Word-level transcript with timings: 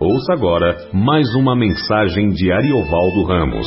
Ouça 0.00 0.32
agora 0.32 0.76
mais 0.94 1.26
uma 1.34 1.56
mensagem 1.56 2.28
de 2.28 2.52
Ariovaldo 2.52 3.24
Ramos. 3.24 3.66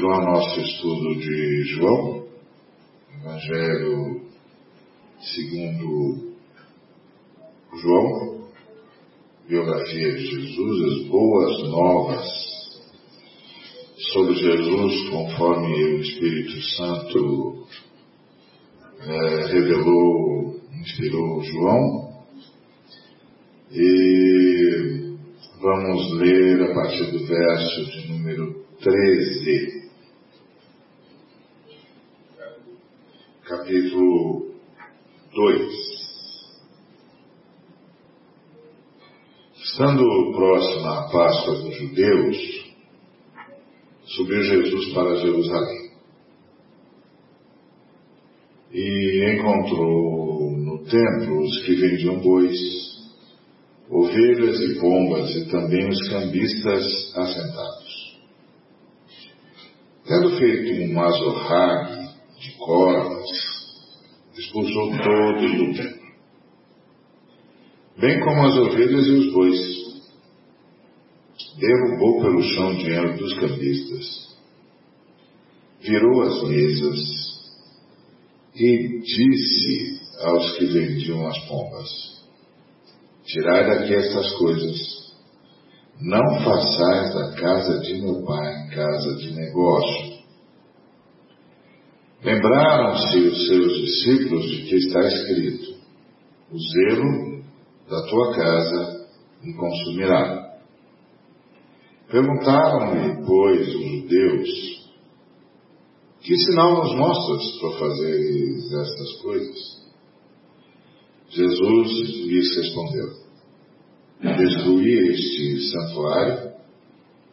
Continuar 0.00 0.24
nosso 0.24 0.60
estudo 0.60 1.20
de 1.20 1.62
João, 1.74 2.24
Evangelho 3.20 4.22
segundo 5.20 6.32
João, 7.82 8.48
biografia 9.46 10.14
de 10.14 10.26
Jesus, 10.26 10.92
as 10.92 11.08
boas 11.08 11.68
novas 11.68 12.26
sobre 14.14 14.34
Jesus, 14.36 15.10
conforme 15.10 15.84
o 15.84 16.00
Espírito 16.00 16.62
Santo 16.62 17.66
é, 19.00 19.52
revelou, 19.52 20.60
inspirou 20.80 21.42
João. 21.42 22.24
E 23.70 25.16
vamos 25.60 26.12
ler 26.14 26.70
a 26.70 26.74
partir 26.74 27.10
do 27.12 27.26
verso 27.26 27.84
de 27.84 28.08
número 28.08 28.64
13. 28.80 29.80
Capítulo 33.50 34.54
2. 35.32 35.90
Estando 39.62 40.32
próxima 40.34 40.98
a 40.98 41.08
Páscoa 41.08 41.54
dos 41.54 41.76
judeus, 41.76 42.36
subiu 44.06 44.42
Jesus 44.42 44.92
para 44.92 45.16
Jerusalém. 45.16 45.90
E 48.72 49.36
encontrou 49.36 50.50
no 50.50 50.84
templo 50.84 51.42
os 51.42 51.64
que 51.64 51.76
vendiam 51.76 52.20
bois, 52.20 52.58
ovelhas 53.88 54.60
e 54.60 54.80
pombas 54.80 55.30
e 55.36 55.48
também 55.48 55.88
os 55.88 56.08
cambistas 56.08 57.16
assentados. 57.16 58.20
Tendo 60.04 60.36
feito 60.38 60.92
um 60.92 61.00
azorrague 61.00 62.08
de 62.40 62.52
cordas, 62.58 63.49
expulsou 64.40 64.90
todos 64.96 65.52
do 65.52 65.74
templo, 65.74 66.10
bem 67.98 68.20
como 68.20 68.46
as 68.46 68.56
ovelhas 68.56 69.06
e 69.06 69.10
os 69.10 69.32
bois. 69.32 69.80
Derrubou 71.58 72.22
pelo 72.22 72.42
chão 72.42 72.74
dinheiro 72.74 73.16
dos 73.18 73.38
cambistas, 73.38 74.36
virou 75.82 76.22
as 76.22 76.42
mesas. 76.48 77.30
E 78.54 78.98
disse 78.98 80.00
aos 80.22 80.58
que 80.58 80.66
vendiam 80.66 81.26
as 81.26 81.38
pombas: 81.46 81.88
Tirai 83.24 83.66
daqui 83.66 83.94
estas 83.94 84.32
coisas, 84.38 85.14
não 86.00 86.40
façais 86.42 87.14
da 87.14 87.32
casa 87.36 87.78
de 87.80 88.00
meu 88.00 88.22
pai 88.24 88.60
casa 88.70 89.16
de 89.16 89.32
negócio. 89.32 90.19
Lembraram-se 92.22 93.18
os 93.18 93.46
seus 93.46 93.80
discípulos 93.80 94.44
de 94.50 94.62
que 94.64 94.76
está 94.76 95.00
escrito: 95.00 95.74
O 96.52 96.58
zelo 96.58 97.42
da 97.88 98.06
tua 98.08 98.34
casa 98.34 99.08
me 99.42 99.54
consumirá. 99.54 100.50
Perguntaram-lhe, 102.10 103.24
pois, 103.24 103.68
os 103.68 103.82
judeus, 103.82 104.80
que 106.20 106.36
sinal 106.36 106.84
nos 106.84 106.94
mostras 106.96 107.58
para 107.58 107.78
fazer 107.78 108.80
estas 108.82 109.22
coisas? 109.22 109.80
Jesus 111.30 112.26
lhes 112.26 112.56
respondeu, 112.56 113.08
destruí 114.20 115.10
este 115.10 115.70
santuário 115.70 116.52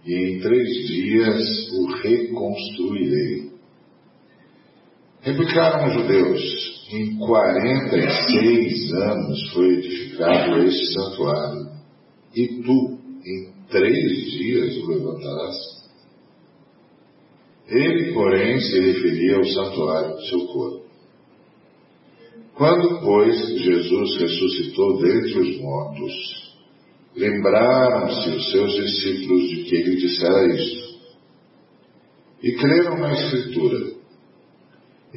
e 0.05 0.13
em 0.13 0.39
três 0.39 0.69
dias 0.87 1.71
o 1.73 1.87
reconstruirei. 1.87 3.46
Replicaram 5.27 5.89
os 5.89 5.93
judeus, 5.93 6.88
em 6.89 7.17
quarenta 7.17 7.97
e 7.97 8.09
seis 8.31 8.93
anos 8.93 9.51
foi 9.51 9.73
edificado 9.73 10.63
este 10.63 10.93
santuário, 10.93 11.67
e 12.33 12.47
tu, 12.63 12.97
em 13.25 13.51
três 13.69 14.31
dias 14.31 14.77
o 14.77 14.88
levantarás? 14.88 15.55
Ele, 17.67 18.13
porém, 18.13 18.57
se 18.61 18.79
referia 18.79 19.35
ao 19.35 19.43
santuário 19.43 20.15
do 20.15 20.25
seu 20.27 20.47
corpo. 20.47 20.85
Quando, 22.55 23.01
pois, 23.01 23.38
Jesus 23.49 24.21
ressuscitou 24.21 25.01
dentre 25.01 25.39
os 25.39 25.59
mortos, 25.59 26.55
lembraram-se 27.17 28.29
os 28.29 28.49
seus 28.49 28.73
discípulos 28.75 29.49
de 29.49 29.63
que 29.65 29.75
ele 29.75 29.95
dissera 29.97 30.55
isto. 30.55 30.88
E 32.41 32.53
creram 32.53 32.97
na 32.97 33.11
Escritura 33.11 33.96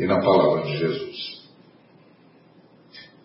e 0.00 0.06
na 0.06 0.20
palavra 0.20 0.62
de 0.62 0.76
Jesus. 0.78 1.40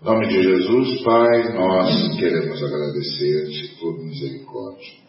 Em 0.01 0.05
nome 0.05 0.27
de 0.27 0.43
Jesus, 0.43 1.01
Pai, 1.03 1.53
nós 1.53 2.17
queremos 2.17 2.63
agradecer-te 2.63 3.79
por 3.79 3.97
misericórdia 3.97 5.05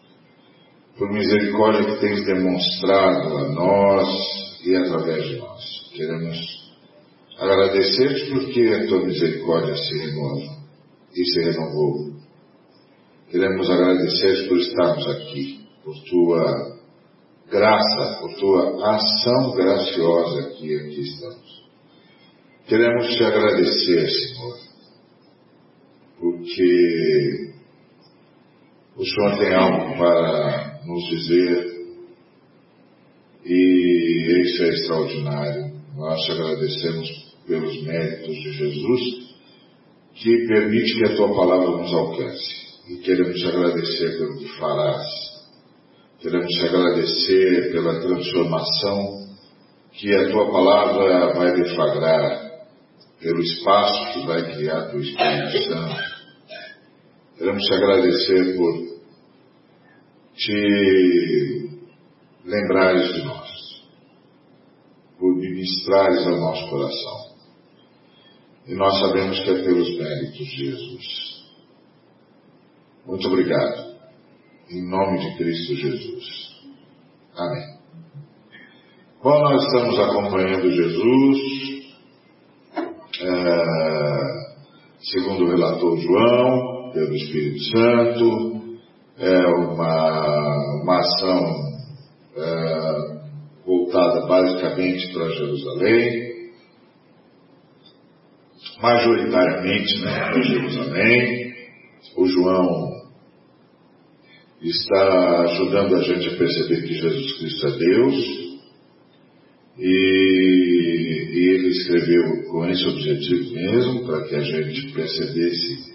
por 0.97 1.11
misericórdia 1.11 1.85
que 1.85 1.99
tens 1.99 2.25
demonstrado 2.25 3.37
a 3.37 3.49
nós 3.49 4.59
e 4.65 4.75
através 4.75 5.27
de 5.27 5.37
nós. 5.37 5.91
Queremos 5.93 6.37
agradecer-te 7.37 8.31
porque 8.31 8.61
a 8.73 8.87
tua 8.87 9.05
misericórdia 9.05 9.75
se 9.75 9.97
renova 9.97 10.57
e 11.15 11.25
se 11.25 11.39
renovou. 11.41 12.13
Queremos 13.29 13.69
agradecer-te 13.69 14.47
por 14.47 14.57
estarmos 14.57 15.07
aqui, 15.07 15.67
por 15.83 15.93
tua 16.09 16.77
graça, 17.49 18.19
por 18.19 18.33
tua 18.35 18.95
ação 18.95 19.51
graciosa 19.55 20.49
que 20.57 20.75
aqui 20.75 21.01
estamos. 21.01 21.56
Queremos 22.67 23.07
te 23.15 23.23
agradecer, 23.23 24.09
Senhor, 24.09 24.57
porque 26.19 27.53
o 28.97 29.05
Senhor 29.05 29.37
tem 29.39 29.53
algo 29.53 29.97
para 29.97 30.81
nos 30.85 31.09
dizer, 31.09 31.65
e 33.45 34.41
isso 34.41 34.63
é 34.63 34.67
extraordinário. 34.67 35.77
Nós 35.95 36.19
te 36.25 36.31
agradecemos 36.33 37.35
pelos 37.47 37.81
méritos 37.83 38.35
de 38.35 38.51
Jesus, 38.51 39.01
que 40.15 40.47
permite 40.47 40.93
que 40.97 41.05
a 41.05 41.15
tua 41.15 41.33
palavra 41.33 41.69
nos 41.69 41.93
alcance. 41.93 42.67
E 42.89 42.97
queremos 42.97 43.39
te 43.39 43.47
agradecer 43.47 44.17
pelo 44.17 44.39
que 44.39 44.47
farás. 44.59 45.07
Queremos 46.19 46.51
te 46.51 46.65
agradecer 46.65 47.71
pela 47.71 48.01
transformação 48.01 49.25
que 49.93 50.13
a 50.13 50.29
tua 50.29 50.51
palavra 50.51 51.33
vai 51.33 51.55
deflagrar, 51.55 52.46
pelo 53.19 53.41
espaço 53.41 54.13
que 54.13 54.25
vai 54.25 54.53
criar 54.53 54.91
do 54.91 54.99
Espírito 54.99 55.63
Santo. 55.63 56.17
Queremos 57.37 57.63
te 57.63 57.73
agradecer 57.73 58.57
por 58.57 58.87
te 60.35 61.69
lembrares 62.45 63.13
de 63.13 63.23
nós, 63.23 63.49
por 65.19 65.35
ministrares 65.35 66.25
ao 66.27 66.37
nosso 66.37 66.69
coração. 66.69 67.37
E 68.67 68.75
nós 68.75 68.99
sabemos 68.99 69.39
que 69.39 69.49
é 69.49 69.63
pelos 69.63 69.97
méritos 69.97 70.37
de 70.37 70.65
Jesus. 70.65 71.37
Muito 73.05 73.27
obrigado. 73.27 73.95
Em 74.69 74.89
nome 74.89 75.19
de 75.19 75.37
Cristo 75.37 75.75
Jesus. 75.75 76.25
Amém. 77.35 77.77
Bom, 79.23 79.41
nós 79.41 79.63
estamos 79.63 79.99
acompanhando 79.99 80.69
Jesus, 80.69 81.39
é, 83.21 83.63
relator 85.77 85.97
João, 85.99 86.91
pelo 86.91 87.15
Espírito 87.15 87.59
Santo, 87.65 88.79
é 89.17 89.47
uma, 89.47 90.81
uma 90.83 90.99
ação 90.99 91.55
é, 92.35 93.17
voltada 93.65 94.25
basicamente 94.27 95.13
para 95.13 95.29
Jerusalém, 95.29 96.51
majoritariamente 98.81 100.01
né, 100.01 100.19
para 100.31 100.41
Jerusalém. 100.41 101.47
O 102.15 102.25
João 102.27 102.97
está 104.61 105.41
ajudando 105.41 105.95
a 105.95 106.01
gente 106.01 106.29
a 106.29 106.37
perceber 106.37 106.81
que 106.81 106.93
Jesus 106.93 107.37
Cristo 107.37 107.67
é 107.67 107.77
Deus. 107.77 108.47
E, 109.79 110.36
e 111.37 111.53
ele 111.53 111.67
escreveu 111.67 112.49
com 112.49 112.65
esse 112.67 112.83
objetivo 112.87 113.53
mesmo, 113.53 114.05
para 114.07 114.23
que 114.23 114.35
a 114.35 114.39
gente 114.39 114.91
percebesse 114.91 115.93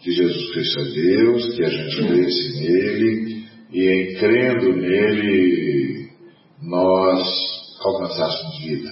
que 0.00 0.10
Jesus 0.10 0.52
Cristo 0.52 0.80
é 0.80 0.84
Deus, 0.84 1.54
que 1.54 1.64
a 1.64 1.68
gente 1.68 1.96
cresce 1.96 2.62
nele, 2.62 3.44
e 3.70 3.88
em 3.90 4.14
crendo 4.18 4.76
nele, 4.76 6.08
nós 6.62 7.28
alcançássemos 7.84 8.58
vida. 8.60 8.90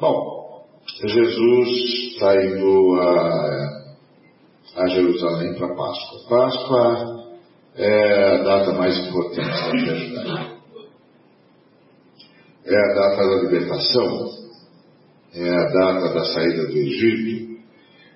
Bom, 0.00 0.64
Jesus 1.06 1.68
está 2.12 2.34
indo 2.42 2.94
a, 2.94 3.84
a 4.76 4.86
Jerusalém 4.86 5.54
para 5.58 5.74
Páscoa. 5.74 6.28
Páscoa 6.28 7.28
é 7.76 8.34
a 8.34 8.42
data 8.42 8.72
mais 8.72 8.98
importante 8.98 9.86
da 9.86 9.94
judaica. 9.94 10.47
É 12.70 12.76
a 12.76 12.94
data 12.94 13.16
da 13.16 13.42
libertação, 13.44 14.28
é 15.32 15.48
a 15.48 15.64
data 15.70 16.12
da 16.12 16.24
saída 16.26 16.66
do 16.66 16.76
Egito, 16.76 17.62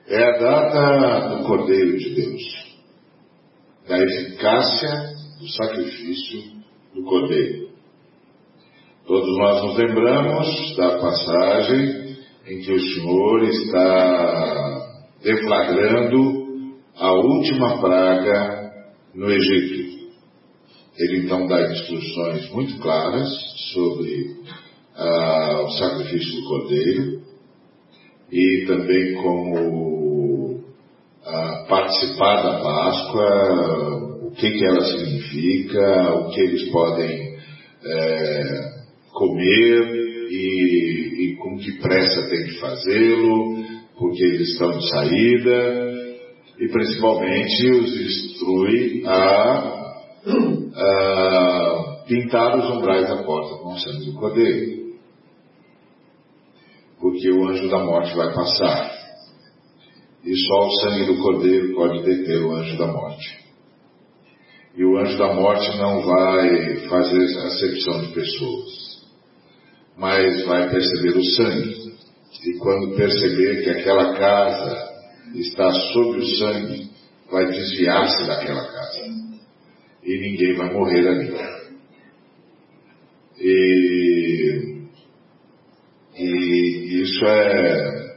é 0.09 0.23
a 0.23 0.39
data 0.39 1.29
do 1.29 1.45
Cordeiro 1.45 1.97
de 1.97 2.15
Deus, 2.15 2.43
da 3.89 3.99
eficácia 3.99 4.91
do 5.41 5.49
sacrifício 5.49 6.43
do 6.95 7.03
Cordeiro. 7.03 7.71
Todos 9.07 9.39
nós 9.39 9.63
nos 9.63 9.79
lembramos 9.79 10.77
da 10.77 10.99
passagem 10.99 12.19
em 12.47 12.61
que 12.61 12.73
o 12.73 12.81
Senhor 12.81 13.43
está 13.45 14.89
deflagrando 15.23 16.77
a 16.99 17.11
última 17.11 17.81
praga 17.81 18.71
no 19.15 19.31
Egito. 19.31 19.92
Ele 20.99 21.25
então 21.25 21.47
dá 21.47 21.73
instruções 21.73 22.51
muito 22.51 22.79
claras 22.79 23.29
sobre 23.73 24.37
ah, 24.95 25.63
o 25.65 25.71
sacrifício 25.71 26.41
do 26.41 26.49
cordeiro 26.49 27.23
e 28.31 28.65
também 28.67 29.15
como 29.15 30.65
ah, 31.25 31.65
participar 31.69 32.43
da 32.43 32.61
Páscoa, 32.63 34.27
o 34.27 34.31
que, 34.33 34.51
que 34.51 34.65
ela 34.65 34.83
significa, 34.83 36.15
o 36.15 36.31
que 36.31 36.41
eles 36.41 36.71
podem 36.71 37.37
é, 37.85 38.43
comer 39.13 39.95
e, 40.31 41.33
e 41.33 41.37
com 41.37 41.57
que 41.59 41.73
pressa 41.79 42.29
tem 42.29 42.45
de 42.45 42.59
fazê-lo, 42.59 43.65
porque 43.99 44.25
eles 44.25 44.51
estão 44.51 44.71
de 44.71 44.89
saída, 44.89 45.93
e 46.59 46.69
principalmente 46.69 47.71
os 47.71 48.01
instrui 48.01 49.03
a, 49.07 49.82
a 50.75 52.05
pintar 52.07 52.59
os 52.59 52.71
umbrais 52.77 53.09
da 53.09 53.23
porta 53.23 53.57
com 53.57 53.73
o 53.73 53.79
sangue 53.79 54.07
do 54.07 54.19
cordeiro. 54.19 54.93
Porque 57.01 57.31
o 57.31 57.49
anjo 57.49 57.69
da 57.69 57.79
morte 57.79 58.15
vai 58.15 58.33
passar. 58.33 58.93
E 60.25 60.37
só 60.37 60.67
o 60.67 60.81
sangue 60.81 61.07
do 61.07 61.21
cordeiro 61.21 61.75
pode 61.75 62.03
deter 62.03 62.43
o 62.45 62.53
anjo 62.53 62.79
da 62.79 62.87
morte. 62.87 63.43
E 64.77 64.85
o 64.85 64.97
anjo 64.99 65.19
da 65.19 65.35
morte 65.35 65.77
não 65.77 66.03
vai 66.03 66.77
fazer 66.89 67.39
acepção 67.39 68.03
de 68.03 68.15
pessoas 68.15 68.83
mas 69.97 70.45
vai 70.45 70.69
perceber 70.71 71.17
o 71.17 71.25
sangue. 71.25 71.93
E 72.45 72.59
quando 72.59 72.97
perceber 72.97 73.63
que 73.63 73.71
aquela 73.71 74.15
casa 74.15 74.91
está 75.35 75.71
sobre 75.93 76.21
o 76.21 76.27
sangue, 76.39 76.91
vai 77.31 77.47
desviar-se 77.47 78.27
daquela 78.27 78.65
casa. 78.65 79.32
E 80.03 80.19
ninguém 80.19 80.55
vai 80.55 80.73
morrer 80.73 81.07
ali. 81.07 81.33
E, 83.39 84.83
e 86.17 87.03
isso 87.03 87.25
é, 87.25 88.17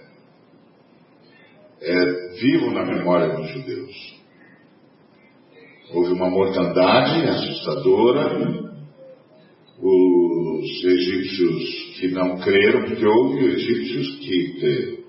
é 1.82 2.40
vivo 2.40 2.72
na 2.72 2.86
memória 2.86 3.36
dos 3.36 3.50
judeus. 3.50 4.16
Houve 5.92 6.14
uma 6.14 6.30
mortandade 6.30 7.28
assustadora, 7.30 8.66
os 9.80 10.84
egípcios 10.84 12.00
que 12.00 12.08
não 12.08 12.40
creram, 12.40 12.86
porque 12.86 13.06
houve 13.06 13.46
egípcios 13.46 14.20
que 14.20 14.60
creram. 14.60 15.06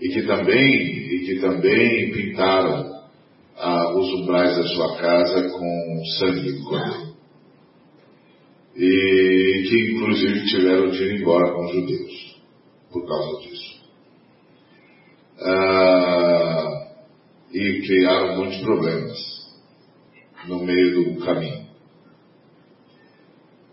E 0.00 0.08
que 0.08 0.22
também, 0.26 0.74
e 0.74 1.26
que 1.26 1.40
também 1.40 2.12
pintaram 2.12 2.95
ah, 3.58 3.94
os 3.96 4.08
umbrais 4.20 4.56
da 4.56 4.66
sua 4.68 4.96
casa 4.98 5.48
com 5.50 6.04
sangue 6.18 6.52
de 6.52 6.62
cordeiro. 6.62 7.16
E 8.76 9.62
que 9.68 9.92
inclusive 9.94 10.46
tiveram 10.46 10.90
de 10.90 11.02
ir 11.02 11.20
embora 11.20 11.52
com 11.52 11.64
os 11.64 11.72
judeus 11.72 12.40
por 12.92 13.06
causa 13.06 13.40
disso. 13.40 13.80
Ah, 15.40 16.86
e 17.52 17.80
criaram 17.86 18.36
muitos 18.36 18.60
problemas 18.60 19.18
no 20.46 20.64
meio 20.64 21.14
do 21.14 21.24
caminho. 21.24 21.66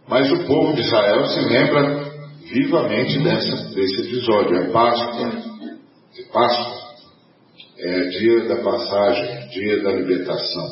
Mas 0.07 0.31
o 0.31 0.45
povo 0.45 0.74
de 0.74 0.81
Israel 0.81 1.25
se 1.27 1.39
lembra 1.41 2.13
vivamente 2.51 3.19
dessa, 3.24 3.74
desse 3.74 4.01
episódio. 4.01 4.57
É 4.57 4.71
Páscoa. 4.71 5.31
É 6.18 6.24
Páscoa. 6.31 6.82
É 7.85 8.03
dia 8.07 8.47
da 8.47 8.63
passagem, 8.63 9.50
dia 9.50 9.83
da 9.83 9.91
libertação. 9.91 10.68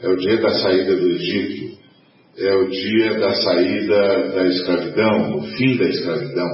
É 0.00 0.08
o 0.08 0.16
dia 0.16 0.36
da 0.38 0.50
saída 0.50 0.96
do 0.96 1.06
Egito. 1.06 1.78
É 2.36 2.54
o 2.56 2.68
dia 2.68 3.20
da 3.20 3.32
saída 3.32 4.30
da 4.30 4.44
escravidão, 4.48 5.30
do 5.30 5.42
fim 5.56 5.76
da 5.76 5.84
escravidão, 5.84 6.48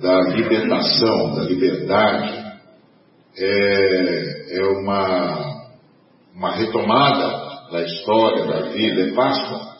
da 0.00 0.20
libertação, 0.34 1.36
da 1.36 1.42
liberdade. 1.44 2.42
É, 3.38 4.58
é 4.58 4.64
uma, 4.64 5.70
uma 6.34 6.56
retomada 6.56 7.70
da 7.70 7.84
história, 7.84 8.46
da 8.46 8.62
vida. 8.70 9.02
É 9.02 9.14
Páscoa 9.14 9.72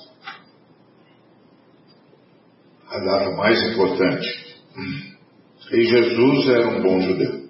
a 2.89 2.99
data 2.99 3.31
mais 3.37 3.61
importante. 3.73 4.29
E 5.73 5.83
Jesus 5.83 6.49
era 6.49 6.69
um 6.69 6.83
bom 6.83 7.01
judeu. 7.01 7.42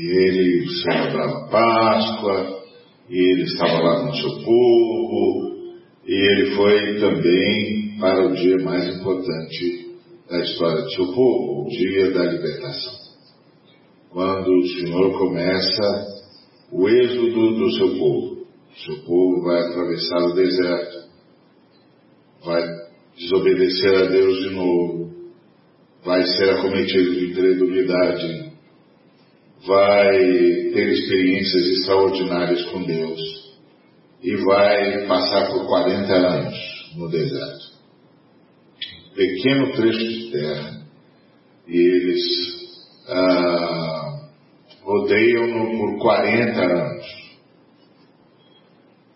E 0.00 0.06
ele 0.06 0.66
celebrava 0.82 1.48
Páscoa, 1.50 2.62
e 3.10 3.32
ele 3.32 3.42
estava 3.42 3.78
lá 3.80 4.00
com 4.00 4.10
o 4.10 4.16
seu 4.16 4.44
povo, 4.44 5.74
e 6.06 6.12
ele 6.12 6.56
foi 6.56 7.00
também 7.00 7.98
para 8.00 8.26
o 8.26 8.34
dia 8.34 8.56
mais 8.64 8.96
importante 8.96 9.90
da 10.30 10.40
história 10.40 10.82
do 10.84 10.90
seu 10.90 11.06
povo, 11.12 11.66
o 11.66 11.68
dia 11.68 12.12
da 12.12 12.24
libertação. 12.24 12.94
Quando 14.10 14.48
o 14.48 14.66
Senhor 14.68 15.18
começa 15.18 16.20
o 16.72 16.88
êxodo 16.88 17.54
do 17.56 17.70
seu 17.72 17.98
povo. 17.98 18.46
Seu 18.84 18.96
povo 19.04 19.42
vai 19.42 19.60
atravessar 19.60 20.30
o 20.30 20.34
deserto, 20.34 21.08
vai 22.44 22.62
desobedecer 23.18 23.94
a 23.96 24.06
Deus 24.06 24.38
de 24.38 24.50
novo, 24.54 25.10
vai 26.04 26.22
ser 26.24 26.50
acometido 26.50 27.14
de 27.14 27.30
incredulidade, 27.32 28.49
vai 29.66 30.18
ter 30.72 30.88
experiências 30.92 31.66
extraordinárias 31.68 32.64
com 32.66 32.82
Deus 32.82 33.20
e 34.22 34.36
vai 34.36 35.06
passar 35.06 35.50
por 35.50 35.66
40 35.66 36.12
anos 36.12 36.92
no 36.96 37.08
deserto. 37.08 37.70
Um 39.10 39.14
pequeno 39.14 39.72
trecho 39.72 39.98
de 39.98 40.30
terra 40.30 40.80
e 41.66 41.78
eles 41.78 42.22
ah, 43.08 44.00
rodeiam-no 44.82 45.78
por 45.78 45.98
40 45.98 46.60
anos. 46.60 47.20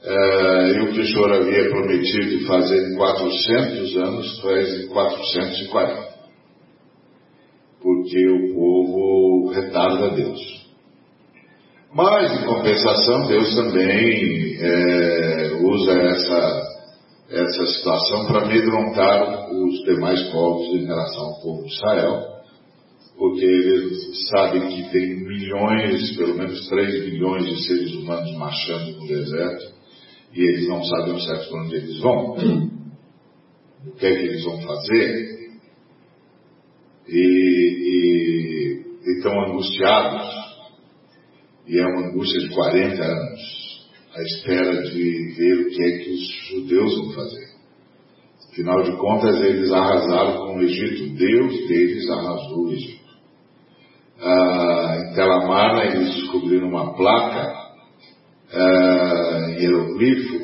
Uh, 0.05 0.69
e 0.77 0.81
o 0.83 0.93
que 0.93 1.01
o 1.01 1.07
Senhor 1.07 1.33
havia 1.33 1.71
prometido 1.71 2.47
fazer 2.47 2.93
em 2.93 2.95
400 2.95 3.97
anos, 3.97 4.41
faz 4.43 4.83
em 4.83 4.89
440. 4.89 6.15
Porque 7.81 8.29
o 8.29 8.44
povo 8.55 9.53
retarda 9.53 10.11
Deus. 10.11 10.65
Mas, 11.95 12.43
em 12.43 12.47
compensação, 12.47 13.29
Deus 13.29 13.55
também 13.55 14.57
é, 14.61 15.53
usa 15.63 15.93
essa, 15.93 16.63
essa 17.31 17.67
situação 17.67 18.27
para 18.27 18.43
amedrontar 18.43 19.53
os 19.53 19.85
demais 19.85 20.21
povos 20.31 20.75
em 20.75 20.87
relação 20.87 21.23
ao 21.23 21.41
povo 21.41 21.63
de 21.63 21.73
Israel, 21.73 22.35
porque 23.17 23.45
ele 23.45 23.95
sabe 24.29 24.61
que 24.61 24.91
tem 24.91 25.21
milhões, 25.21 26.17
pelo 26.17 26.35
menos 26.35 26.69
3 26.69 27.13
milhões 27.13 27.47
de 27.47 27.65
seres 27.65 27.95
humanos 27.95 28.33
marchando 28.37 28.99
no 28.99 29.07
deserto, 29.07 29.73
e 30.35 30.41
eles 30.41 30.69
não 30.69 30.83
sabem 30.83 31.13
ao 31.13 31.21
certo 31.21 31.49
para 31.49 31.63
onde 31.63 31.77
eles 31.77 32.01
vão, 32.01 32.33
o 33.87 33.93
que 33.93 34.07
é 34.07 34.15
que 34.17 34.27
eles 34.27 34.45
vão 34.45 34.61
fazer, 34.63 35.34
e, 37.09 37.19
e, 37.87 39.09
e 39.09 39.17
estão 39.17 39.33
angustiados. 39.45 40.45
E 41.67 41.79
é 41.79 41.87
uma 41.87 42.09
angústia 42.09 42.41
de 42.41 42.55
40 42.55 43.03
anos, 43.03 43.89
à 44.15 44.23
espera 44.23 44.83
de 44.83 45.35
ver 45.35 45.61
o 45.61 45.71
que 45.71 45.83
é 45.83 45.99
que 45.99 46.11
os 46.11 46.49
judeus 46.51 46.95
vão 46.99 47.13
fazer. 47.13 47.55
Afinal 48.53 48.83
de 48.83 48.97
contas, 48.99 49.41
eles 49.41 49.73
arrasaram 49.73 50.47
com 50.47 50.59
o 50.59 50.63
Egito, 50.63 51.17
Deus 51.17 51.67
deles 51.67 52.09
arrasou 52.11 52.67
o 52.67 52.73
Egito. 52.73 53.05
Ah, 54.21 54.99
em 54.99 55.15
Telamar, 55.15 55.87
eles 55.87 56.15
descobriram 56.15 56.69
uma 56.69 56.95
placa 56.95 57.53
ah, 58.53 59.47
em 59.49 59.63
hieroglifo, 59.63 60.35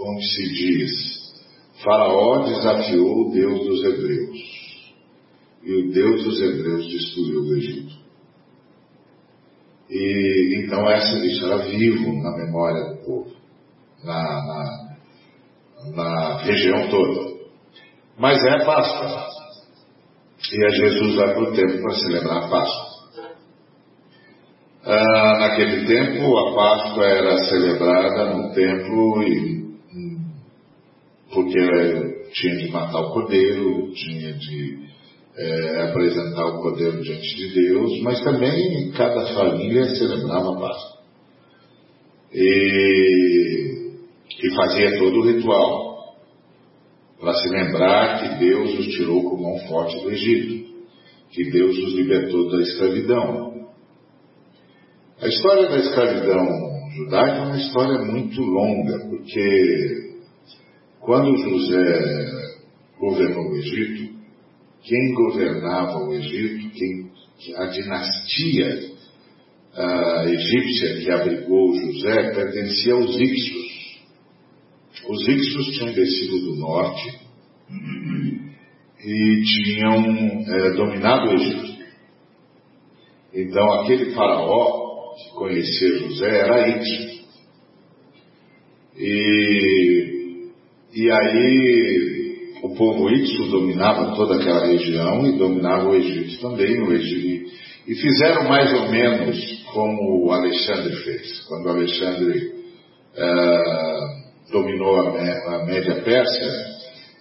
onde 0.00 0.26
se 0.34 0.42
diz: 0.54 0.92
Faraó 1.82 2.44
desafiou 2.44 3.26
o 3.26 3.32
Deus 3.32 3.58
dos 3.66 3.84
Hebreus 3.84 4.55
e 5.66 5.74
o 5.74 5.90
Deus 5.90 6.22
dos 6.22 6.40
Hebreus 6.40 6.86
destruiu 6.86 7.40
o 7.40 7.56
Egito. 7.56 7.96
E 9.90 10.62
então 10.62 10.88
essa, 10.88 11.26
isso 11.26 11.44
era 11.44 11.58
vivo 11.58 12.22
na 12.22 12.36
memória 12.36 12.94
do 12.94 13.04
povo, 13.04 13.32
na, 14.04 14.22
na, 14.46 14.96
na 15.92 16.36
região 16.38 16.88
toda. 16.88 17.36
Mas 18.16 18.38
é 18.44 18.64
Páscoa. 18.64 19.26
E 20.52 20.64
a 20.64 20.68
Jesus 20.68 21.16
vai 21.16 21.34
para 21.34 21.50
o 21.50 21.52
templo 21.52 21.82
para 21.82 21.94
celebrar 21.94 22.44
a 22.44 22.48
Páscoa. 22.48 22.96
Ah, 24.84 25.38
naquele 25.40 25.84
tempo, 25.84 26.38
a 26.38 26.54
Páscoa 26.54 27.04
era 27.04 27.38
celebrada 27.38 28.34
no 28.34 28.54
templo 28.54 29.22
e, 29.24 29.64
hum, 29.92 30.30
porque 31.34 32.28
tinha 32.32 32.56
de 32.56 32.70
matar 32.70 33.00
o 33.00 33.12
cordeiro, 33.12 33.90
tinha 33.94 34.32
de 34.34 34.86
é, 35.36 35.82
apresentar 35.82 36.46
o 36.46 36.62
cordeiro 36.62 37.02
diante 37.02 37.36
de 37.36 37.54
Deus, 37.54 38.00
mas 38.02 38.22
também 38.24 38.90
cada 38.92 39.34
família 39.34 39.84
celebrava 39.94 40.54
a 40.54 40.60
Páscoa. 40.60 40.96
E, 42.32 43.90
e 44.42 44.56
fazia 44.56 44.98
todo 44.98 45.20
o 45.20 45.26
ritual 45.26 46.16
para 47.20 47.34
se 47.34 47.48
lembrar 47.48 48.20
que 48.20 48.44
Deus 48.44 48.78
os 48.78 48.86
tirou 48.88 49.22
com 49.30 49.42
mão 49.42 49.58
forte 49.68 50.00
do 50.00 50.10
Egito, 50.10 50.66
que 51.30 51.50
Deus 51.50 51.76
os 51.78 51.94
libertou 51.94 52.50
da 52.50 52.62
escravidão. 52.62 53.68
A 55.20 55.28
história 55.28 55.68
da 55.68 55.78
escravidão 55.78 56.46
judaica 56.94 57.36
é 57.36 57.42
uma 57.42 57.56
história 57.56 57.98
muito 58.04 58.40
longa, 58.40 59.06
porque 59.08 60.16
quando 61.00 61.36
José 61.36 62.26
governou 62.98 63.50
o 63.50 63.56
Egito, 63.56 64.15
quem 64.86 65.14
governava 65.14 65.98
o 65.98 66.14
Egito, 66.14 66.70
quem, 66.70 67.10
a 67.56 67.66
dinastia 67.66 68.90
uh, 69.76 70.28
egípcia 70.28 71.00
que 71.00 71.10
abrigou 71.10 71.74
José 71.74 72.32
pertencia 72.32 72.94
aos 72.94 73.16
Ixos. 73.18 73.66
Os 75.08 75.28
Ixos 75.28 75.66
tinham 75.76 75.92
descido 75.92 76.40
do 76.40 76.56
norte 76.56 77.18
e 79.04 79.42
tinham 79.42 80.44
é, 80.46 80.70
dominado 80.74 81.30
o 81.30 81.34
Egito. 81.34 81.84
Então 83.34 83.72
aquele 83.80 84.12
faraó 84.12 85.14
que 85.16 85.30
conhecia 85.34 85.98
José 85.98 86.28
era 86.28 86.68
Ixo. 86.68 87.16
E, 88.98 90.48
e 90.94 91.10
aí 91.10 92.05
povo 92.76 93.10
Ixo 93.10 93.50
dominava 93.50 94.14
toda 94.14 94.36
aquela 94.36 94.66
região 94.66 95.26
e 95.26 95.38
dominava 95.38 95.88
o 95.88 95.94
Egito 95.94 96.40
também, 96.40 96.80
o 96.82 96.92
Egito, 96.92 97.50
e 97.86 97.94
fizeram 97.94 98.48
mais 98.48 98.72
ou 98.72 98.88
menos 98.90 99.64
como 99.72 100.26
o 100.26 100.32
Alexandre 100.32 100.94
fez. 100.96 101.40
Quando 101.48 101.68
Alexandre 101.68 102.52
uh, 103.16 104.52
dominou 104.52 104.96
a, 104.96 105.56
a, 105.56 105.64
Média 105.66 106.02
Pérsia, 106.02 106.48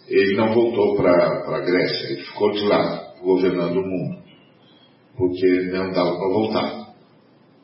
ele 0.07 0.35
não 0.35 0.53
voltou 0.53 0.95
para 0.95 1.55
a 1.55 1.59
Grécia, 1.59 2.11
ele 2.11 2.23
ficou 2.23 2.51
de 2.51 2.63
lá, 2.65 3.13
governando 3.21 3.77
o 3.77 3.87
mundo, 3.87 4.17
porque 5.17 5.69
não 5.71 5.91
dava 5.91 6.17
para 6.17 6.29
voltar. 6.29 6.85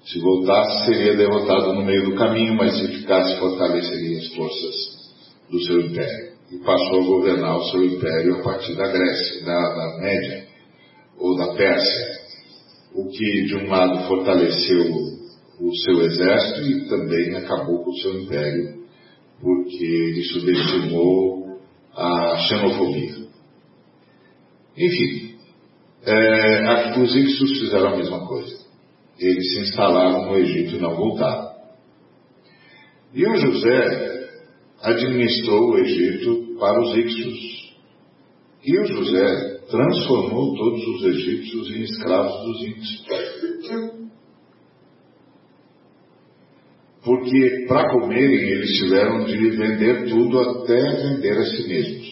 Se 0.03 0.19
voltasse, 0.19 0.85
seria 0.85 1.15
derrotado 1.15 1.73
no 1.73 1.85
meio 1.85 2.05
do 2.05 2.15
caminho, 2.15 2.55
mas 2.55 2.77
se 2.77 2.87
ficasse, 2.87 3.37
fortaleceria 3.37 4.17
as 4.17 4.27
forças 4.33 4.75
do 5.51 5.61
seu 5.63 5.81
império 5.81 6.30
e 6.51 6.57
passou 6.59 7.01
a 7.01 7.05
governar 7.05 7.57
o 7.57 7.63
seu 7.71 7.83
império 7.83 8.35
a 8.35 8.43
partir 8.43 8.75
da 8.75 8.87
Grécia, 8.87 9.45
da, 9.45 9.73
da 9.73 9.97
Média 9.99 10.47
ou 11.17 11.37
da 11.37 11.53
Pérsia, 11.53 12.19
o 12.93 13.07
que 13.07 13.45
de 13.45 13.55
um 13.55 13.69
lado 13.69 14.07
fortaleceu 14.07 14.85
o 15.59 15.75
seu 15.75 16.01
exército 16.01 16.61
e 16.69 16.89
também 16.89 17.35
acabou 17.35 17.83
com 17.83 17.91
o 17.91 17.97
seu 17.97 18.21
império, 18.21 18.81
porque 19.39 19.85
ele 19.85 20.23
subestimou 20.23 21.59
a 21.95 22.37
xenofobia. 22.37 23.21
Enfim, 24.77 25.35
é, 26.03 26.99
os 26.99 27.15
ixos 27.15 27.59
fizeram 27.59 27.93
a 27.93 27.97
mesma 27.97 28.27
coisa. 28.27 28.59
Eles 29.19 29.53
se 29.53 29.59
instalaram 29.61 30.25
no 30.25 30.37
Egito 30.37 30.75
e 30.75 30.79
não 30.79 30.95
voltaram. 30.95 31.51
E 33.13 33.25
o 33.25 33.35
José 33.35 34.20
administrou 34.81 35.71
o 35.71 35.77
Egito 35.77 36.57
para 36.59 36.81
os 36.81 36.95
Ixos. 36.95 37.71
E 38.63 38.79
o 38.79 38.85
José 38.85 39.59
transformou 39.69 40.55
todos 40.55 40.87
os 40.87 41.03
egípcios 41.05 41.69
em 41.71 41.81
escravos 41.81 42.45
dos 42.45 42.61
Ixos. 42.67 43.11
Porque 47.03 47.65
para 47.67 47.89
comerem 47.89 48.49
eles 48.49 48.77
tiveram 48.77 49.25
de 49.25 49.37
vender 49.37 50.07
tudo 50.07 50.39
até 50.39 50.79
vender 50.97 51.37
a 51.37 51.45
si 51.45 51.67
mesmos. 51.67 52.11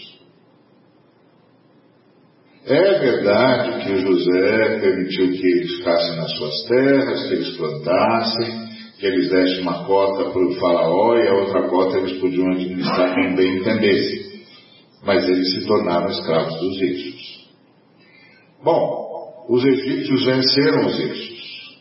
É 2.65 2.99
verdade 2.99 3.83
que 3.83 3.95
José 3.95 4.79
permitiu 4.79 5.31
que 5.31 5.47
eles 5.47 5.75
ficassem 5.77 6.17
nas 6.17 6.31
suas 6.37 6.63
terras, 6.67 7.27
que 7.27 7.33
eles 7.33 7.57
plantassem, 7.57 8.68
que 8.99 9.05
eles 9.05 9.29
dessem 9.29 9.61
uma 9.61 9.85
cota 9.85 10.29
para 10.29 10.45
o 10.45 10.59
faraó 10.59 11.15
e 11.15 11.27
a 11.27 11.33
outra 11.33 11.69
cota 11.69 11.99
eles 11.99 12.19
podiam 12.19 12.51
administrar 12.51 13.15
quem 13.15 13.33
bem 13.33 13.59
entendesse. 13.59 14.43
Mas 15.03 15.27
eles 15.27 15.53
se 15.53 15.65
tornaram 15.65 16.09
escravos 16.09 16.59
dos 16.59 16.81
egípcios. 16.81 17.49
Bom, 18.61 19.45
os 19.47 19.63
egípcios 19.63 20.25
venceram 20.25 20.87
os 20.87 20.99
egípcios. 20.99 21.79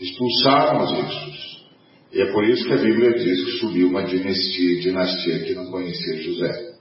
Expulsaram 0.00 0.84
os 0.84 0.92
egípcios. 0.92 1.66
E 2.12 2.22
é 2.22 2.32
por 2.32 2.44
isso 2.44 2.64
que 2.64 2.72
a 2.72 2.78
Bíblia 2.78 3.12
diz 3.12 3.44
que 3.44 3.50
subiu 3.58 3.88
uma 3.88 4.04
dinastia, 4.04 4.80
dinastia 4.80 5.40
que 5.40 5.54
não 5.54 5.70
conhecia 5.70 6.22
José. 6.22 6.76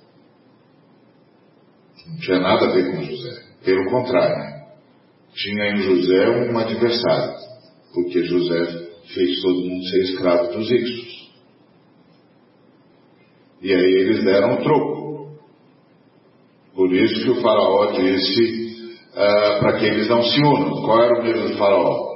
Não 2.08 2.18
tinha 2.20 2.39
nada 2.39 2.68
a 2.68 2.72
ver 2.72 2.89
com 2.89 3.04
José. 3.04 3.44
Pelo 3.65 3.89
contrário, 3.89 4.63
tinha 5.34 5.72
em 5.72 5.82
José 5.82 6.30
um 6.30 6.58
adversário, 6.58 7.36
porque 7.94 8.24
José 8.24 8.85
fez 9.14 9.42
todo 9.42 9.62
mundo 9.62 9.88
ser 9.88 10.02
escravo 10.04 10.54
dos 10.54 10.72
ixos. 10.72 11.26
E 13.62 13.74
aí 13.74 13.94
eles 14.02 14.24
deram 14.24 14.54
um 14.54 14.64
troco. 14.64 15.40
Por 16.76 16.94
isso 16.94 17.24
que 17.24 17.32
o 17.32 17.42
faraó 17.42 17.92
disse 17.92 18.98
uh, 19.12 19.60
para 19.60 19.80
que 19.80 19.86
eles 19.86 20.10
não 20.10 20.24
se 20.24 20.40
unam. 20.42 20.82
Qual 20.82 21.02
era 21.02 21.20
o 21.20 21.24
medo 21.24 21.48
do 21.48 21.58
faraó? 21.58 22.16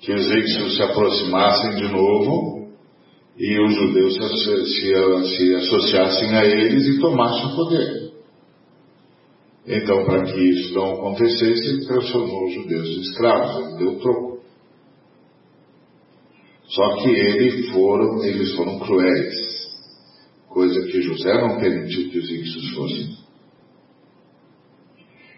Que 0.00 0.12
os 0.12 0.26
ixos 0.26 0.76
se 0.76 0.82
aproximassem 0.82 1.76
de 1.76 1.88
novo 1.92 2.70
e 3.38 3.60
os 3.60 3.74
judeus 3.74 4.14
se, 4.14 4.66
se, 4.66 5.36
se 5.36 5.54
associassem 5.54 6.34
a 6.34 6.44
eles 6.44 6.86
e 6.86 7.00
tomassem 7.00 7.52
o 7.52 7.56
poder. 7.56 8.06
Então, 9.66 10.04
para 10.04 10.22
que 10.24 10.40
isso 10.40 10.74
não 10.74 10.94
acontecesse, 10.94 11.68
ele 11.68 11.86
transformou 11.86 12.46
os 12.46 12.54
judeus 12.54 12.88
em 12.88 13.00
escravos, 13.00 13.66
ele 13.66 13.78
deu 13.78 13.98
troco. 13.98 14.35
Só 16.68 16.96
que 16.96 17.08
eles 17.08 17.70
foram, 17.70 18.24
eles 18.24 18.54
foram 18.54 18.78
cruéis, 18.80 19.34
coisa 20.48 20.82
que 20.86 21.02
José 21.02 21.40
não 21.40 21.58
permitiu 21.58 22.10
que 22.10 22.18
os 22.18 22.30
ímpios 22.30 22.74
fossem. 22.74 23.16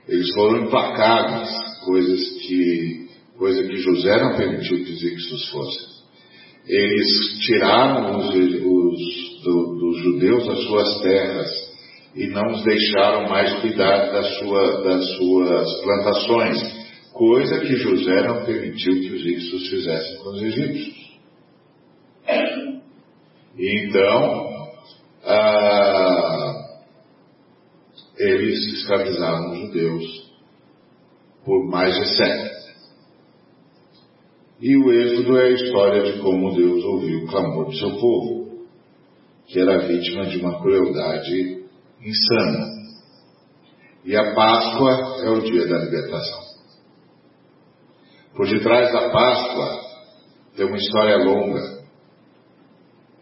Eles 0.09 0.33
foram 0.33 0.65
implacáveis, 0.65 1.51
coisas 1.85 2.31
que, 2.41 3.09
coisa 3.37 3.63
que 3.63 3.77
José 3.77 4.23
não 4.23 4.37
permitiu 4.37 4.85
que 4.85 4.93
os 4.93 5.03
ímpios 5.03 5.51
fossem. 5.51 5.87
Eles 6.67 7.39
tiraram 7.41 8.19
os, 8.19 8.35
os 8.35 9.43
do, 9.43 9.79
dos 9.79 9.99
judeus 10.03 10.49
as 10.49 10.63
suas 10.65 11.01
terras 11.01 11.69
e 12.15 12.27
não 12.29 12.53
os 12.53 12.65
deixaram 12.65 13.29
mais 13.29 13.53
cuidar 13.61 14.11
da 14.13 14.23
sua, 14.23 14.83
das 14.83 15.17
suas 15.17 15.81
plantações, 15.83 16.89
coisa 17.13 17.61
que 17.61 17.77
José 17.77 18.23
não 18.27 18.45
permitiu 18.45 18.93
que 19.01 19.09
os 19.09 19.27
egípcios 19.27 19.69
fizessem 19.69 20.17
com 20.19 20.31
os 20.31 20.43
egípcios. 20.43 20.98
Então, 23.59 24.73
ah, 25.25 26.79
eles 28.19 28.59
escravizaram 28.75 29.53
os 29.53 29.59
judeus 29.59 30.33
por 31.45 31.67
mais 31.67 31.95
de 31.95 32.17
séculos. 32.17 32.59
E 34.61 34.77
o 34.77 34.93
êxodo 34.93 35.39
é 35.39 35.45
a 35.45 35.51
história 35.51 36.03
de 36.13 36.21
como 36.21 36.55
Deus 36.55 36.85
ouviu 36.85 37.25
o 37.25 37.27
clamor 37.29 37.67
do 37.67 37.77
seu 37.77 37.91
povo, 37.91 38.67
que 39.47 39.61
era 39.61 39.87
vítima 39.87 40.27
de 40.27 40.39
uma 40.39 40.61
crueldade 40.61 41.65
insana. 42.01 42.79
E 44.05 44.17
a 44.17 44.35
Páscoa 44.35 45.25
é 45.25 45.31
o 45.31 45.41
dia 45.41 45.67
da 45.67 45.79
libertação. 45.79 46.41
Por 48.35 48.47
detrás 48.49 48.93
da 48.93 49.11
Páscoa 49.11 49.81
tem 50.57 50.67
uma 50.67 50.77
história 50.77 51.17
longa. 51.19 51.78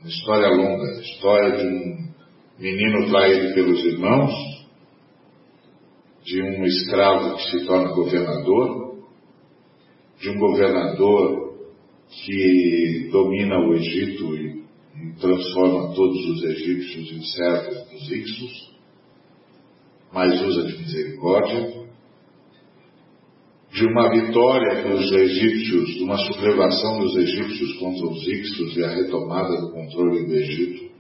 Uma 0.06 0.12
história 0.12 0.48
longa. 0.50 1.00
História 1.00 1.56
de 1.56 1.66
um 1.66 2.08
menino 2.60 3.10
traído 3.10 3.54
pelos 3.54 3.84
irmãos, 3.84 4.32
de 6.24 6.42
um 6.42 6.64
escravo 6.64 7.34
que 7.34 7.50
se 7.50 7.66
torna 7.66 7.92
governador, 7.92 9.02
de 10.20 10.30
um 10.30 10.38
governador 10.38 11.56
que 12.08 13.08
domina 13.10 13.58
o 13.58 13.74
Egito 13.74 14.36
e, 14.36 14.64
e 14.94 15.12
transforma 15.20 15.92
todos 15.92 16.24
os 16.24 16.44
egípcios 16.44 17.10
em 17.10 17.22
servos 17.24 17.90
dos 17.90 18.12
ixos, 18.12 18.76
mas 20.12 20.40
usa 20.40 20.68
de 20.68 20.78
misericórdia, 20.78 21.75
de 23.76 23.84
uma 23.84 24.08
vitória 24.08 24.82
dos 24.82 25.12
egípcios, 25.12 25.96
de 25.96 26.02
uma 26.02 26.16
sublevação 26.16 26.98
dos 26.98 27.14
egípcios 27.14 27.74
contra 27.74 28.06
os 28.06 28.26
ixos 28.26 28.74
e 28.74 28.82
a 28.82 28.88
retomada 28.88 29.60
do 29.60 29.70
controle 29.70 30.24
do 30.26 30.34
Egito, 30.34 30.90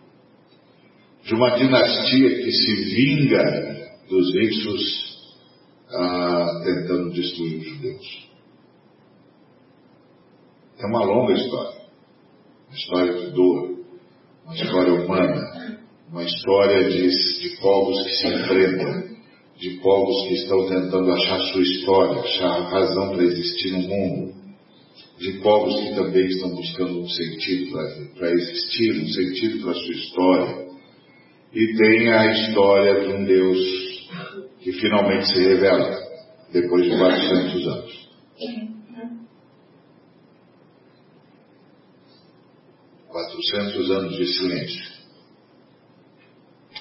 de 1.24 1.34
uma 1.34 1.56
dinastia 1.56 2.28
que 2.36 2.52
se 2.52 2.74
vinga 2.94 3.42
dos 4.10 4.34
ixos 4.34 5.36
ah, 5.90 6.60
tentando 6.64 7.12
destruir 7.14 7.60
os 7.60 7.66
judeus. 7.66 8.28
É 10.78 10.86
uma 10.86 11.02
longa 11.02 11.32
história, 11.32 11.80
uma 12.68 12.76
história 12.76 13.12
de 13.14 13.30
dor, 13.30 13.78
uma 14.44 14.54
história 14.54 14.92
humana, 14.92 15.80
uma 16.10 16.24
história 16.24 16.90
de, 16.90 17.08
de 17.08 17.56
povos 17.58 18.04
que 18.04 18.12
se 18.12 18.26
enfrentam, 18.26 19.15
de 19.58 19.70
povos 19.80 20.28
que 20.28 20.34
estão 20.34 20.68
tentando 20.68 21.12
achar 21.12 21.40
sua 21.52 21.62
história, 21.62 22.20
achar 22.20 22.70
razão 22.70 23.10
para 23.10 23.24
existir 23.24 23.72
no 23.72 23.88
mundo, 23.88 24.34
de 25.18 25.32
povos 25.40 25.74
que 25.76 25.94
também 25.94 26.26
estão 26.26 26.50
buscando 26.50 27.00
um 27.00 27.08
sentido 27.08 27.72
para 28.18 28.30
existir, 28.32 29.02
um 29.02 29.08
sentido 29.08 29.64
para 29.64 29.74
sua 29.74 29.94
história. 29.94 30.66
E 31.54 31.74
tem 31.74 32.12
a 32.12 32.32
história 32.32 33.00
de 33.00 33.14
um 33.14 33.24
Deus 33.24 33.58
que 34.60 34.72
finalmente 34.72 35.26
se 35.28 35.42
revela 35.42 36.06
depois 36.52 36.84
de 36.84 36.98
400 36.98 37.66
anos. 37.66 38.06
400 43.08 43.90
anos 43.90 44.16
de 44.16 44.26
silêncio. 44.26 44.96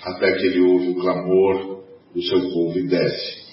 Até 0.03 0.33
que 0.33 0.47
ele 0.47 0.59
ouve 0.59 0.89
o 0.89 0.95
clamor 0.95 1.84
do 2.15 2.21
seu 2.23 2.49
povo 2.51 2.79
e 2.79 2.87
desce. 2.87 3.45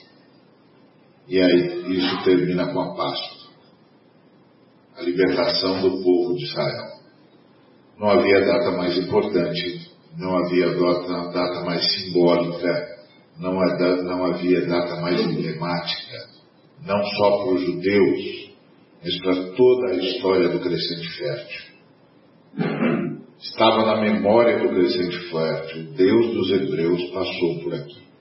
E 1.28 1.40
aí 1.40 1.96
isso 1.96 2.24
termina 2.24 2.72
com 2.72 2.80
a 2.80 2.94
Páscoa. 2.94 3.42
A 4.96 5.02
libertação 5.02 5.82
do 5.82 6.02
povo 6.02 6.36
de 6.36 6.44
Israel. 6.44 6.92
Não 7.98 8.08
havia 8.08 8.40
data 8.40 8.70
mais 8.72 8.96
importante, 8.96 9.90
não 10.16 10.36
havia 10.36 10.74
data, 10.74 11.32
data 11.32 11.64
mais 11.64 11.82
simbólica, 11.94 12.88
não, 13.38 13.52
não 14.04 14.24
havia 14.26 14.66
data 14.66 15.00
mais 15.00 15.20
emblemática, 15.20 16.28
não 16.86 17.04
só 17.04 17.38
para 17.38 17.54
os 17.54 17.60
judeus, 17.62 18.52
mas 19.02 19.18
para 19.20 19.52
toda 19.56 19.90
a 19.90 19.96
história 19.96 20.48
do 20.48 20.60
crescente 20.60 21.08
fértil 21.18 21.72
estava 23.42 23.86
na 23.86 24.00
memória 24.00 24.58
do 24.58 24.68
crescente 24.68 25.18
fértil. 25.30 25.92
Deus 25.94 26.34
dos 26.34 26.50
Hebreus 26.50 27.02
passou 27.10 27.60
por 27.62 27.74
aqui. 27.74 28.11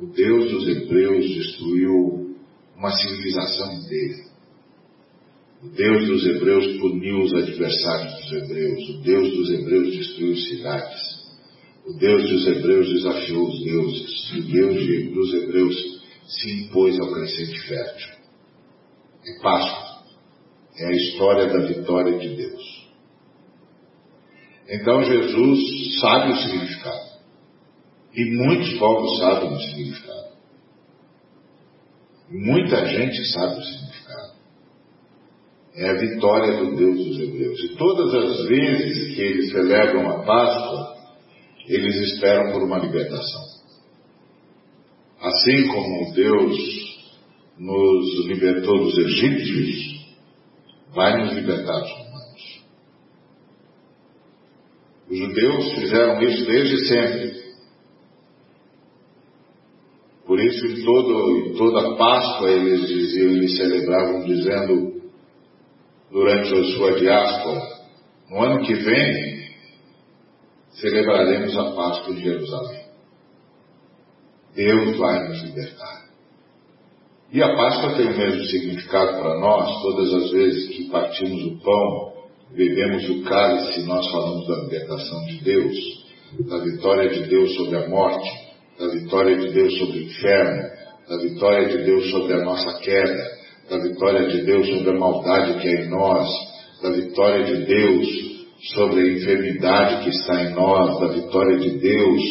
O 0.00 0.06
Deus 0.06 0.50
dos 0.50 0.68
Hebreus 0.68 1.28
destruiu 1.28 2.36
uma 2.76 2.90
civilização 2.90 3.72
inteira. 3.74 4.28
O 5.62 5.68
Deus 5.70 6.06
dos 6.06 6.26
Hebreus 6.26 6.78
puniu 6.78 7.22
os 7.22 7.34
adversários 7.34 8.14
dos 8.14 8.32
Hebreus. 8.32 8.88
O 8.90 9.02
Deus 9.02 9.36
dos 9.36 9.50
Hebreus 9.50 9.96
destruiu 9.96 10.36
cidades. 10.36 11.18
O 11.84 11.94
Deus 11.94 12.30
dos 12.30 12.46
Hebreus 12.46 12.88
desafiou 12.88 13.48
os 13.48 13.64
deuses. 13.64 14.30
O 14.32 14.42
Deus 14.42 15.14
dos 15.14 15.34
Hebreus 15.34 16.02
se 16.28 16.50
impôs 16.62 17.00
ao 17.00 17.12
crescente 17.12 17.58
fértil. 17.66 18.08
É 19.26 19.42
Páscoa 19.42 19.88
é 20.78 20.86
a 20.86 20.92
história 20.92 21.46
da 21.46 21.66
vitória 21.66 22.18
de 22.18 22.36
Deus. 22.36 22.88
Então 24.68 25.02
Jesus 25.02 26.00
sabe 26.00 26.32
o 26.32 26.36
significado. 26.36 27.07
E 28.14 28.24
muitos 28.24 28.78
povos 28.78 29.18
sabem 29.18 29.52
o 29.52 29.60
significado. 29.60 30.28
Muita 32.30 32.86
gente 32.86 33.24
sabe 33.32 33.58
o 33.58 33.62
significado. 33.62 34.32
É 35.74 35.88
a 35.90 35.94
vitória 35.94 36.56
do 36.58 36.76
Deus 36.76 37.06
dos 37.06 37.20
Hebreus. 37.20 37.60
E 37.64 37.76
todas 37.76 38.14
as 38.14 38.48
vezes 38.48 39.14
que 39.14 39.20
eles 39.20 39.50
celebram 39.50 40.10
a 40.10 40.24
Páscoa, 40.24 40.96
eles 41.66 41.94
esperam 42.12 42.52
por 42.52 42.62
uma 42.62 42.78
libertação. 42.78 43.42
Assim 45.20 45.68
como 45.68 46.14
Deus 46.14 46.56
nos 47.58 48.26
libertou 48.26 48.78
dos 48.84 48.98
egípcios, 48.98 50.06
vai 50.94 51.22
nos 51.22 51.32
libertar 51.34 51.80
dos 51.80 51.90
romanos. 51.90 52.62
Os 55.10 55.18
judeus 55.18 55.72
fizeram 55.74 56.22
isso 56.22 56.46
desde 56.46 56.86
sempre. 56.86 57.37
Por 60.38 60.44
isso, 60.44 60.66
em, 60.66 60.84
todo, 60.84 61.54
toda 61.56 61.96
Páscoa, 61.96 62.48
eles 62.48 62.86
diziam, 62.86 63.30
eles 63.32 63.56
celebravam 63.56 64.24
dizendo, 64.24 65.02
durante 66.12 66.54
a 66.54 66.64
sua 66.76 66.92
diáspora, 66.92 67.60
no 68.30 68.44
ano 68.44 68.64
que 68.64 68.72
vem, 68.72 69.48
celebraremos 70.80 71.58
a 71.58 71.72
Páscoa 71.72 72.14
em 72.14 72.20
Jerusalém. 72.22 72.84
Deus 74.54 74.96
vai 74.96 75.28
nos 75.28 75.42
libertar. 75.42 76.06
E 77.32 77.42
a 77.42 77.56
Páscoa 77.56 77.96
tem 77.96 78.06
o 78.06 78.16
mesmo 78.16 78.44
significado 78.44 79.20
para 79.20 79.40
nós, 79.40 79.82
todas 79.82 80.14
as 80.22 80.30
vezes 80.30 80.68
que 80.68 80.88
partimos 80.88 81.46
o 81.46 81.58
pão, 81.58 82.12
bebemos 82.54 83.08
o 83.08 83.24
cálice, 83.24 83.84
nós 83.86 84.08
falamos 84.12 84.46
da 84.46 84.54
libertação 84.62 85.24
de 85.26 85.42
Deus, 85.42 85.76
da 86.48 86.58
vitória 86.58 87.10
de 87.10 87.26
Deus 87.26 87.56
sobre 87.56 87.76
a 87.76 87.88
morte, 87.88 88.47
da 88.78 88.88
vitória 88.88 89.36
de 89.36 89.52
Deus 89.52 89.78
sobre 89.78 89.98
o 89.98 90.02
inferno, 90.02 90.62
da 91.08 91.16
vitória 91.18 91.68
de 91.68 91.84
Deus 91.84 92.10
sobre 92.10 92.34
a 92.34 92.44
nossa 92.44 92.78
queda, 92.80 93.38
da 93.68 93.78
vitória 93.78 94.28
de 94.28 94.42
Deus 94.44 94.68
sobre 94.68 94.90
a 94.90 94.98
maldade 94.98 95.60
que 95.60 95.68
é 95.68 95.84
em 95.84 95.88
nós, 95.88 96.28
da 96.82 96.90
vitória 96.90 97.44
de 97.44 97.64
Deus 97.64 98.06
sobre 98.74 99.00
a 99.00 99.12
enfermidade 99.12 100.04
que 100.04 100.10
está 100.10 100.42
em 100.42 100.54
nós, 100.54 101.00
da 101.00 101.08
vitória 101.08 101.58
de 101.58 101.78
Deus 101.78 102.22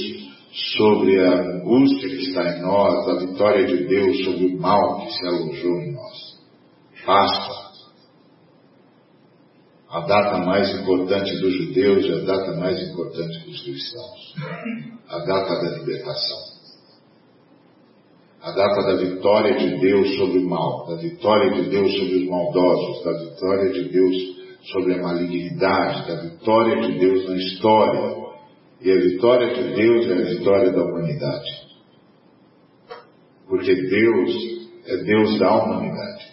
sobre 0.78 1.20
a 1.20 1.34
angústia 1.34 2.10
que 2.10 2.30
está 2.30 2.58
em 2.58 2.62
nós, 2.62 3.10
a 3.10 3.20
vitória 3.20 3.66
de 3.66 3.86
Deus 3.86 4.24
sobre 4.24 4.46
o 4.46 4.60
mal 4.60 5.06
que 5.06 5.14
se 5.14 5.28
alojou 5.28 5.82
em 5.82 5.92
nós. 5.94 6.38
Páscoa. 7.06 7.67
A 9.90 10.02
data 10.02 10.38
mais 10.40 10.70
importante 10.82 11.32
dos 11.40 11.54
judeus 11.54 12.06
e 12.06 12.12
a 12.12 12.26
data 12.26 12.58
mais 12.58 12.78
importante 12.90 13.46
dos 13.46 13.64
cristãos. 13.64 14.36
A 15.08 15.20
data 15.20 15.62
da 15.62 15.78
libertação. 15.78 16.38
A 18.42 18.52
data 18.52 18.82
da 18.84 18.96
vitória 18.96 19.58
de 19.58 19.80
Deus 19.80 20.18
sobre 20.18 20.40
o 20.40 20.50
mal, 20.50 20.88
da 20.88 20.96
vitória 20.98 21.52
de 21.52 21.70
Deus 21.70 21.92
sobre 21.98 22.16
os 22.18 22.30
maldosos, 22.30 23.04
da 23.04 23.14
vitória 23.14 23.72
de 23.72 23.90
Deus 23.90 24.16
sobre 24.72 24.94
a 24.94 25.02
malignidade, 25.02 26.08
da 26.08 26.22
vitória 26.22 26.82
de 26.82 27.00
Deus 27.00 27.30
na 27.30 27.36
história, 27.38 28.28
e 28.82 28.92
a 28.92 28.96
vitória 28.96 29.54
de 29.54 29.74
Deus 29.74 30.08
é 30.08 30.14
a 30.14 30.38
vitória 30.38 30.72
da 30.72 30.84
humanidade. 30.84 31.68
Porque 33.48 33.74
Deus 33.74 34.70
é 34.86 34.98
Deus 34.98 35.40
da 35.40 35.56
humanidade. 35.64 36.28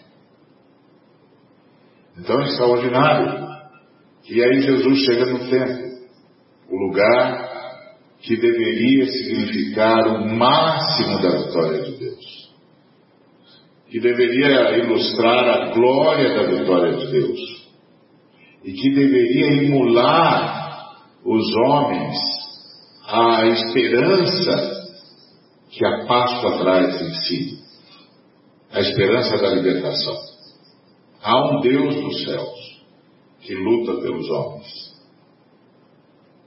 Então 2.17 2.41
é 2.41 2.45
extraordinário. 2.45 3.44
E 4.27 4.43
aí 4.43 4.61
Jesus 4.61 5.05
chega 5.05 5.25
no 5.27 5.49
templo, 5.49 5.99
o 6.71 6.87
lugar 6.87 7.45
que 8.21 8.35
deveria 8.35 9.05
significar 9.05 10.07
o 10.07 10.35
máximo 10.35 11.21
da 11.21 11.29
vitória 11.37 11.83
de 11.83 11.91
Deus. 11.97 12.49
Que 13.87 13.99
deveria 13.99 14.79
ilustrar 14.79 15.47
a 15.47 15.73
glória 15.73 16.33
da 16.33 16.43
vitória 16.57 16.97
de 16.97 17.11
Deus. 17.11 17.39
E 18.63 18.73
que 18.73 18.89
deveria 18.95 19.63
emular 19.63 20.95
os 21.23 21.55
homens 21.57 22.17
a 23.07 23.45
esperança 23.45 24.85
que 25.69 25.85
a 25.85 26.05
Páscoa 26.07 26.57
traz 26.63 26.99
em 26.99 27.13
si, 27.13 27.59
a 28.71 28.79
esperança 28.79 29.37
da 29.37 29.49
libertação. 29.49 30.17
Há 31.21 31.51
um 31.51 31.61
Deus 31.61 31.95
nos 31.95 32.23
céus 32.23 32.74
que 33.45 33.53
luta 33.53 34.01
pelos 34.01 34.29
homens, 34.29 34.95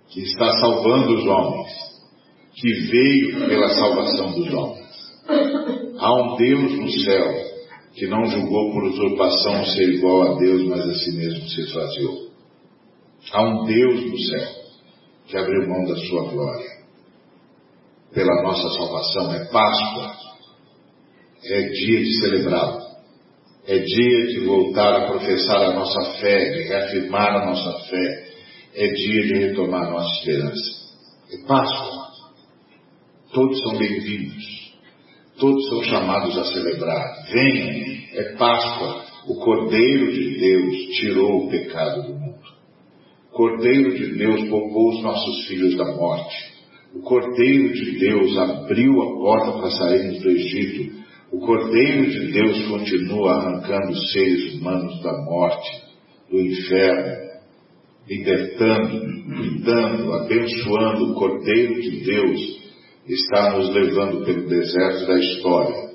que 0.09 0.21
está 0.23 0.53
salvando 0.61 1.15
os 1.15 1.27
homens, 1.27 1.73
que 2.55 2.73
veio 2.91 3.49
pela 3.49 3.69
salvação 3.69 4.33
dos 4.33 4.53
homens. 4.53 4.89
Há 5.99 6.15
um 6.15 6.37
Deus 6.37 6.73
no 6.73 6.91
céu 6.91 7.49
que 7.95 8.07
não 8.07 8.25
julgou 8.27 8.73
por 8.73 8.85
usurpação 8.85 9.65
ser 9.67 9.89
igual 9.95 10.23
a 10.23 10.39
Deus, 10.39 10.67
mas 10.69 10.89
a 10.89 10.95
si 10.95 11.13
mesmo 11.13 11.49
se 11.49 11.61
esvaziou. 11.61 12.29
Há 13.33 13.43
um 13.43 13.65
Deus 13.65 14.11
no 14.11 14.19
céu 14.19 14.49
que 15.27 15.37
abriu 15.37 15.69
mão 15.69 15.85
da 15.85 15.97
sua 15.97 16.31
glória 16.31 16.79
pela 18.13 18.43
nossa 18.43 18.69
salvação. 18.71 19.33
É 19.35 19.45
Páscoa. 19.47 20.17
É 21.45 21.61
dia 21.69 22.01
de 22.01 22.21
celebrá-lo. 22.21 22.88
É 23.69 23.81
dia 23.81 24.27
de 24.29 24.47
voltar 24.47 24.95
a 24.95 25.07
professar 25.09 25.63
a 25.63 25.75
nossa 25.75 26.19
fé, 26.19 26.39
de 26.39 26.63
reafirmar 26.69 27.37
a 27.37 27.47
nossa 27.51 27.87
fé. 27.91 28.25
É 28.75 28.87
dia 28.87 29.23
de 29.25 29.35
retomar 29.35 29.89
a 29.89 29.91
nossa 29.91 30.21
esperança. 30.21 30.71
É 31.31 31.47
Páscoa. 31.47 32.09
Todos 33.31 33.61
são 33.61 33.77
bem-vindos. 33.77 34.73
Todos 35.39 35.69
são 35.69 35.83
chamados 35.83 36.39
a 36.39 36.45
celebrar. 36.47 37.27
Venham, 37.31 37.99
é 38.15 38.37
Páscoa. 38.39 39.05
O 39.27 39.35
Cordeiro 39.35 40.13
de 40.15 40.39
Deus 40.39 40.77
tirou 40.99 41.45
o 41.45 41.51
pecado 41.51 42.05
do 42.05 42.15
mundo. 42.15 42.41
O 43.31 43.37
Cordeiro 43.37 43.95
de 43.95 44.17
Deus 44.17 44.49
poupou 44.49 44.93
os 44.93 45.03
nossos 45.03 45.47
filhos 45.47 45.77
da 45.77 45.95
morte. 45.95 46.55
O 46.95 47.03
Cordeiro 47.03 47.75
de 47.75 47.99
Deus 47.99 48.35
abriu 48.39 49.03
a 49.03 49.13
porta 49.19 49.59
para 49.59 49.71
sairmos 49.73 50.23
do 50.23 50.31
Egito. 50.31 51.07
O 51.31 51.41
Cordeiro 51.41 52.11
de 52.11 52.33
Deus 52.33 52.67
continua 52.69 53.33
arrancando 53.33 53.93
os 53.93 54.13
seres 54.13 54.55
humanos 54.55 55.03
da 55.03 55.13
morte, 55.25 55.85
do 56.31 56.41
inferno, 56.41 57.29
libertando, 58.09 59.25
cuidando, 59.37 60.13
abençoando. 60.15 61.13
O 61.13 61.15
Cordeiro 61.15 61.81
de 61.83 62.05
Deus 62.05 62.41
está 63.07 63.59
nos 63.59 63.69
levando 63.75 64.25
pelo 64.25 64.49
deserto 64.49 65.07
da 65.07 65.19
história 65.19 65.89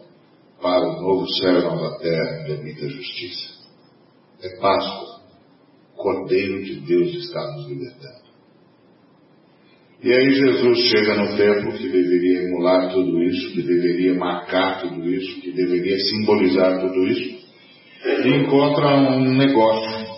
para 0.62 0.88
o 0.88 1.02
novo 1.02 1.28
céu 1.40 1.60
e 1.60 1.64
nova 1.64 1.98
terra, 1.98 2.42
onde 2.42 2.54
habita 2.54 2.86
a 2.86 2.90
justiça. 2.90 3.54
É 4.44 4.50
Páscoa. 4.60 5.24
O 5.94 5.98
Cordeiro 5.98 6.64
de 6.64 6.80
Deus 6.82 7.14
está 7.16 7.42
nos 7.54 7.68
libertando. 7.70 8.23
E 10.04 10.12
aí 10.12 10.32
Jesus 10.32 10.80
chega 10.90 11.16
no 11.16 11.38
templo 11.38 11.78
que 11.78 11.88
deveria 11.88 12.44
emular 12.44 12.92
tudo 12.92 13.24
isso, 13.24 13.54
que 13.54 13.62
deveria 13.62 14.14
marcar 14.14 14.82
tudo 14.82 15.10
isso, 15.10 15.40
que 15.40 15.54
deveria 15.54 15.98
simbolizar 15.98 16.82
tudo 16.82 17.08
isso, 17.08 17.48
e 18.26 18.36
encontra 18.36 18.98
um 18.98 19.34
negócio. 19.38 20.14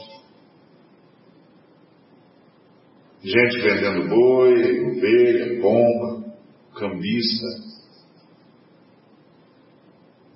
Gente 3.24 3.60
vendendo 3.60 4.10
boi, 4.10 4.82
ovelha, 4.86 5.62
pomba, 5.62 6.34
cambista. 6.76 7.48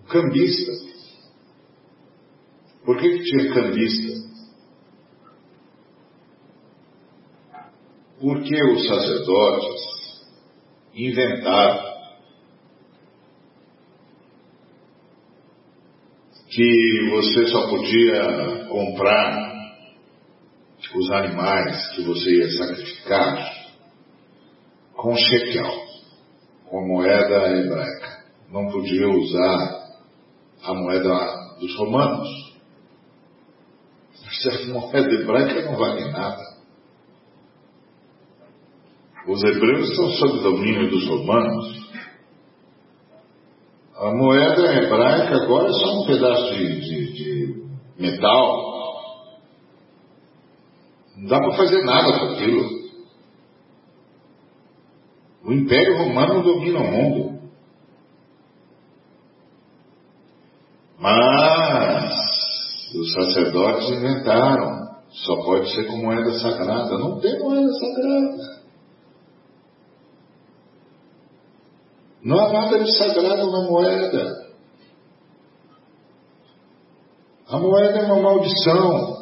Cambista. 0.10 0.72
Por 2.86 2.98
que, 2.98 3.10
que 3.10 3.24
tinha 3.24 3.52
cambista? 3.52 4.19
Porque 8.20 8.64
os 8.74 8.88
sacerdotes 8.88 9.82
inventaram 10.94 11.90
que 16.50 17.10
você 17.12 17.48
só 17.48 17.70
podia 17.70 18.66
comprar 18.68 19.50
os 20.96 21.12
animais 21.12 21.90
que 21.96 22.02
você 22.04 22.30
ia 22.30 22.52
sacrificar 22.58 23.60
com 24.94 25.16
shekel, 25.16 25.72
com 26.66 26.88
moeda 26.88 27.58
hebraica. 27.58 28.26
Não 28.52 28.70
podia 28.70 29.08
usar 29.08 29.90
a 30.64 30.74
moeda 30.74 31.58
dos 31.60 31.76
romanos. 31.78 32.28
Essa 34.26 34.66
moeda 34.74 35.14
hebraica 35.14 35.62
não 35.62 35.78
vale 35.78 36.12
nada. 36.12 36.49
Os 39.30 39.44
hebreus 39.44 39.92
estão 39.92 40.10
sob 40.13 40.39
domínio 40.39 40.89
dos 40.89 41.08
romanos. 41.08 41.88
A 43.96 44.12
moeda 44.12 44.74
hebraica 44.74 45.44
agora 45.44 45.70
é 45.70 45.74
só 45.74 46.02
um 46.02 46.08
pedaço 46.08 46.52
de, 46.56 46.80
de, 46.82 47.13
de 47.13 47.63
metal. 48.00 48.70
Não 51.15 51.28
dá 51.28 51.39
para 51.39 51.58
fazer 51.58 51.84
nada 51.84 52.20
com 52.20 52.26
aquilo. 52.34 52.80
O 55.46 55.54
Império 55.54 55.98
Romano 56.00 56.42
domina 56.42 56.80
o 56.80 56.92
mundo. 56.92 57.39
Mas 60.98 62.15
os 62.96 63.13
sacerdotes 63.13 63.92
inventaram. 63.92 64.89
Só 65.12 65.36
pode 65.44 65.72
ser 65.72 65.86
com 65.86 65.98
moeda 65.98 66.32
sagrada. 66.39 66.98
Não 66.98 67.20
tem 67.20 67.38
moeda 67.38 67.70
sagrada. 67.74 68.59
Não 72.30 72.39
há 72.39 72.54
nada 72.54 72.84
de 72.84 72.96
sagrado 72.96 73.52
na 73.52 73.68
moeda. 73.68 74.48
A 77.48 77.58
moeda 77.58 77.98
é 77.98 78.04
uma 78.04 78.22
maldição. 78.22 79.18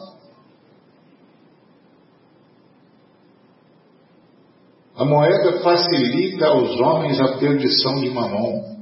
A 4.98 5.06
moeda 5.06 5.62
facilita 5.62 6.48
aos 6.48 6.78
homens 6.82 7.18
a 7.22 7.38
perdição 7.38 7.96
de 8.02 8.10
mamão. 8.10 8.76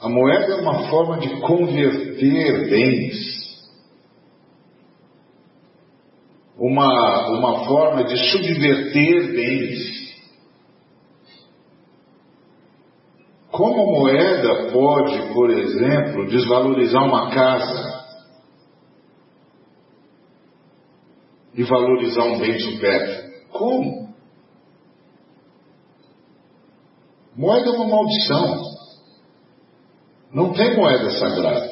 A 0.00 0.08
moeda 0.08 0.52
é 0.52 0.60
uma 0.60 0.88
forma 0.88 1.18
de 1.18 1.40
converter 1.40 2.70
bens 2.70 3.31
uma, 6.72 7.28
uma 7.28 7.64
forma 7.66 8.04
de 8.04 8.16
subverter 8.30 9.32
bens. 9.32 10.02
Como 13.50 13.82
a 13.82 14.00
moeda 14.00 14.72
pode, 14.72 15.34
por 15.34 15.50
exemplo, 15.50 16.26
desvalorizar 16.28 17.04
uma 17.04 17.30
casa 17.30 18.02
e 21.54 21.62
valorizar 21.62 22.24
um 22.24 22.38
bem 22.38 22.58
supérfluo? 22.58 23.32
Como? 23.50 24.14
Moeda 27.36 27.68
é 27.68 27.72
uma 27.72 27.88
maldição. 27.88 28.72
Não 30.32 30.54
tem 30.54 30.74
moeda 30.74 31.10
sagrada. 31.10 31.71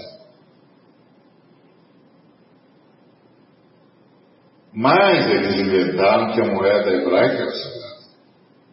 Mas 4.80 5.28
eles 5.28 5.60
inventaram 5.60 6.32
que 6.32 6.40
a 6.40 6.54
moeda 6.54 6.90
hebraica 6.90 7.42
era 7.42 7.50
sagrada. 7.50 8.00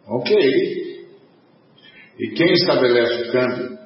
Ok. 0.06 0.34
E 2.18 2.28
quem 2.30 2.50
estabelece 2.54 3.28
o 3.28 3.32
câmbio? 3.32 3.78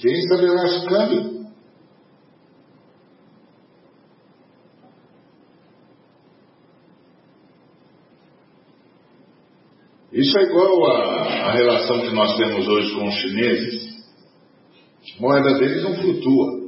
Quem 0.00 0.12
estabelece 0.14 0.78
o 0.78 0.88
câmbio? 0.88 1.46
Isso 10.10 10.38
é 10.38 10.42
igual 10.44 10.86
à 10.86 11.52
relação 11.52 12.00
que 12.00 12.14
nós 12.14 12.34
temos 12.38 12.66
hoje 12.66 12.94
com 12.94 13.08
os 13.08 13.14
chineses. 13.14 13.91
Moeda 15.18 15.58
deles 15.58 15.82
não 15.82 15.94
flutua. 15.94 16.62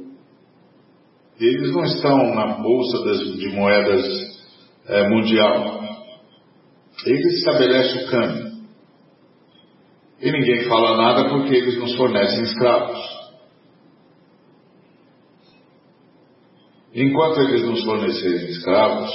Eles 1.39 1.71
não 1.73 1.83
estão 1.83 2.33
na 2.33 2.57
bolsa 2.61 3.03
das, 3.03 3.19
de 3.19 3.49
moedas 3.49 4.05
é, 4.87 5.09
mundial. 5.09 5.83
Eles 7.05 7.39
estabelecem 7.39 8.03
o 8.03 8.07
câmbio. 8.09 8.55
E 10.21 10.31
ninguém 10.31 10.63
fala 10.69 10.97
nada 10.97 11.29
porque 11.29 11.53
eles 11.53 11.77
nos 11.77 11.95
fornecem 11.95 12.43
escravos. 12.43 13.15
Enquanto 16.93 17.41
eles 17.41 17.63
nos 17.63 17.83
fornecerem 17.83 18.47
escravos 18.47 19.11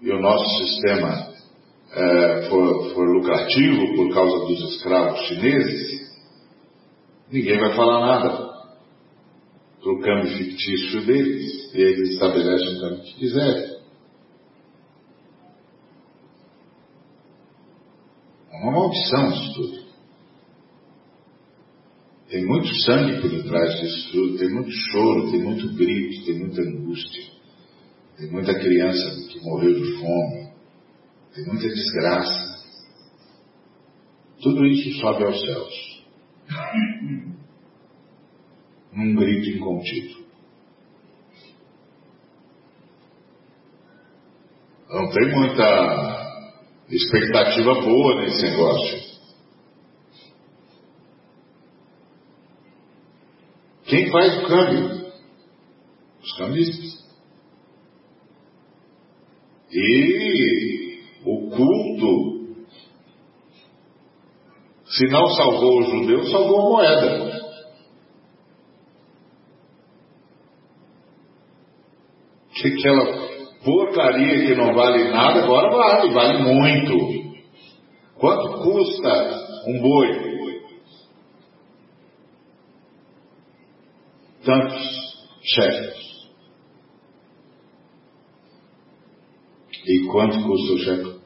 e 0.00 0.10
o 0.10 0.18
nosso 0.18 0.64
sistema 0.64 1.28
é, 1.92 2.48
for, 2.48 2.94
for 2.94 3.06
lucrativo 3.06 3.94
por 3.96 4.14
causa 4.14 4.46
dos 4.46 4.74
escravos 4.74 5.20
chineses, 5.26 6.09
ninguém 7.30 7.58
vai 7.58 7.74
falar 7.74 8.00
nada 8.00 8.50
para 9.80 9.92
o 9.92 10.00
câmbio 10.00 10.36
fictício 10.36 11.06
deles, 11.06 11.74
e 11.74 11.78
eles 11.78 12.10
estabelecem 12.10 12.76
o 12.76 12.80
câmbio 12.80 13.02
que 13.02 13.14
quiserem. 13.14 13.80
uma 18.60 18.72
maldição 18.72 19.30
isso 19.30 19.54
tudo. 19.54 19.90
Tem 22.28 22.46
muito 22.46 22.72
sangue 22.84 23.20
por 23.20 23.30
detrás 23.30 23.80
disso 23.80 24.12
tudo, 24.12 24.38
tem 24.38 24.50
muito 24.50 24.70
choro, 24.70 25.30
tem 25.32 25.42
muito 25.42 25.74
grito, 25.74 26.24
tem 26.26 26.38
muita 26.38 26.62
angústia. 26.62 27.24
Tem 28.16 28.30
muita 28.30 28.54
criança 28.54 29.28
que 29.28 29.40
morreu 29.40 29.72
de 29.72 29.92
fome, 29.98 30.52
tem 31.34 31.44
muita 31.46 31.68
desgraça. 31.68 32.60
Tudo 34.42 34.64
isso 34.66 35.00
sobe 35.00 35.24
aos 35.24 35.40
céus. 35.40 36.04
Num 38.92 39.14
grito 39.14 39.56
incontido. 39.56 40.20
Não 44.88 45.08
tem 45.10 45.30
muita 45.32 46.20
expectativa 46.88 47.74
boa 47.74 48.20
nesse 48.20 48.42
negócio. 48.42 49.10
Quem 53.84 54.10
faz 54.10 54.38
o 54.38 54.46
câmbio? 54.46 55.12
Os 56.22 56.36
cambistas. 56.36 57.00
E 59.72 61.02
o 61.24 61.50
culto, 61.50 62.66
se 64.86 65.06
não 65.06 65.26
salvou 65.28 65.78
o 65.78 65.82
judeu, 65.82 66.24
salvou 66.26 66.60
a 66.60 66.70
moeda. 66.70 67.40
Que 72.52 72.59
aquela 72.72 73.30
porcaria 73.64 74.46
que 74.46 74.54
não 74.54 74.74
vale 74.74 75.10
nada, 75.10 75.44
agora 75.44 75.70
vale, 75.70 76.12
vale 76.12 76.42
muito. 76.42 77.20
Quanto 78.16 78.62
custa 78.62 79.64
um 79.66 79.80
boi? 79.80 80.30
tantos 84.44 85.28
chefes. 85.42 86.28
E 89.86 90.06
quanto 90.10 90.42
custa 90.42 90.72
o 90.72 90.78
chefe? 90.78 91.20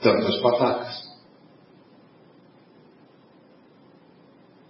Tantas 0.00 0.40
patacas. 0.40 1.04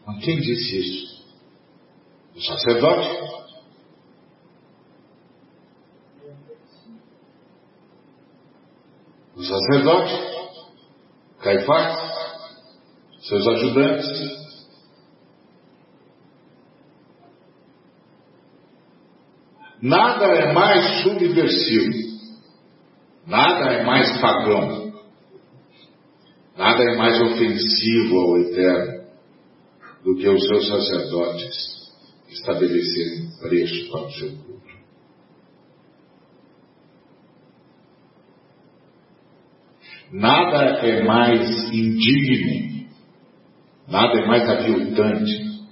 Mas 0.07 0.25
quem 0.25 0.37
disse 0.41 0.79
isso? 0.79 1.14
O 2.35 2.41
sacerdote? 2.41 3.09
O 9.37 9.43
sacerdote? 9.45 10.35
Caifás? 11.41 11.97
Seus 13.21 13.47
ajudantes? 13.47 14.45
Nada 19.81 20.25
é 20.25 20.53
mais 20.53 21.03
subversivo, 21.03 21.93
nada 23.27 23.71
é 23.71 23.85
mais 23.85 24.19
pagão, 24.19 24.95
nada 26.57 26.83
é 26.83 26.97
mais 26.97 27.21
ofensivo 27.21 28.19
ao 28.19 28.39
Eterno 28.39 29.05
do 30.03 30.17
que 30.17 30.27
os 30.27 30.43
seus 30.47 30.69
sacerdotes 30.69 31.84
estabelecerem 32.35 33.31
preço 33.41 33.91
para 33.91 34.07
o 34.07 34.11
seu 34.13 34.31
culto. 34.31 34.75
Nada 40.13 40.87
é 40.87 41.03
mais 41.03 41.73
indigno, 41.73 42.87
nada 43.89 44.21
é 44.21 44.27
mais 44.27 44.49
aviltante, 44.49 45.67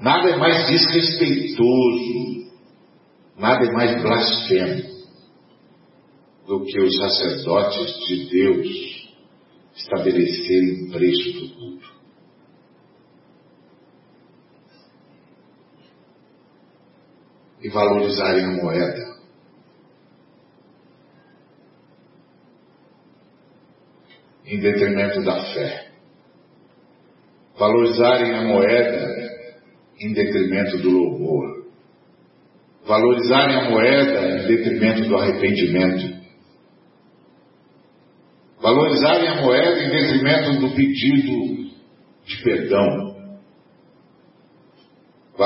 nada 0.00 0.30
é 0.30 0.36
mais 0.36 0.68
desrespeitoso 0.68 2.34
Nada 3.36 3.66
é 3.66 3.72
mais 3.72 4.00
blasfemo 4.00 4.94
do 6.46 6.64
que 6.64 6.80
os 6.80 6.96
sacerdotes 6.96 8.06
de 8.06 8.30
Deus 8.30 9.12
estabelecerem 9.74 10.88
preço 10.90 11.32
do 11.32 11.54
culto. 11.56 11.94
E 17.64 17.68
valorizarem 17.68 18.44
a 18.44 18.62
moeda. 18.62 19.14
Em 24.46 24.60
detrimento 24.60 25.24
da 25.24 25.42
fé. 25.52 25.90
Valorizarem 27.58 28.34
a 28.34 28.42
moeda 28.42 29.24
em 29.98 30.12
detrimento 30.12 30.78
do 30.78 30.90
louvor 30.90 31.64
valorizarem 32.86 33.56
a 33.56 33.70
moeda 33.70 34.42
em 34.42 34.46
detrimento 34.46 35.08
do 35.08 35.16
arrependimento, 35.16 36.22
valorizarem 38.60 39.28
a 39.28 39.42
moeda 39.42 39.82
em 39.82 39.90
detrimento 39.90 40.60
do 40.60 40.74
pedido 40.74 41.70
de 42.26 42.42
perdão, 42.42 43.13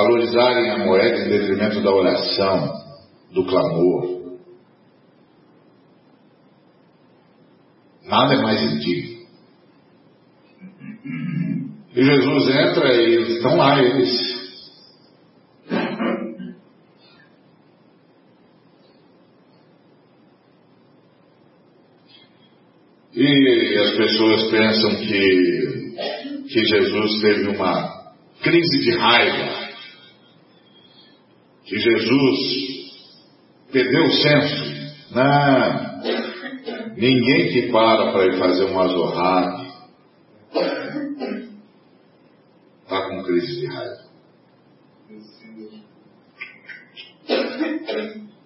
valorizarem 0.02 0.70
a 0.70 0.78
moeda 0.78 1.18
em 1.18 1.28
detrimento 1.28 1.82
da 1.82 1.90
oração, 1.90 2.72
do 3.32 3.44
clamor. 3.44 4.18
Nada 8.06 8.34
é 8.34 8.42
mais 8.42 8.62
indigno. 8.62 9.18
E 11.94 12.02
Jesus 12.02 12.48
entra 12.48 12.94
e 12.94 13.36
estão 13.36 13.56
lá, 13.56 13.82
eles 13.82 14.38
E 23.20 23.78
as 23.78 23.96
pessoas 23.96 24.48
pensam 24.48 24.94
que, 24.94 25.94
que 26.48 26.64
Jesus 26.64 27.20
teve 27.20 27.48
uma 27.48 28.12
crise 28.40 28.78
de 28.78 28.96
raiva, 28.96 29.67
que 31.68 31.78
Jesus 31.78 32.38
perdeu 33.70 34.04
o 34.04 34.10
senso. 34.10 34.78
Não, 35.14 36.02
ninguém 36.96 37.52
que 37.52 37.70
para 37.70 38.12
para 38.12 38.26
ir 38.26 38.38
fazer 38.38 38.64
um 38.64 38.80
azorrado 38.80 39.68
está 42.82 43.08
com 43.08 43.22
crise 43.22 43.60
de 43.60 43.66
raiva. 43.66 44.08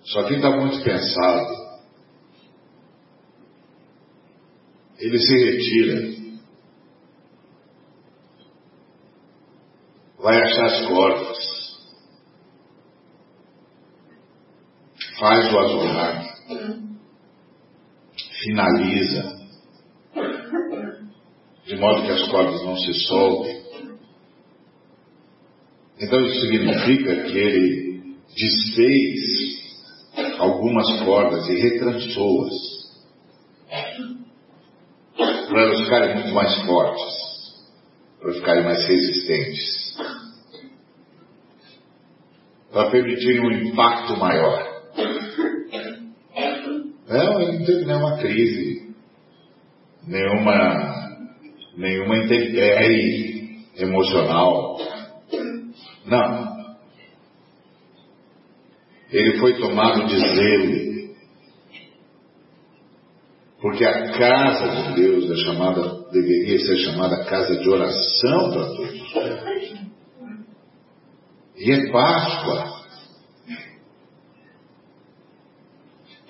Só 0.03 0.25
que 0.25 0.35
está 0.35 0.51
muito 0.51 0.83
pensado. 0.83 1.63
ele 5.03 5.19
se 5.19 5.37
retira. 5.37 6.23
Vai 10.19 10.41
achar 10.41 10.67
as 10.67 10.87
cordas. 10.87 11.52
Faz 15.23 15.55
o 15.55 15.59
azulado. 15.61 16.29
Finaliza. 18.43 19.39
De 21.65 21.77
modo 21.77 22.03
que 22.03 22.11
as 22.11 22.29
cordas 22.29 22.61
não 22.65 22.77
se 22.77 22.93
soltem. 23.07 23.63
Então 26.01 26.21
isso 26.27 26.41
significa 26.41 27.23
que 27.23 27.39
ele 27.39 28.17
desfez 28.35 30.41
algumas 30.41 30.91
cordas 31.05 31.49
e 31.49 31.55
retrançou-as 31.55 32.83
para 35.49 35.63
elas 35.63 35.85
ficarem 35.85 36.15
muito 36.17 36.35
mais 36.35 36.63
fortes, 36.63 37.15
para 38.21 38.33
ficarem 38.33 38.65
mais 38.65 38.89
resistentes, 38.89 39.97
para 42.73 42.91
permitirem 42.91 43.41
um 43.41 43.53
impacto 43.69 44.17
maior. 44.17 44.72
Não, 47.13 47.41
ele 47.41 47.59
não 47.59 47.65
teve 47.67 47.85
nenhuma 47.85 48.17
crise, 48.17 48.95
nenhuma, 50.07 51.19
nenhuma 51.77 52.17
intempérie 52.17 53.67
emocional. 53.77 54.79
Não. 56.07 56.53
Ele 59.11 59.39
foi 59.39 59.59
tomado 59.59 60.07
de 60.07 60.19
zelo 60.19 60.93
porque 63.63 63.85
a 63.85 64.11
casa 64.19 64.69
de 64.69 64.95
Deus 64.95 65.31
é 65.31 65.37
chamada, 65.45 66.11
deveria 66.11 66.59
ser 66.59 66.79
chamada 66.79 67.25
casa 67.25 67.57
de 67.61 67.69
oração 67.69 68.51
para 68.51 68.67
todos. 68.67 69.83
E 71.59 71.71
é 71.71 71.93
Páscoa. 71.93 72.72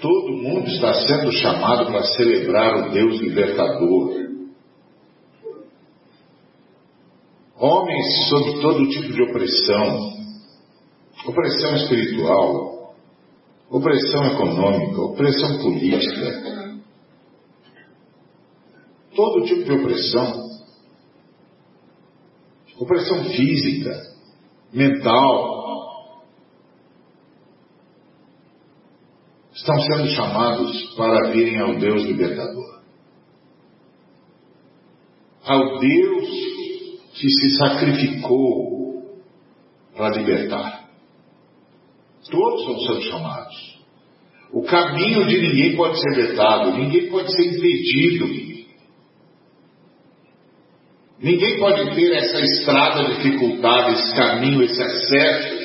Todo 0.02 0.32
mundo 0.32 0.66
está 0.66 0.94
sendo 0.94 1.30
chamado 1.30 1.86
para 1.86 2.02
celebrar 2.02 2.76
o 2.76 2.90
Deus 2.90 3.20
libertador. 3.20 4.20
Homens 7.56 8.28
sob 8.28 8.60
todo 8.60 8.88
tipo 8.88 9.12
de 9.12 9.22
opressão, 9.22 10.12
opressão 11.24 11.76
espiritual, 11.76 12.96
opressão 13.70 14.24
econômica, 14.26 15.00
opressão 15.02 15.58
política, 15.58 16.80
todo 19.14 19.44
tipo 19.44 19.62
de 19.62 19.72
opressão, 19.72 20.48
opressão 22.80 23.22
física, 23.26 24.02
mental, 24.72 25.61
estão 29.62 29.80
sendo 29.80 30.08
chamados 30.08 30.94
para 30.96 31.30
virem 31.30 31.60
ao 31.60 31.76
Deus 31.76 32.02
libertador. 32.02 32.80
Ao 35.44 35.78
Deus 35.78 36.28
que 37.14 37.28
se 37.28 37.56
sacrificou 37.58 39.22
para 39.96 40.16
libertar. 40.16 40.88
Todos 42.28 42.60
estão 42.60 42.80
sendo 42.80 43.02
chamados. 43.02 43.82
O 44.52 44.62
caminho 44.62 45.26
de 45.28 45.40
ninguém 45.40 45.76
pode 45.76 46.00
ser 46.00 46.14
vetado, 46.14 46.76
ninguém 46.76 47.08
pode 47.08 47.32
ser 47.32 47.46
impedido. 47.46 48.26
Ninguém 51.20 51.58
pode 51.60 51.94
ter 51.94 52.12
essa 52.14 52.40
estrada 52.40 53.04
dificultada, 53.14 53.92
esse 53.92 54.12
caminho, 54.12 54.64
esse 54.64 54.82
acesso 54.82 55.62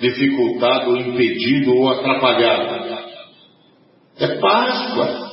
dificultado, 0.00 0.90
ou 0.90 0.96
impedido 0.96 1.74
ou 1.76 1.88
atrapalhado. 1.90 2.75
É 4.18 4.38
Páscoa. 4.38 5.26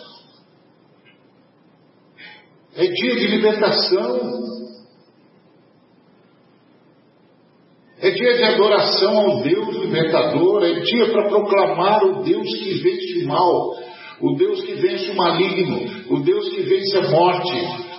É 2.76 2.86
dia 2.86 3.16
de 3.16 3.28
libertação. 3.28 4.44
É 8.02 8.10
dia 8.10 8.34
de 8.34 8.44
adoração 8.44 9.18
ao 9.18 9.42
Deus 9.42 9.76
libertador. 9.78 10.64
É 10.64 10.80
dia 10.82 11.12
para 11.12 11.30
proclamar 11.30 12.04
o 12.04 12.24
Deus 12.24 12.50
que 12.58 12.74
vence 12.82 13.24
o 13.24 13.28
mal. 13.28 13.72
O 14.20 14.36
Deus 14.36 14.62
que 14.62 14.74
vence 14.74 15.12
o 15.12 15.16
maligno. 15.16 15.80
O 16.10 16.20
Deus 16.22 16.50
que 16.50 16.64
vence 16.64 16.98
a 16.98 17.10
morte. 17.10 17.54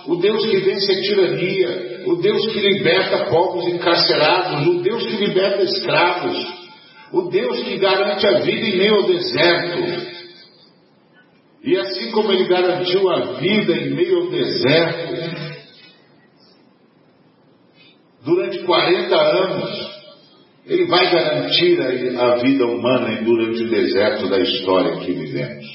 O 0.07 0.17
Deus 0.17 0.45
que 0.45 0.57
vence 0.57 0.91
a 0.91 1.01
tirania. 1.01 2.03
O 2.05 2.17
Deus 2.17 2.45
que 2.51 2.59
liberta 2.59 3.25
povos 3.25 3.65
encarcerados. 3.67 4.67
O 4.67 4.81
Deus 4.83 5.03
que 5.07 5.25
liberta 5.25 5.63
escravos. 5.63 6.37
O 7.11 7.23
Deus 7.23 7.63
que 7.63 7.77
garante 7.79 8.27
a 8.27 8.39
vida 8.41 8.67
em 8.67 8.77
meio 8.77 8.95
ao 8.97 9.03
deserto. 9.03 10.14
E 11.65 11.75
assim 11.79 12.11
como 12.11 12.31
ele 12.31 12.47
garantiu 12.47 13.09
a 13.09 13.39
vida 13.39 13.73
em 13.73 13.95
meio 13.95 14.21
ao 14.21 14.29
deserto, 14.29 15.15
durante 18.23 18.63
40 18.63 19.15
anos, 19.15 19.95
ele 20.67 20.85
vai 20.85 21.11
garantir 21.11 21.81
a, 22.19 22.35
vida 22.35 22.67
humana 22.67 23.19
durante 23.23 23.63
o 23.63 23.69
deserto 23.69 24.29
da 24.29 24.39
história 24.39 24.99
que 24.99 25.11
vivemos. 25.11 25.65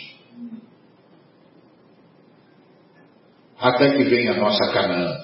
Até 3.58 3.90
que 3.96 4.04
venha 4.04 4.34
a 4.34 4.38
nossa 4.38 4.72
Canaã, 4.72 5.18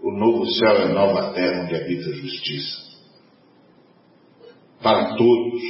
o 0.00 0.12
novo 0.12 0.46
céu 0.46 0.78
e 0.78 0.82
a 0.82 0.88
nova 0.88 1.32
terra 1.32 1.64
onde 1.64 1.74
habita 1.74 2.10
a 2.10 2.14
justiça. 2.14 2.90
Para 4.80 5.16
todos 5.16 5.62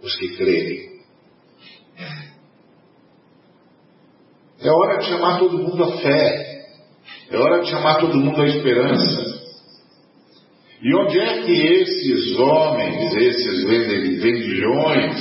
os 0.00 0.16
que 0.16 0.36
crerem. 0.36 0.96
É 4.60 4.70
hora 4.70 4.98
de 4.98 5.06
chamar 5.06 5.38
todo 5.38 5.58
mundo 5.58 5.84
à 5.84 5.98
fé. 5.98 6.66
É 7.30 7.36
hora 7.36 7.62
de 7.62 7.70
chamar 7.70 7.98
todo 7.98 8.16
mundo 8.16 8.40
à 8.40 8.46
esperança. 8.46 9.36
E 10.82 10.94
onde 10.94 11.18
é 11.18 11.42
que 11.42 11.52
esses 11.52 12.38
homens, 12.38 13.14
esses 13.16 13.64
vendilhões, 14.22 15.20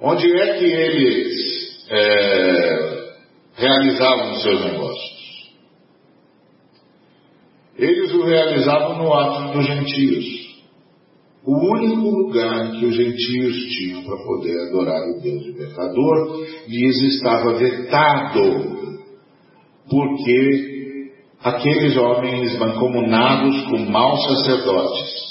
onde 0.00 0.32
é 0.40 0.58
que 0.58 0.64
eles 0.64 1.86
é, 1.90 3.12
realizavam 3.54 4.32
os 4.32 4.42
seus 4.42 4.64
negócios? 4.64 5.16
Eles 7.78 8.12
o 8.12 8.24
realizavam 8.24 8.98
no 8.98 9.12
ato 9.12 9.52
dos 9.52 9.66
gentios. 9.66 10.45
O 11.46 11.54
único 11.54 12.10
lugar 12.10 12.72
que 12.72 12.86
os 12.86 12.96
gentios 12.96 13.56
tinham 13.68 14.02
para 14.02 14.16
poder 14.24 14.68
adorar 14.68 15.00
o 15.08 15.20
Deus 15.20 15.44
libertador 15.44 16.44
lhes 16.66 17.02
estava 17.02 17.54
vetado, 17.54 18.98
porque 19.88 21.12
aqueles 21.40 21.96
homens 21.96 22.58
mancomunados 22.58 23.62
com 23.70 23.78
maus 23.78 24.24
sacerdotes 24.24 25.26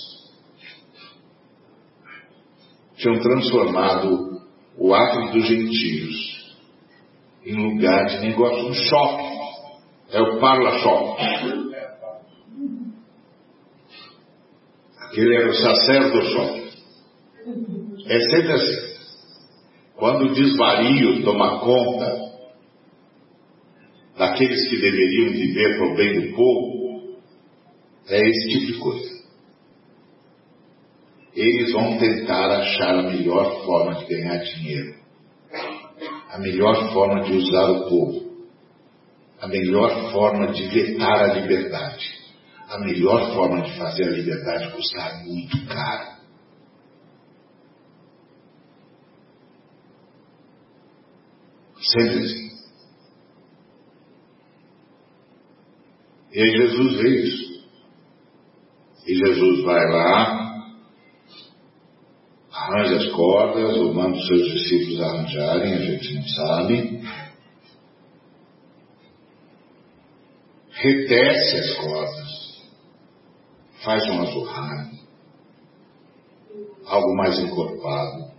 tinham 2.96 3.20
transformado 3.20 4.40
o 4.78 4.94
ato 4.94 5.34
dos 5.34 5.46
gentios 5.46 6.36
em 7.46 7.56
lugar 7.56 8.06
de 8.06 8.28
negócio, 8.28 8.68
um 8.68 8.74
shopping. 8.74 9.36
É 10.12 10.22
o 10.22 10.40
parla 10.40 10.80
shopping. 10.80 11.66
Ele 15.14 15.36
era 15.36 15.50
o 15.50 15.54
sacerdote. 15.54 16.66
É 18.08 18.20
sempre 18.20 18.52
assim. 18.52 18.96
Quando 19.96 20.26
o 20.26 20.34
desvario 20.34 21.24
toma 21.24 21.60
conta 21.60 22.26
daqueles 24.18 24.68
que 24.70 24.78
deveriam 24.78 25.32
viver 25.32 25.78
para 25.78 25.88
o 25.88 25.96
bem 25.96 26.22
do 26.22 26.36
povo, 26.36 27.20
é 28.10 28.20
esse 28.28 28.50
tipo 28.50 28.66
de 28.66 28.80
coisa. 28.80 29.16
Eles 31.34 31.72
vão 31.74 31.98
tentar 31.98 32.60
achar 32.60 33.00
a 33.00 33.04
melhor 33.04 33.66
forma 33.66 33.96
de 33.96 34.06
ganhar 34.06 34.38
dinheiro, 34.38 34.96
a 36.30 36.40
melhor 36.40 36.94
forma 36.94 37.24
de 37.24 37.34
usar 37.34 37.72
o 37.72 37.90
povo, 37.90 38.46
a 39.42 39.48
melhor 39.48 40.12
forma 40.12 40.48
de 40.48 40.68
vetar 40.68 41.30
a 41.30 41.34
liberdade 41.34 42.15
a 42.76 42.80
melhor 42.80 43.34
forma 43.34 43.62
de 43.62 43.78
fazer 43.78 44.04
a 44.04 44.12
liberdade 44.12 44.72
custar 44.72 45.24
muito 45.24 45.66
caro. 45.66 46.16
Sempre 51.80 52.26
assim. 52.26 52.46
E 56.34 56.42
aí 56.42 56.52
Jesus 56.58 56.98
vê 56.98 57.10
isso. 57.22 57.56
E 59.08 59.16
Jesus 59.16 59.64
vai 59.64 59.86
lá, 59.90 60.68
arranja 62.52 62.98
as 62.98 63.12
cordas, 63.14 63.78
ou 63.78 63.94
manda 63.94 64.18
os 64.18 64.28
seus 64.28 64.52
discípulos 64.52 65.02
arranjarem, 65.02 65.74
a 65.74 65.78
gente 65.78 66.16
não 66.16 66.28
sabe. 66.28 67.06
Retece 70.72 71.58
as 71.58 71.74
cordas 71.78 72.35
faz 73.86 74.04
um 74.10 74.22
azurrado, 74.24 74.98
algo 76.88 77.16
mais 77.16 77.38
encorpado, 77.38 78.32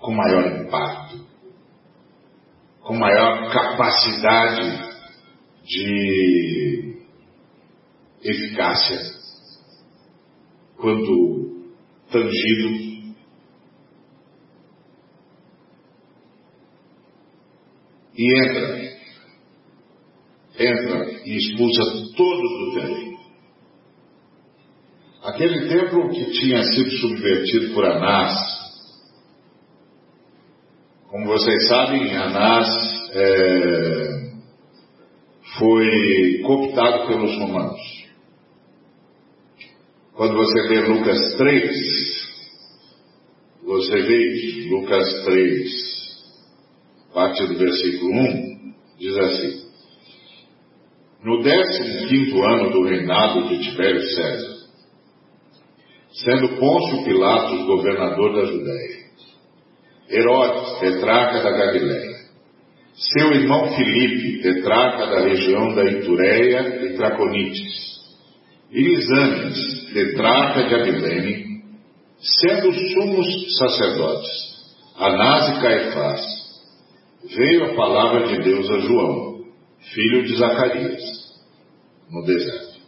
com 0.00 0.12
maior 0.12 0.64
impacto, 0.64 1.26
com 2.80 2.96
maior 2.96 3.52
capacidade 3.52 4.88
de 5.62 7.02
eficácia, 8.24 8.98
quando 10.78 11.74
tangido. 12.10 12.88
E 18.16 18.40
entra, 18.42 18.98
entra 20.58 21.22
e 21.24 21.36
expulsa 21.36 21.82
todos 22.16 22.50
do 22.50 22.80
templo. 22.80 23.17
Aquele 25.28 25.68
templo 25.68 26.08
que 26.08 26.24
tinha 26.30 26.62
sido 26.62 26.90
subvertido 26.90 27.74
por 27.74 27.84
Anás, 27.84 28.32
como 31.10 31.26
vocês 31.26 31.68
sabem, 31.68 32.16
Anás 32.16 32.66
é, 33.12 34.30
foi 35.58 36.40
cooptado 36.46 37.08
pelos 37.08 37.36
romanos. 37.36 37.78
Quando 40.14 40.34
você 40.34 40.62
lê 40.62 40.88
Lucas 40.88 41.36
3, 41.36 41.76
você 43.64 44.00
vê 44.00 44.32
isso, 44.32 44.68
Lucas 44.70 45.24
3, 45.24 45.70
parte 47.12 47.46
do 47.48 47.58
versículo 47.58 48.12
1, 48.12 48.74
diz 48.98 49.18
assim: 49.18 49.62
No 51.22 51.42
décimo 51.42 52.08
quinto 52.08 52.42
ano 52.44 52.70
do 52.70 52.82
reinado 52.84 53.46
de 53.48 53.58
Tibério 53.58 54.02
César, 54.02 54.57
sendo 56.24 56.56
Pôncio 56.56 57.04
Pilatos 57.04 57.66
governador 57.66 58.34
da 58.34 58.44
Judéia. 58.46 59.08
Herodes, 60.10 60.78
tetrarca 60.80 61.42
da 61.42 61.50
Galileia, 61.50 62.16
seu 62.94 63.32
irmão 63.32 63.68
Filipe, 63.76 64.42
tetrarca 64.42 65.06
da 65.06 65.20
região 65.20 65.74
da 65.74 65.84
Itureia 65.84 66.84
e 66.84 66.96
Traconites, 66.96 67.98
e 68.72 68.82
Lisânias, 68.82 69.90
tetrarca 69.92 70.66
de 70.66 70.74
Abilene, 70.74 71.62
sendo 72.18 72.72
sumos 72.72 73.58
sacerdotes, 73.58 74.48
Anás 74.96 75.56
e 75.56 75.60
Caifás, 75.60 76.20
veio 77.36 77.70
a 77.70 77.74
palavra 77.74 78.26
de 78.28 78.42
Deus 78.42 78.68
a 78.70 78.78
João, 78.78 79.44
filho 79.94 80.24
de 80.24 80.36
Zacarias, 80.36 81.02
no 82.10 82.24
deserto. 82.24 82.78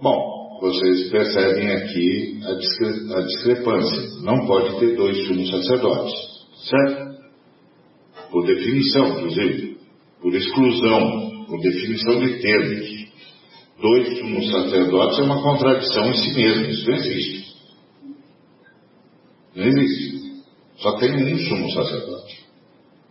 Bom, 0.00 0.31
vocês 0.62 1.10
percebem 1.10 1.72
aqui 1.72 2.40
a, 2.44 2.52
discre 2.54 3.14
a 3.14 3.20
discrepância. 3.22 4.20
Não 4.22 4.46
pode 4.46 4.78
ter 4.78 4.94
dois 4.94 5.26
sumos 5.26 5.50
sacerdotes, 5.50 6.12
certo? 6.70 7.16
Por 8.30 8.46
definição, 8.46 9.08
inclusive, 9.08 9.76
por 10.20 10.32
exclusão, 10.32 11.46
por 11.48 11.60
definição 11.60 12.20
de 12.20 12.38
termos. 12.38 13.02
Dois 13.80 14.18
sumos 14.18 14.50
sacerdotes 14.52 15.18
é 15.18 15.22
uma 15.22 15.42
contradição 15.42 16.08
em 16.08 16.14
si 16.14 16.32
mesmo, 16.32 16.66
isso 16.66 16.88
não 16.88 16.96
existe. 16.96 17.56
Não 19.56 19.66
existe. 19.66 20.42
Só 20.76 20.96
tem 20.98 21.10
um 21.10 21.38
sumo 21.38 21.72
sacerdote. 21.72 22.46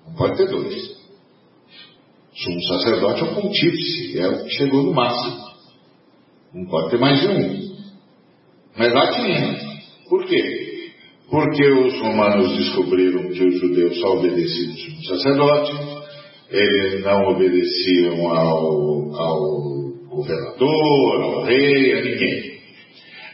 Não 0.07 0.15
pode 0.15 0.37
ter 0.37 0.47
dois. 0.47 1.01
Sumo 2.33 2.63
sacerdote 2.63 3.19
é 3.19 3.23
o 3.25 3.35
pontífice, 3.35 4.19
é 4.19 4.27
o 4.29 4.45
que 4.45 4.49
chegou 4.51 4.83
no 4.83 4.93
máximo. 4.93 5.50
Não 6.53 6.65
pode 6.65 6.91
ter 6.91 6.99
mais 6.99 7.19
de 7.21 7.27
um. 7.27 7.71
Mas 8.77 8.93
lá 8.93 9.11
tinha. 9.11 9.59
Por 10.09 10.25
quê? 10.25 10.71
Porque 11.29 11.65
os 11.65 11.93
romanos 12.01 12.57
descobriram 12.57 13.29
que 13.29 13.43
os 13.45 13.59
judeus 13.59 13.99
só 13.99 14.17
obedeciam 14.17 14.73
ao 14.97 15.17
sacerdote, 15.17 15.71
eles 16.49 17.03
não 17.03 17.23
obedeciam 17.29 18.27
ao, 18.27 19.15
ao 19.15 19.71
governador, 20.09 21.21
ao 21.21 21.43
rei, 21.43 21.93
a 21.93 22.01
ninguém. 22.03 22.51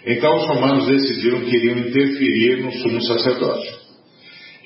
Então 0.06 0.36
os 0.36 0.48
romanos 0.48 0.88
decidiram 0.88 1.42
que 1.42 1.56
iriam 1.56 1.80
interferir 1.80 2.64
no 2.64 2.72
sumo 2.74 3.02
sacerdote. 3.02 3.68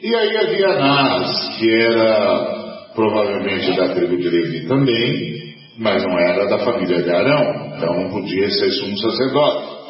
E 0.04 0.14
aí 0.14 0.38
havia 0.38 0.68
Anás, 0.68 1.58
que 1.58 1.70
era 1.70 2.91
provavelmente 2.93 3.76
da 3.78 3.93
tribo 3.93 4.18
de 4.18 4.30
Levi 4.30 4.68
também, 4.68 5.56
mas 5.78 6.04
não 6.04 6.20
era 6.20 6.47
da 6.47 6.60
família 6.60 7.02
de 7.02 7.10
Arão, 7.10 7.61
então 7.76 8.09
podia 8.09 8.49
ser 8.49 8.72
sumo 8.72 8.97
sacerdote. 8.97 9.82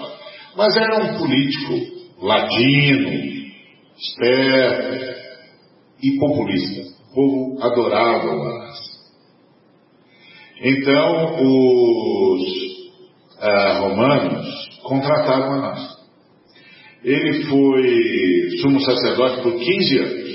Mas 0.55 0.75
era 0.77 1.03
um 1.03 1.17
político 1.17 2.01
ladino, 2.21 3.09
esperto 3.97 5.21
e 6.03 6.17
populista. 6.17 6.91
O 7.11 7.15
povo 7.15 7.63
adorava 7.63 8.27
o 8.27 8.43
Anás. 8.43 8.79
Então 10.61 11.36
os 11.41 12.43
ah, 13.39 13.79
romanos 13.79 14.79
contrataram 14.84 15.53
Anás. 15.53 15.91
Ele 17.03 17.43
foi 17.45 18.57
sumo 18.61 18.79
sacerdote 18.79 19.41
por 19.41 19.53
15 19.53 19.97
anos. 19.97 20.32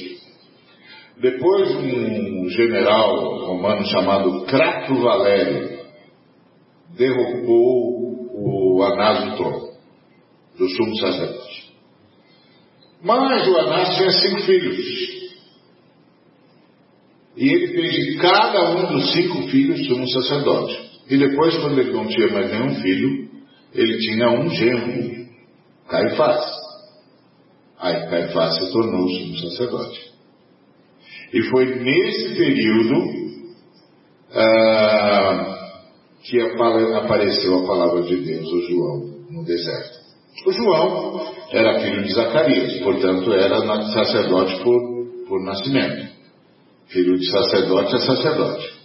Depois, 1.20 1.74
um 1.76 2.48
general 2.50 3.46
romano 3.46 3.86
chamado 3.86 4.44
Crato 4.46 4.94
Valério 5.00 5.75
derrubou 6.96 7.96
o 8.34 8.82
Anás 8.82 9.24
do 9.24 9.36
trono, 9.36 9.70
do 10.58 10.68
sumo 10.68 10.96
sacerdote. 10.96 11.72
Mas 13.02 13.46
o 13.48 13.56
Anás 13.58 13.96
tinha 13.96 14.10
cinco 14.10 14.40
filhos. 14.42 15.06
E 17.36 17.48
ele 17.48 17.66
fez 17.68 17.92
de 17.92 18.16
cada 18.18 18.70
um 18.70 18.92
dos 18.92 19.12
cinco 19.12 19.42
filhos 19.48 19.86
sumo 19.86 20.08
sacerdote. 20.08 20.86
E 21.08 21.18
depois, 21.18 21.56
quando 21.58 21.78
ele 21.78 21.92
não 21.92 22.06
tinha 22.06 22.28
mais 22.28 22.50
nenhum 22.50 22.74
filho, 22.76 23.28
ele 23.74 23.98
tinha 23.98 24.30
um 24.30 24.48
genro, 24.50 25.26
Caifás. 25.88 26.44
Aí 27.78 28.08
Caifás 28.08 28.54
se 28.56 28.72
tornou 28.72 29.08
sumo 29.08 29.36
sacerdote. 29.38 30.16
E 31.32 31.42
foi 31.50 31.66
nesse 31.66 32.34
período 32.34 32.94
ah, 34.32 35.55
que 36.26 36.40
apareceu 36.40 37.58
a 37.58 37.66
palavra 37.66 38.02
de 38.02 38.16
Deus 38.16 38.46
ao 38.52 38.60
João 38.60 39.16
no 39.30 39.44
deserto. 39.44 40.06
O 40.46 40.52
João 40.52 41.34
era 41.50 41.80
filho 41.80 42.02
de 42.02 42.12
Zacarias, 42.12 42.80
portanto 42.80 43.32
era 43.32 43.58
sacerdote 43.92 44.62
por, 44.62 45.26
por 45.28 45.42
nascimento. 45.44 46.14
Filho 46.88 47.16
de 47.16 47.30
sacerdote 47.30 47.94
é 47.94 47.98
sacerdote. 47.98 48.76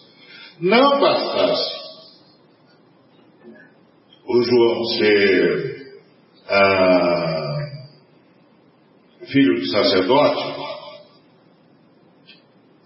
Não 0.60 1.00
bastasse 1.00 1.82
o 4.28 4.42
João 4.44 4.84
ser 4.98 5.72
ah, 6.48 7.58
filho 9.26 9.56
de 9.56 9.72
sacerdote, 9.72 10.62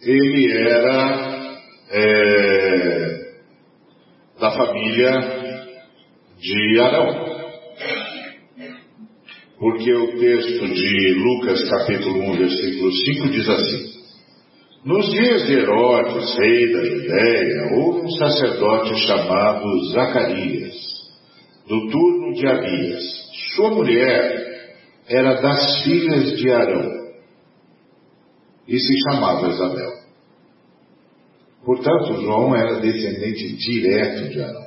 ele 0.02 0.62
era 0.62 1.60
é, 1.92 3.05
da 4.46 4.52
família 4.52 5.12
de 6.40 6.80
Arão. 6.80 7.36
Porque 9.58 9.92
o 9.92 10.20
texto 10.20 10.68
de 10.68 11.14
Lucas 11.14 11.68
capítulo 11.68 12.32
1, 12.32 12.38
versículo 12.38 12.92
5 12.92 13.30
diz 13.30 13.50
assim: 13.50 13.86
Nos 14.86 15.10
dias 15.10 15.48
de 15.48 15.54
Herodes, 15.54 16.38
rei 16.38 16.72
da 16.72 16.84
Judéia, 16.84 17.76
houve 17.76 18.06
um 18.06 18.12
sacerdote 18.12 18.96
chamado 19.08 19.84
Zacarias, 19.94 20.76
do 21.68 21.90
turno 21.90 22.34
de 22.36 22.48
Abias. 22.48 23.04
Sua 23.56 23.72
mulher 23.72 24.76
era 25.08 25.42
das 25.42 25.84
filhas 25.84 26.38
de 26.38 26.52
Arão 26.52 27.06
e 28.68 28.78
se 28.78 28.94
chamava 29.10 29.48
Isabel. 29.48 29.95
Portanto, 31.66 32.22
João 32.22 32.56
era 32.56 32.80
descendente 32.80 33.56
direto 33.58 34.30
de 34.30 34.42
Arão. 34.42 34.66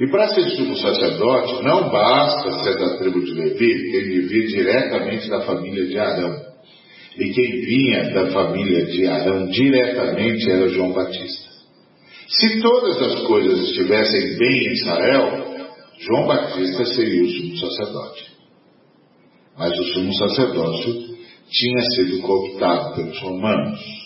E 0.00 0.10
para 0.10 0.28
ser 0.28 0.50
sumo 0.50 0.76
sacerdote, 0.76 1.62
não 1.64 1.90
basta 1.90 2.52
ser 2.64 2.76
da 2.78 2.98
tribo 2.98 3.20
de 3.20 3.32
Levi, 3.32 3.96
ele 3.96 4.20
vir 4.22 4.46
diretamente 4.48 5.28
da 5.28 5.40
família 5.42 5.86
de 5.86 5.98
Arão. 5.98 6.36
E 7.18 7.32
quem 7.32 7.60
vinha 7.62 8.10
da 8.12 8.30
família 8.30 8.86
de 8.86 9.06
Arão 9.06 9.46
diretamente 9.48 10.50
era 10.50 10.68
João 10.68 10.92
Batista. 10.92 11.48
Se 12.28 12.60
todas 12.60 13.00
as 13.00 13.20
coisas 13.22 13.60
estivessem 13.70 14.36
bem 14.36 14.68
em 14.68 14.72
Israel, 14.72 15.44
João 16.00 16.26
Batista 16.26 16.84
seria 16.84 17.22
o 17.22 17.30
sumo 17.30 17.56
sacerdote 17.56 18.38
mas 19.58 19.76
o 19.76 19.84
sumo 19.92 20.14
sacerdócio 20.14 21.18
tinha 21.50 21.82
sido 21.96 22.22
cooptado 22.22 22.94
pelos 22.94 23.20
romanos. 23.20 23.97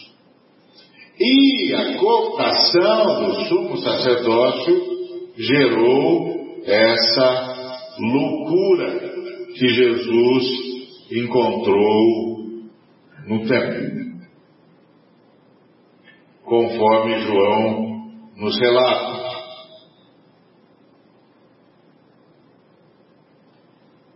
E 1.25 1.75
a 1.75 1.99
cooptação 1.99 3.25
do 3.25 3.35
sumo 3.47 3.77
sacerdócio 3.79 4.75
gerou 5.37 6.63
essa 6.65 7.95
loucura 8.01 8.99
que 9.55 9.69
Jesus 9.69 10.45
encontrou 11.13 12.39
no 13.29 13.47
templo. 13.47 14.03
Conforme 16.45 17.19
João 17.21 18.11
nos 18.37 18.59
relata. 18.59 19.23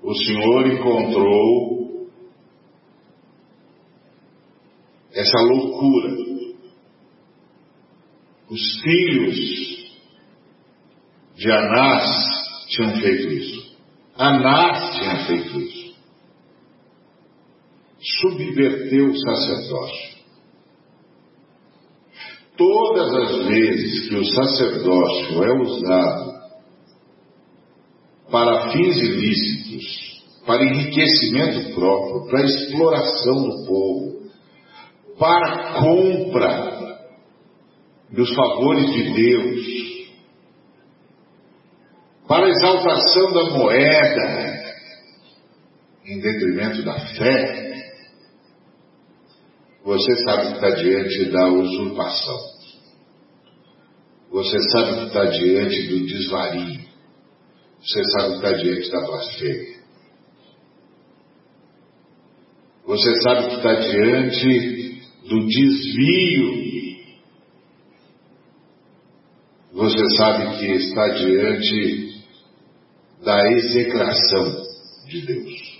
o 0.06 0.14
Senhor 0.14 0.66
encontrou 0.68 2.08
essa 5.12 5.38
loucura. 5.40 6.25
Os 8.48 8.80
filhos 8.80 9.36
de 11.36 11.50
Anás 11.50 12.66
tinham 12.68 12.96
feito 13.00 13.28
isso. 13.32 13.76
Anás 14.16 14.96
tinha 14.96 15.26
feito 15.26 15.60
isso. 15.60 15.96
Subverteu 18.20 19.08
o 19.08 19.18
sacerdócio. 19.18 20.16
Todas 22.56 23.14
as 23.14 23.46
vezes 23.48 24.08
que 24.08 24.14
o 24.14 24.24
sacerdócio 24.24 25.44
é 25.44 25.62
usado 25.62 26.36
para 28.30 28.70
fins 28.70 28.96
ilícitos, 28.96 30.22
para 30.46 30.64
enriquecimento 30.64 31.74
próprio, 31.74 32.26
para 32.30 32.44
exploração 32.44 33.34
do 33.42 33.66
povo, 33.66 34.30
para 35.18 35.74
compra 35.74 36.75
dos 38.10 38.34
favores 38.34 38.92
de 38.92 39.12
Deus, 39.12 39.76
para 42.28 42.48
exaltação 42.48 43.32
da 43.32 43.50
moeda, 43.50 44.56
em 46.04 46.20
detrimento 46.20 46.82
da 46.82 46.98
fé, 47.16 47.66
você 49.84 50.16
sabe 50.24 50.48
que 50.48 50.54
está 50.54 50.70
diante 50.70 51.30
da 51.30 51.46
usurpação. 51.48 52.56
Você 54.32 54.58
sabe 54.70 54.98
que 54.98 55.06
está 55.06 55.24
diante 55.26 55.88
do 55.88 56.06
desvario. 56.06 56.80
Você 57.80 58.04
sabe 58.04 58.28
que 58.30 58.34
está 58.34 58.52
diante 58.52 58.90
da 58.90 59.00
blasfêmia. 59.00 59.76
Você 62.84 63.14
sabe 63.22 63.48
que 63.48 63.54
está 63.56 63.74
diante 63.74 65.02
do 65.28 65.46
desvio. 65.46 66.65
Você 69.76 70.16
sabe 70.16 70.58
que 70.58 70.66
está 70.72 71.08
diante 71.08 72.24
da 73.22 73.52
execração 73.52 74.62
de 75.08 75.26
Deus. 75.26 75.76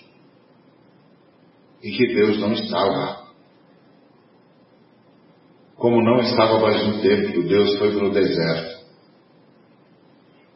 E 1.82 1.90
que 1.90 2.06
Deus 2.14 2.38
não 2.38 2.52
está 2.52 2.84
lá 2.84 3.26
como 5.76 6.02
não 6.02 6.20
estava 6.20 6.58
mais 6.58 6.86
no 6.86 7.02
templo, 7.02 7.46
Deus 7.46 7.78
foi 7.78 7.94
para 7.94 8.06
o 8.06 8.12
deserto. 8.12 8.76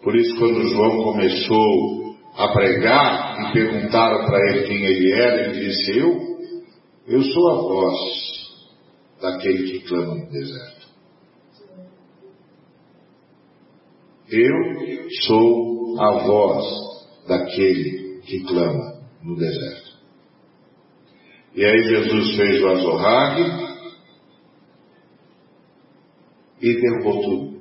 Por 0.03 0.17
isso, 0.17 0.35
quando 0.39 0.67
João 0.67 1.03
começou 1.05 2.17
a 2.37 2.49
pregar 2.49 3.39
e 3.39 3.53
perguntaram 3.53 4.25
para 4.25 4.39
ele 4.51 4.67
quem 4.67 4.85
ele 4.85 5.13
era, 5.13 5.43
ele 5.43 5.67
disse: 5.67 5.99
Eu, 5.99 6.21
eu 7.07 7.23
sou 7.23 7.51
a 7.51 7.55
voz 7.57 7.99
daquele 9.21 9.71
que 9.71 9.87
clama 9.87 10.15
no 10.15 10.31
deserto. 10.31 10.80
Eu 14.33 15.11
sou 15.27 16.01
a 16.01 16.25
voz 16.25 16.67
daquele 17.27 18.21
que 18.23 18.41
clama 18.45 19.01
no 19.23 19.37
deserto. 19.37 19.91
E 21.55 21.65
aí 21.65 21.83
Jesus 21.83 22.37
fez 22.37 22.63
o 22.63 22.69
azorrague, 22.69 23.71
e 26.61 26.75
derrubou 26.75 27.23
tudo. 27.23 27.61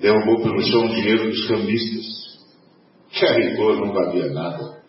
Derrubou 0.00 0.42
pelo 0.42 0.62
chão 0.62 0.86
o 0.86 0.94
dinheiro 0.94 1.30
dos 1.30 1.46
cambistas, 1.46 2.46
que 3.10 3.24
a 3.24 3.32
rigor 3.34 3.76
não 3.76 3.92
valia 3.92 4.32
nada. 4.32 4.82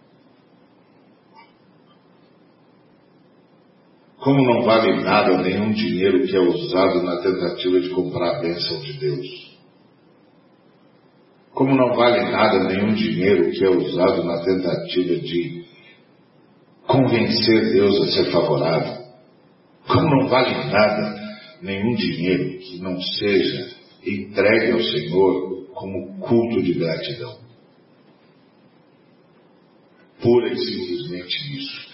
Como 4.17 4.43
não 4.43 4.63
vale 4.63 5.03
nada 5.03 5.37
nenhum 5.37 5.71
dinheiro 5.71 6.25
que 6.25 6.35
é 6.35 6.39
usado 6.39 7.03
na 7.03 7.21
tentativa 7.21 7.79
de 7.79 7.89
comprar 7.91 8.37
a 8.37 8.39
bênção 8.39 8.81
de 8.81 8.93
Deus? 8.93 9.56
Como 11.57 11.75
não 11.75 11.95
vale 11.95 12.21
nada 12.29 12.65
nenhum 12.65 12.93
dinheiro 12.93 13.49
que 13.49 13.65
é 13.65 13.69
usado 13.71 14.23
na 14.23 14.43
tentativa 14.43 15.15
de 15.15 15.65
convencer 16.85 17.73
Deus 17.73 17.99
a 17.99 18.11
ser 18.11 18.31
favorável? 18.31 19.03
Como 19.87 20.03
não 20.03 20.27
vale 20.27 20.53
nada 20.71 21.19
nenhum 21.63 21.95
dinheiro 21.95 22.59
que 22.59 22.77
não 22.77 23.01
seja 23.01 23.75
entregue 24.05 24.71
ao 24.73 24.79
Senhor 24.79 25.73
como 25.73 26.19
culto 26.19 26.61
de 26.61 26.73
gratidão. 26.73 27.39
Pura 30.21 30.53
e 30.53 30.57
simplesmente 30.57 31.57
isso. 31.57 31.87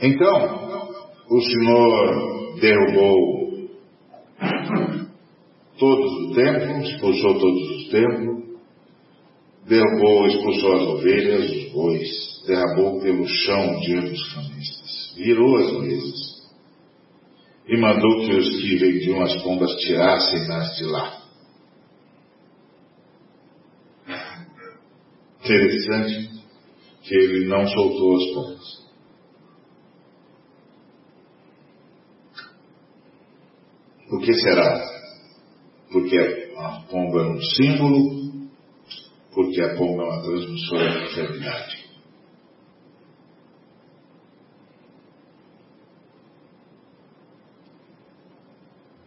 Então, 0.00 0.94
o 1.28 1.40
Senhor 1.40 2.33
derrubou 2.60 3.68
todos 5.78 6.12
os 6.12 6.34
templos, 6.34 6.88
expulsou 6.90 7.38
todos 7.38 7.70
os 7.70 7.88
templos, 7.88 8.44
derrubou, 9.66 10.26
expulsou 10.26 10.72
as 10.74 10.82
ovelhas, 10.82 11.50
os 11.50 11.72
bois, 11.72 12.44
derrabou 12.46 13.00
pelo 13.00 13.26
chão 13.26 13.80
diante 13.80 14.10
dos 14.10 14.34
cambistas, 14.34 15.14
virou 15.16 15.56
as 15.56 15.72
mesas 15.80 16.34
e 17.66 17.76
mandou 17.78 18.20
que 18.20 18.36
os 18.36 18.48
que 18.60 18.76
vendiam 18.76 19.22
as 19.22 19.42
pombas 19.42 19.74
tirassem-nas 19.76 20.76
de 20.76 20.84
lá. 20.84 21.24
Interessante 25.42 26.30
que 27.02 27.14
ele 27.14 27.46
não 27.46 27.66
soltou 27.66 28.16
as 28.16 28.34
pombas. 28.34 28.83
Que 34.24 34.34
será? 34.34 34.80
Porque 35.92 36.18
a 36.56 36.80
pomba 36.90 37.20
é 37.20 37.26
um 37.26 37.40
símbolo, 37.40 38.48
porque 39.32 39.60
a 39.60 39.76
pomba 39.76 40.02
é 40.02 40.06
uma 40.06 40.22
transmissora 40.22 40.90
de 40.90 41.04
enfermidade. 41.04 41.84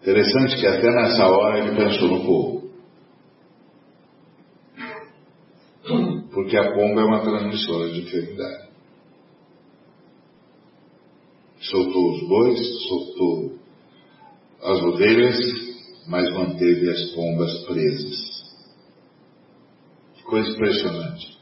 Interessante 0.02 0.56
que 0.56 0.68
até 0.68 0.90
nessa 0.90 1.26
hora 1.26 1.60
ele 1.60 1.76
pensou 1.76 2.08
no 2.08 2.26
povo. 2.26 2.58
Porque 6.32 6.56
a 6.56 6.72
pomba 6.72 7.02
é 7.02 7.04
uma 7.04 7.22
transmissora 7.22 7.90
de 7.90 8.02
enfermidade. 8.02 8.70
Soltou 11.60 12.14
os 12.14 12.28
bois, 12.28 12.60
soltou 12.88 13.57
as 14.68 14.82
ovelhas, 14.84 15.38
mas 16.08 16.30
manteve 16.34 16.90
as 16.90 17.02
pombas 17.12 17.66
presas. 17.66 18.38
Coisa 20.26 20.50
impressionante. 20.50 21.38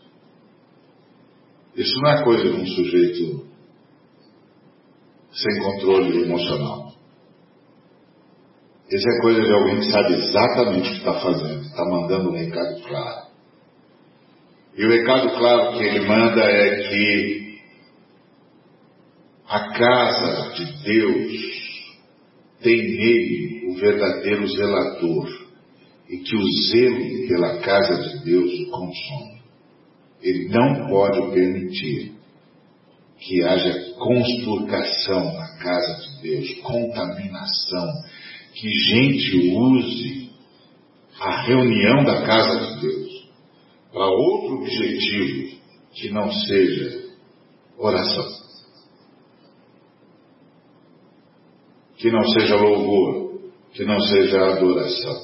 Isso 1.75 1.99
não 2.01 2.09
é 2.11 2.23
coisa 2.23 2.43
de 2.43 2.55
um 2.55 2.67
sujeito 2.67 3.47
sem 5.31 5.63
controle 5.63 6.23
emocional. 6.23 6.93
Isso 8.91 9.09
é 9.09 9.21
coisa 9.21 9.41
de 9.41 9.51
alguém 9.51 9.79
que 9.79 9.91
sabe 9.91 10.13
exatamente 10.13 10.87
o 10.87 10.91
que 10.91 10.97
está 10.97 11.19
fazendo, 11.19 11.61
está 11.63 11.83
mandando 11.85 12.29
um 12.29 12.37
recado 12.37 12.81
claro. 12.83 13.25
E 14.77 14.85
o 14.85 14.89
recado 14.89 15.37
claro 15.37 15.77
que 15.77 15.83
ele 15.83 16.07
manda 16.07 16.41
é 16.41 16.89
que 16.89 17.61
a 19.47 19.73
casa 19.73 20.53
de 20.53 20.83
Deus 20.83 21.54
tem 22.65 22.77
nele 22.77 23.67
o 23.67 23.75
verdadeiro 23.75 24.47
zelador 24.47 25.29
e 26.09 26.17
que 26.17 26.35
o 26.35 26.51
zelo 26.71 27.27
pela 27.27 27.59
casa 27.59 28.09
de 28.09 28.25
Deus 28.25 28.51
o 28.51 28.71
consome. 28.71 29.41
Ele 30.23 30.49
não 30.49 30.87
pode 30.87 31.31
permitir 31.31 32.13
que 33.19 33.43
haja 33.43 33.93
conspurcação 33.99 35.33
na 35.35 35.57
casa 35.57 36.01
de 36.01 36.21
Deus, 36.23 36.53
contaminação, 36.61 37.87
que 38.55 38.67
gente 38.67 39.55
use 39.55 40.31
a 41.19 41.41
reunião 41.43 42.03
da 42.03 42.25
casa 42.25 42.59
de 42.65 42.81
Deus 42.81 43.29
para 43.93 44.07
outro 44.07 44.55
objetivo 44.55 45.55
que 45.93 46.09
não 46.09 46.31
seja 46.31 47.09
oração, 47.77 48.44
que 51.97 52.11
não 52.11 52.23
seja 52.23 52.55
louvor, 52.55 53.39
que 53.73 53.85
não 53.85 53.99
seja 53.99 54.45
adoração, 54.45 55.19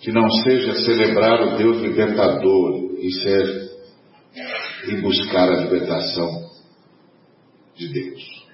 que 0.00 0.12
não 0.12 0.28
seja 0.44 0.74
celebrar 0.84 1.42
o 1.42 1.56
Deus 1.56 1.78
libertador 1.78 2.96
e 2.98 3.10
ser 3.12 3.66
e 4.88 4.96
buscar 5.00 5.48
a 5.48 5.62
libertação 5.62 6.50
de 7.74 7.88
Deus. 7.92 8.46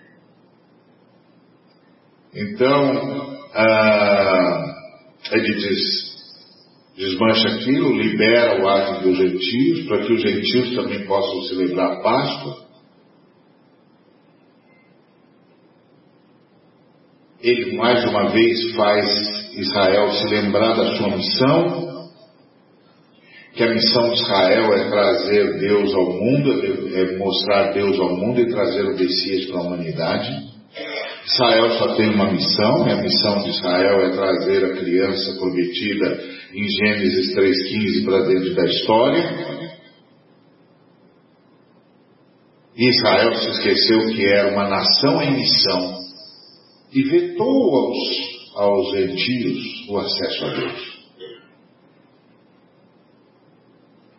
Então, 2.35 3.39
ah, 3.55 4.75
ele 5.33 5.55
diz, 5.55 6.13
desmancha 6.97 7.49
aquilo, 7.49 7.93
libera 7.93 8.63
o 8.63 8.69
ato 8.69 9.03
dos 9.03 9.19
gentios, 9.19 9.87
para 9.87 10.07
que 10.07 10.13
os 10.13 10.23
gentios 10.23 10.75
também 10.75 11.07
possam 11.07 11.43
celebrar 11.43 11.93
a 11.93 12.03
Páscoa. 12.03 12.62
Ele 17.43 17.77
mais 17.77 18.05
uma 18.05 18.29
vez 18.29 18.73
faz 18.77 19.05
Israel 19.57 20.13
se 20.13 20.29
lembrar 20.29 20.77
da 20.77 20.97
sua 20.97 21.09
missão, 21.17 22.09
que 23.53 23.65
a 23.65 23.75
missão 23.75 24.11
de 24.11 24.21
Israel 24.21 24.73
é 24.73 24.89
trazer 24.89 25.59
Deus 25.59 25.93
ao 25.93 26.13
mundo, 26.13 26.65
é 26.95 27.19
mostrar 27.19 27.73
Deus 27.73 27.99
ao 27.99 28.17
mundo 28.17 28.41
e 28.41 28.49
trazer 28.49 28.83
o 28.83 28.97
Messias 28.97 29.47
para 29.47 29.59
a 29.59 29.63
humanidade. 29.63 30.31
Israel 31.27 31.71
só 31.79 31.97
tem 31.97 32.11
uma 32.11 32.31
missão, 32.31 32.87
e 32.87 32.93
a 32.93 33.03
missão 33.03 33.43
de 33.43 33.51
Israel 33.51 34.07
é 34.07 34.11
trazer 34.11 34.65
a 34.65 34.77
criança 34.77 35.35
prometida 35.35 36.21
em 36.55 36.69
Gênesis 36.69 37.35
3,15 37.35 38.05
para 38.05 38.23
dentro 38.23 38.55
da 38.55 38.65
história. 38.67 39.73
Israel 42.77 43.35
se 43.35 43.49
esqueceu 43.51 44.07
que 44.15 44.27
era 44.27 44.53
uma 44.53 44.69
nação 44.69 45.21
em 45.21 45.35
missão 45.35 46.03
e 46.93 47.03
vetou 47.03 47.77
aos, 47.77 47.99
aos 48.55 48.91
gentios 48.93 49.89
o 49.89 49.99
acesso 49.99 50.45
a 50.45 50.49
Deus. 50.49 50.93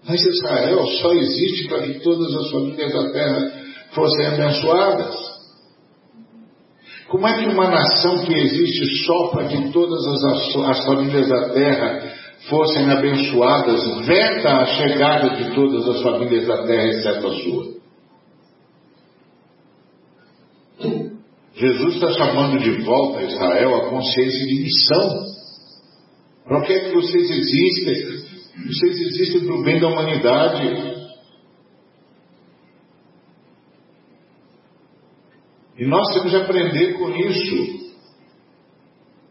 Mas 0.07 0.21
Israel 0.21 0.85
só 1.01 1.13
existe 1.13 1.67
para 1.69 1.83
que 1.83 1.99
todas 1.99 2.35
as 2.35 2.51
famílias 2.51 2.91
da 2.91 3.11
terra 3.11 3.63
fossem 3.93 4.25
abençoadas. 4.25 5.33
Como 7.07 7.27
é 7.27 7.39
que 7.39 7.47
uma 7.47 7.69
nação 7.69 8.25
que 8.25 8.33
existe 8.33 9.05
só 9.05 9.27
para 9.27 9.47
que 9.47 9.71
todas 9.71 10.03
as, 10.05 10.55
as 10.55 10.85
famílias 10.85 11.29
da 11.29 11.49
terra 11.49 12.11
fossem 12.49 12.89
abençoadas, 12.89 14.05
veta 14.05 14.49
a 14.49 14.65
chegada 14.65 15.29
de 15.37 15.53
todas 15.53 15.87
as 15.87 16.01
famílias 16.01 16.47
da 16.47 16.63
terra, 16.65 16.87
exceto 16.87 17.27
a 17.27 17.33
sua? 17.33 17.73
Jesus 21.55 21.95
está 21.95 22.11
chamando 22.13 22.59
de 22.59 22.83
volta 22.83 23.19
a 23.19 23.23
Israel 23.23 23.75
a 23.75 23.89
consciência 23.89 24.45
de 24.47 24.61
missão. 24.61 25.25
Para 26.45 26.61
que 26.61 26.73
é 26.73 26.79
que 26.79 26.93
vocês 26.95 27.29
existem? 27.29 28.23
Vocês 28.65 28.99
existem 28.99 29.45
para 29.45 29.55
o 29.55 29.63
bem 29.63 29.79
da 29.79 29.87
humanidade. 29.87 30.93
E 35.77 35.85
nós 35.85 36.13
temos 36.13 36.31
que 36.31 36.37
aprender 36.37 36.93
com 36.93 37.09
isso. 37.15 37.83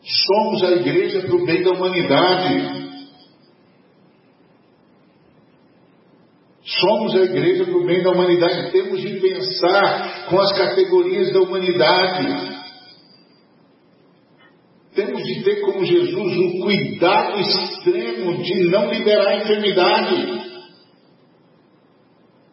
Somos 0.02 0.62
a 0.64 0.72
igreja 0.72 1.22
para 1.22 1.36
o 1.36 1.44
bem 1.44 1.62
da 1.62 1.70
humanidade. 1.72 2.91
Somos 6.82 7.14
a 7.14 7.20
igreja 7.20 7.64
para 7.64 7.76
o 7.76 7.86
bem 7.86 8.02
da 8.02 8.10
humanidade. 8.10 8.72
Temos 8.72 9.00
de 9.00 9.20
pensar 9.20 10.26
com 10.28 10.40
as 10.40 10.50
categorias 10.50 11.32
da 11.32 11.40
humanidade. 11.40 12.60
Temos 14.92 15.22
de 15.22 15.44
ter 15.44 15.60
como 15.60 15.84
Jesus 15.84 16.36
o 16.36 16.60
cuidado 16.60 17.38
extremo 17.38 18.42
de 18.42 18.68
não 18.68 18.90
liberar 18.90 19.28
a 19.28 19.36
enfermidade. 19.36 20.42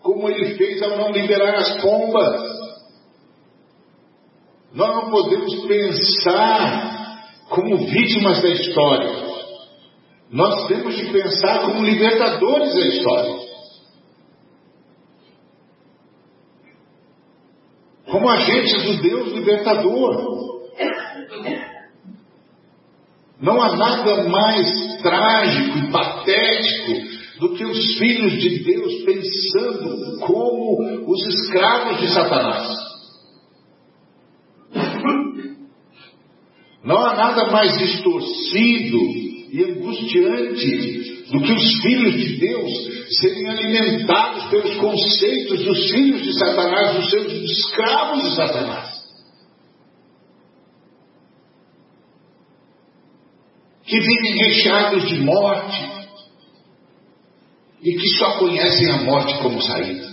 Como 0.03 0.29
ele 0.29 0.55
fez 0.55 0.79
ao 0.83 0.95
não 0.95 1.11
liberar 1.11 1.55
as 1.55 1.81
pombas. 1.81 2.41
Nós 4.75 4.95
não 4.95 5.09
podemos 5.09 5.65
pensar 5.65 7.25
como 7.49 7.77
vítimas 7.77 8.43
da 8.43 8.49
história. 8.49 9.29
Nós 10.31 10.67
temos 10.67 10.95
de 10.95 11.11
pensar 11.11 11.61
como 11.61 11.83
libertadores 11.83 12.75
da 12.75 12.87
história. 12.87 13.38
Como 18.11 18.29
agentes 18.29 18.83
do 18.83 19.01
Deus 19.01 19.33
libertador. 19.33 20.39
Não 23.41 23.61
há 23.61 23.77
nada 23.77 24.27
mais 24.27 24.67
trágico 25.01 25.77
e 25.77 25.91
patético 25.91 27.09
do 27.39 27.55
que 27.55 27.63
os 27.63 27.97
filhos 27.97 28.33
de 28.33 28.63
Deus 28.63 29.03
pensando 29.05 30.19
como 30.19 31.09
os 31.09 31.25
escravos 31.27 32.01
de 32.01 32.07
Satanás. 32.13 32.67
Não 36.83 36.97
há 36.97 37.15
nada 37.15 37.51
mais 37.51 37.77
distorcido 37.77 39.38
e 39.51 39.63
angustiante 39.63 41.23
do 41.31 41.41
que 41.41 41.51
os 41.51 41.81
filhos 41.81 42.15
de 42.15 42.37
Deus 42.37 42.71
serem 43.19 43.49
alimentados 43.49 44.45
pelos 44.49 44.75
conceitos 44.75 45.65
dos 45.65 45.91
filhos 45.91 46.23
de 46.23 46.37
Satanás, 46.37 46.95
dos 46.95 47.09
seus 47.09 47.33
escravos 47.33 48.23
de 48.23 48.35
Satanás. 48.35 48.99
Que 53.83 53.99
vivem 53.99 54.37
recheados 54.37 55.09
de 55.09 55.19
morte 55.21 55.99
e 57.81 57.91
que 57.91 58.07
só 58.17 58.37
conhecem 58.37 58.91
a 58.91 59.03
morte 59.03 59.35
como 59.41 59.61
saída. 59.61 60.09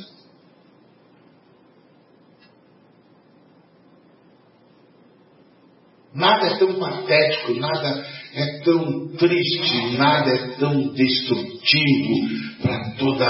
Nada 6.14 6.46
é 6.46 6.58
tão 6.58 6.78
patético, 6.78 7.52
nada 7.54 8.15
é 8.36 8.58
tão 8.58 9.08
triste, 9.16 9.96
nada 9.96 10.30
é 10.30 10.48
tão 10.58 10.92
destrutivo 10.92 12.60
para 12.60 12.90
toda 12.96 13.26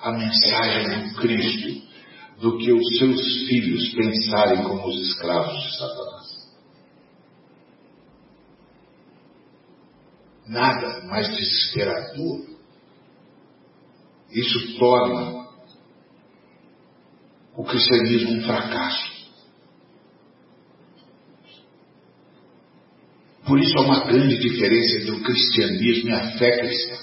a 0.00 0.12
mensagem 0.12 1.08
do 1.08 1.14
Cristo 1.16 1.86
do 2.40 2.56
que 2.56 2.72
os 2.72 2.98
seus 2.98 3.48
filhos 3.48 3.94
pensarem 3.94 4.62
como 4.62 4.88
os 4.88 5.08
escravos 5.08 5.62
de 5.62 5.76
Satanás. 5.76 6.26
Nada 10.48 11.04
mais 11.06 11.28
desesperador. 11.36 12.46
Isso 14.30 14.78
torna 14.78 15.48
o 17.56 17.64
cristianismo 17.64 18.38
um 18.38 18.42
fracasso. 18.42 19.15
Por 23.46 23.60
isso 23.60 23.78
há 23.78 23.82
uma 23.82 24.04
grande 24.04 24.38
diferença 24.38 24.98
entre 24.98 25.12
o 25.12 25.22
cristianismo 25.22 26.10
e 26.10 26.12
a 26.12 26.32
fé 26.32 26.58
cristã. 26.58 26.96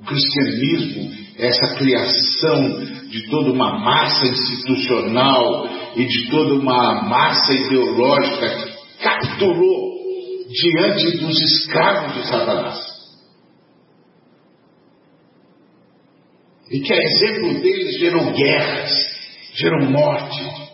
O 0.00 0.04
cristianismo 0.04 1.12
é 1.36 1.48
essa 1.48 1.74
criação 1.74 2.84
de 3.08 3.28
toda 3.28 3.52
uma 3.52 3.78
massa 3.80 4.26
institucional 4.26 5.68
e 5.96 6.04
de 6.04 6.30
toda 6.30 6.54
uma 6.54 7.02
massa 7.08 7.52
ideológica 7.52 8.48
que 8.50 9.02
capturou 9.02 9.92
diante 10.48 11.18
dos 11.18 11.40
escravos 11.40 12.14
de 12.14 12.28
Satanás. 12.28 12.92
E 16.70 16.80
que 16.80 16.92
a 16.92 16.98
exemplo 17.02 17.60
deles 17.60 17.98
gerou 17.98 18.32
guerras, 18.32 18.90
gerou 19.54 19.90
morte, 19.90 20.71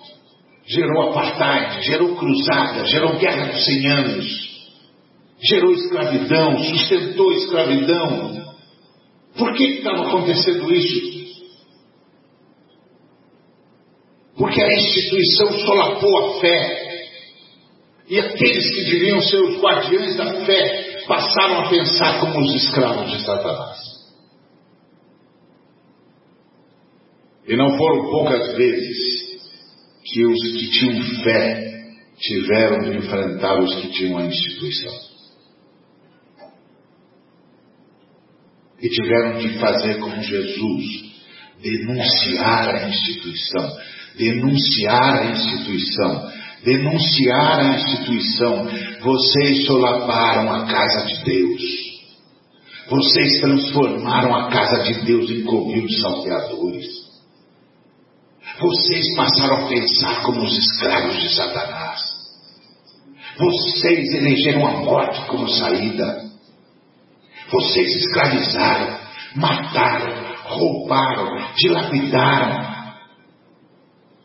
gerou 0.68 1.10
apartheid, 1.10 1.82
gerou 1.82 2.14
cruzada, 2.14 2.84
gerou 2.84 3.18
guerra 3.18 3.46
dos 3.46 3.64
100 3.64 3.86
anos, 3.90 4.26
gerou 5.42 5.72
escravidão, 5.72 6.58
sustentou 6.58 7.32
escravidão. 7.32 8.54
Por 9.36 9.54
que 9.54 9.64
estava 9.64 10.08
acontecendo 10.08 10.70
isso? 10.70 11.18
Porque 14.36 14.62
a 14.62 14.74
instituição 14.74 15.58
solapou 15.58 16.18
a 16.18 16.40
fé. 16.40 16.88
E 18.08 18.18
aqueles 18.20 18.70
que 18.74 18.90
deviam 18.90 19.20
ser 19.22 19.36
os 19.38 19.60
guardiães 19.60 20.16
da 20.16 20.44
fé 20.44 21.04
passaram 21.06 21.60
a 21.60 21.68
pensar 21.68 22.20
como 22.20 22.40
os 22.40 22.54
escravos 22.54 23.10
de 23.10 23.24
Satanás. 23.24 23.78
E 27.46 27.56
não 27.56 27.76
foram 27.76 28.10
poucas 28.10 28.54
vezes 28.54 29.27
que 30.12 30.24
os 30.26 30.40
que 30.52 30.70
tinham 30.70 31.22
fé 31.22 31.68
tiveram 32.18 32.78
de 32.80 32.96
enfrentar 32.96 33.60
os 33.62 33.74
que 33.76 33.88
tinham 33.90 34.18
a 34.18 34.24
instituição. 34.24 34.94
E 38.80 38.88
tiveram 38.88 39.38
de 39.38 39.58
fazer 39.58 39.98
como 39.98 40.22
Jesus, 40.22 40.84
denunciar 41.62 42.74
a 42.74 42.88
instituição, 42.88 43.76
denunciar 44.16 45.20
a 45.20 45.30
instituição, 45.32 46.32
denunciar 46.64 47.60
a 47.60 47.74
instituição. 47.76 48.68
Vocês 49.00 49.66
solaparam 49.66 50.52
a 50.52 50.66
casa 50.66 51.06
de 51.06 51.24
Deus. 51.24 51.62
Vocês 52.88 53.40
transformaram 53.40 54.34
a 54.34 54.48
casa 54.48 54.84
de 54.84 55.04
Deus 55.04 55.30
em 55.30 55.42
covil 55.42 55.86
de 55.86 56.00
salteadores. 56.00 56.97
Vocês 58.60 59.14
passaram 59.14 59.66
a 59.66 59.68
pensar 59.68 60.22
como 60.22 60.42
os 60.42 60.58
escravos 60.58 61.16
de 61.20 61.32
Satanás. 61.32 62.00
Vocês 63.38 64.12
elegeram 64.14 64.66
a 64.66 64.72
morte 64.82 65.24
como 65.26 65.48
saída. 65.48 66.24
Vocês 67.52 67.94
escravizaram, 67.94 68.98
mataram, 69.36 70.34
roubaram, 70.42 71.54
dilapidaram. 71.54 72.68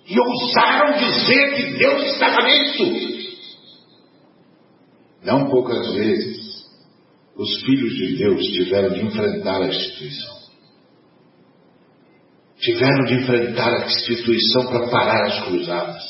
E 0.08 0.20
ousaram 0.20 0.98
dizer 0.98 1.56
que 1.56 1.78
Deus 1.78 2.04
estava 2.14 2.38
nisso. 2.44 3.34
Não 5.24 5.48
poucas 5.48 5.94
vezes, 5.94 6.66
os 7.38 7.62
filhos 7.62 7.94
de 7.94 8.18
Deus 8.18 8.42
tiveram 8.48 8.90
de 8.90 9.06
enfrentar 9.06 9.62
a 9.62 9.68
instituição 9.68 10.43
tiveram 12.64 13.03
de 13.05 13.16
enfrentar 13.16 13.74
a 13.74 13.86
instituição 13.86 14.68
para 14.68 14.88
parar 14.88 15.26
as 15.26 15.43
cruzadas, 15.43 16.03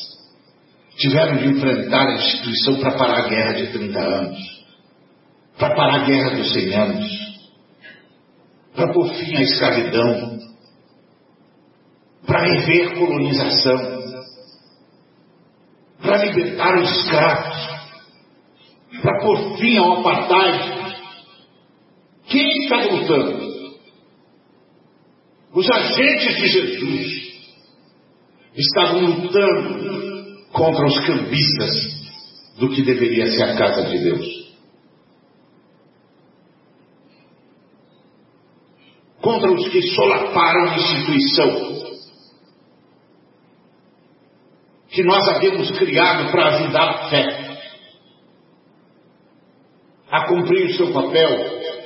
tiveram 0.98 1.38
de 1.38 1.48
enfrentar 1.48 2.08
a 2.08 2.14
instituição 2.14 2.80
para 2.80 2.92
parar 2.92 3.26
a 3.26 3.28
guerra 3.28 3.54
de 3.54 3.68
30 3.72 4.00
anos, 4.00 4.40
para 5.58 5.76
parar 5.76 6.02
a 6.02 6.06
guerra 6.06 6.36
dos 6.36 6.54
100 6.54 6.76
anos, 6.76 7.12
para 8.76 8.94
pôr 8.94 9.14
fim 9.16 9.36
à 9.36 9.42
escravidão, 9.42 10.40
para 12.28 12.44
rever 12.44 13.00
colonização, 13.00 14.04
para 16.04 16.18
libertar 16.26 16.78
os 16.78 16.92
escravos, 17.00 17.74
para 19.02 19.20
pôr 19.22 19.58
fim 19.58 19.78
ao 19.78 20.00
apartheid. 20.02 20.84
Quem 22.28 22.48
está 22.48 22.76
lutando? 22.78 23.43
Os 25.54 25.70
agentes 25.70 26.36
de 26.36 26.48
Jesus 26.48 27.34
estavam 28.56 29.02
lutando 29.02 30.48
contra 30.52 30.86
os 30.86 31.06
cambistas 31.06 32.04
do 32.58 32.70
que 32.70 32.82
deveria 32.82 33.28
ser 33.28 33.44
a 33.44 33.56
casa 33.56 33.90
de 33.90 34.00
Deus. 34.00 34.44
Contra 39.22 39.52
os 39.52 39.68
que 39.70 39.82
solaparam 39.82 40.72
a 40.72 40.76
instituição 40.76 41.74
que 44.90 45.04
nós 45.04 45.28
havíamos 45.28 45.72
criado 45.72 46.32
para 46.32 46.56
ajudar 46.56 46.90
a 46.90 47.10
fé 47.10 47.58
a 50.12 50.28
cumprir 50.28 50.66
o 50.66 50.74
seu 50.76 50.94
papel, 50.94 51.30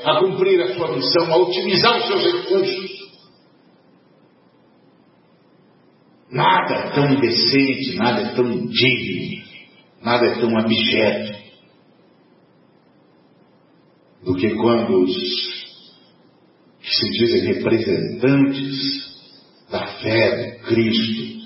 a 0.03 0.19
cumprir 0.19 0.61
a 0.61 0.73
sua 0.73 0.91
missão, 0.93 1.33
a 1.33 1.37
otimizar 1.37 1.97
os 1.97 2.07
seus 2.07 2.23
recursos. 2.23 3.06
Nada 6.29 6.73
é 6.75 6.89
tão 6.91 7.13
indecente, 7.13 7.95
nada 7.95 8.21
é 8.21 8.35
tão 8.35 8.51
indigno, 8.51 9.45
nada 10.01 10.25
é 10.25 10.39
tão 10.39 10.57
abjeto 10.57 11.37
do 14.23 14.35
que 14.35 14.53
quando 14.55 15.03
os 15.03 15.15
que 16.81 16.95
se 16.95 17.09
dizem 17.11 17.53
representantes 17.53 19.07
da 19.69 19.87
fé 19.99 20.35
de 20.35 20.59
Cristo 20.63 21.37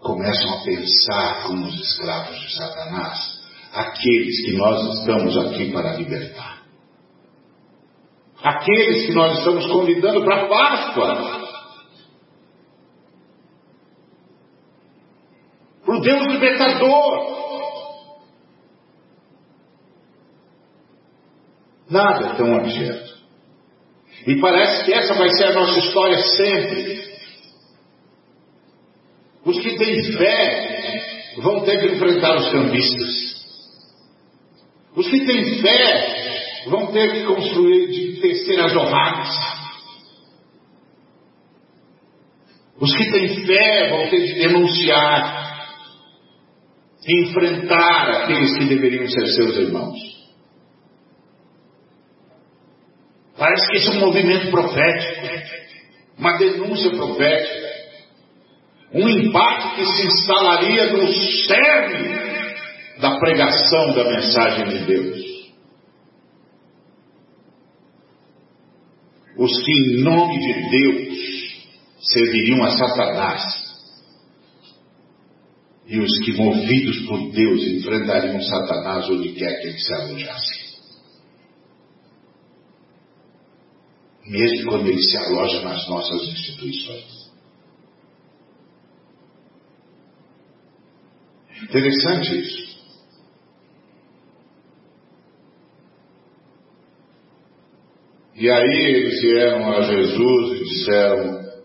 começam 0.00 0.54
a 0.54 0.64
pensar 0.64 1.44
como 1.46 1.66
os 1.66 1.74
escravos 1.74 2.40
de 2.40 2.54
Satanás, 2.54 3.40
aqueles 3.72 4.44
que 4.44 4.52
nós 4.56 4.98
estamos 4.98 5.36
aqui 5.38 5.72
para 5.72 5.96
libertar. 5.96 6.62
Aqueles 8.42 9.06
que 9.06 9.12
nós 9.12 9.38
estamos 9.38 9.66
convidando 9.66 10.24
para 10.24 10.44
a 10.44 10.48
Páscoa. 10.48 11.37
Para 15.88 15.96
o 15.96 16.00
Deus 16.02 16.26
libertador. 16.26 17.38
Nada 21.88 22.26
é 22.26 22.36
tão 22.36 22.56
abjeto. 22.56 23.16
E 24.26 24.38
parece 24.38 24.84
que 24.84 24.92
essa 24.92 25.14
vai 25.14 25.30
ser 25.30 25.44
a 25.44 25.54
nossa 25.54 25.78
história 25.78 26.18
sempre. 26.18 27.08
Os 29.46 29.58
que 29.60 29.78
têm 29.78 30.12
fé 30.12 31.32
vão 31.38 31.64
ter 31.64 31.80
que 31.80 31.94
enfrentar 31.94 32.36
os 32.36 32.52
cambistas. 32.52 33.38
Os 34.94 35.08
que 35.08 35.24
têm 35.24 35.62
fé 35.62 36.64
vão 36.66 36.92
ter 36.92 37.12
que 37.12 37.24
construir, 37.24 37.88
de 37.88 38.20
tecer 38.20 38.60
as 38.60 38.76
honradas. 38.76 39.34
Os 42.78 42.94
que 42.94 43.10
têm 43.10 43.46
fé 43.46 43.88
vão 43.88 44.10
ter 44.10 44.20
que 44.20 44.34
denunciar, 44.34 45.47
enfrentar 47.12 48.10
aqueles 48.10 48.56
que 48.58 48.64
deveriam 48.66 49.06
ser 49.08 49.26
seus 49.28 49.56
irmãos. 49.56 49.96
Parece 53.36 53.70
que 53.70 53.76
esse 53.76 53.88
é 53.88 53.92
um 53.92 54.00
movimento 54.00 54.50
profético, 54.50 55.26
uma 56.18 56.36
denúncia 56.36 56.90
profética. 56.90 57.68
Um 58.92 59.08
impacto 59.08 59.76
que 59.76 59.84
se 59.84 60.06
instalaria 60.06 60.92
no 60.92 61.06
cerne 61.12 62.18
da 63.00 63.16
pregação 63.18 63.94
da 63.94 64.04
mensagem 64.04 64.68
de 64.68 64.78
Deus. 64.86 65.28
Os 69.36 69.52
que, 69.62 69.72
em 69.72 70.02
nome 70.02 70.38
de 70.40 70.70
Deus, 70.70 71.18
serviriam 72.00 72.64
a 72.64 72.70
Satanás. 72.70 73.67
E 75.88 75.98
os 75.98 76.18
que, 76.18 76.34
movidos 76.34 77.06
por 77.06 77.30
Deus, 77.30 77.66
enfrentariam 77.66 78.42
Satanás 78.42 79.08
onde 79.08 79.32
quer 79.32 79.58
que 79.58 79.68
ele 79.68 79.78
se 79.78 79.94
alojasse. 79.94 80.68
Mesmo 84.26 84.70
quando 84.70 84.86
ele 84.88 85.02
se 85.02 85.16
aloja 85.16 85.62
nas 85.62 85.88
nossas 85.88 86.28
instituições. 86.28 87.32
Interessante 91.62 92.38
isso. 92.38 92.68
E 98.34 98.50
aí 98.50 98.94
eles 98.94 99.22
vieram 99.22 99.72
a 99.72 99.80
Jesus 99.80 100.60
e 100.60 100.64
disseram: 100.64 101.62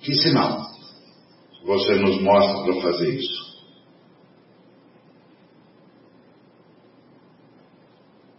Que 0.00 0.14
sinal 0.14 0.69
você 1.64 1.94
nos 1.96 2.20
mostra 2.22 2.64
para 2.64 2.82
fazer 2.82 3.14
isso? 3.14 3.50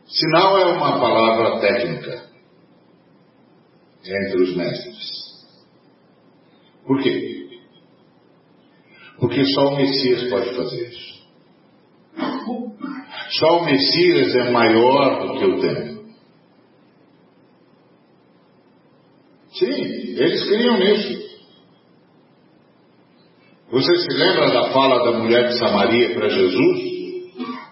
Sinal 0.05 0.57
é 0.57 0.65
uma 0.73 0.99
palavra 0.99 1.59
técnica 1.61 2.29
entre 4.03 4.43
os 4.43 4.55
mestres. 4.55 5.21
Por 6.85 7.01
quê? 7.01 7.59
Porque 9.19 9.45
só 9.45 9.69
o 9.69 9.75
Messias 9.77 10.29
pode 10.29 10.55
fazer 10.55 10.89
isso. 10.89 11.21
Só 13.39 13.59
o 13.59 13.65
Messias 13.65 14.35
é 14.35 14.51
maior 14.51 15.27
do 15.27 15.39
que 15.39 15.45
o 15.45 15.61
templo. 15.61 15.91
Sim, 19.53 19.67
eles 20.17 20.43
criam 20.47 20.77
nisso. 20.77 21.20
Você 23.71 23.95
se 23.95 24.17
lembra 24.17 24.51
da 24.51 24.69
fala 24.71 25.01
da 25.05 25.17
mulher 25.17 25.47
de 25.47 25.57
Samaria 25.57 26.13
para 26.13 26.27
Jesus? 26.27 26.81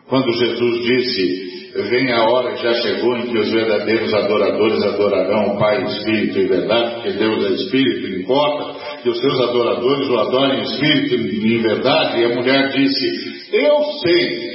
Quando 0.08 0.32
Jesus 0.32 0.84
disse: 0.86 1.50
Vem 1.90 2.12
a 2.14 2.24
hora, 2.24 2.56
já 2.56 2.74
chegou, 2.76 3.18
em 3.18 3.28
que 3.28 3.38
os 3.38 3.52
verdadeiros 3.52 4.14
adoradores 4.14 4.82
adorarão 4.82 5.56
o 5.56 5.60
Pai, 5.60 5.84
Espírito 5.84 6.40
e 6.40 6.48
Verdade, 6.48 6.96
porque 6.96 7.12
Deus 7.12 7.46
é 7.46 7.54
Espírito, 7.54 8.22
importa 8.22 9.02
que 9.04 9.10
os 9.10 9.20
seus 9.20 9.40
adoradores 9.42 10.10
o 10.10 10.20
adorem 10.20 10.60
em 10.60 10.64
Espírito 10.64 11.16
e 11.16 11.56
em 11.56 11.62
Verdade. 11.62 12.22
E 12.22 12.26
a 12.26 12.36
mulher 12.36 12.70
disse: 12.70 13.56
Eu 13.58 13.84
sei 14.02 14.50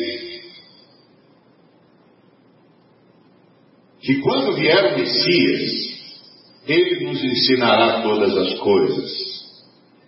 que 4.01 4.21
quando 4.23 4.55
vier 4.55 4.95
o 4.95 4.99
Messias, 4.99 5.73
ele 6.67 7.05
nos 7.05 7.23
ensinará 7.23 8.01
todas 8.01 8.35
as 8.35 8.59
coisas. 8.59 9.24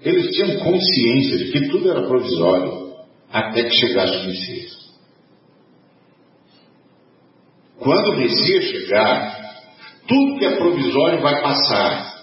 Eles 0.07 0.37
tinham 0.37 0.61
consciência 0.61 1.37
de 1.37 1.51
que 1.51 1.69
tudo 1.69 1.91
era 1.91 2.07
provisório 2.07 2.95
até 3.29 3.65
que 3.65 3.75
chegasse 3.75 4.17
o 4.19 4.27
Messias. 4.27 4.77
Quando 7.81 8.13
o 8.13 8.17
Messias 8.17 8.65
chegar, 8.67 9.65
tudo 10.07 10.39
que 10.39 10.45
é 10.45 10.57
provisório 10.59 11.21
vai 11.21 11.43
passar. 11.43 12.23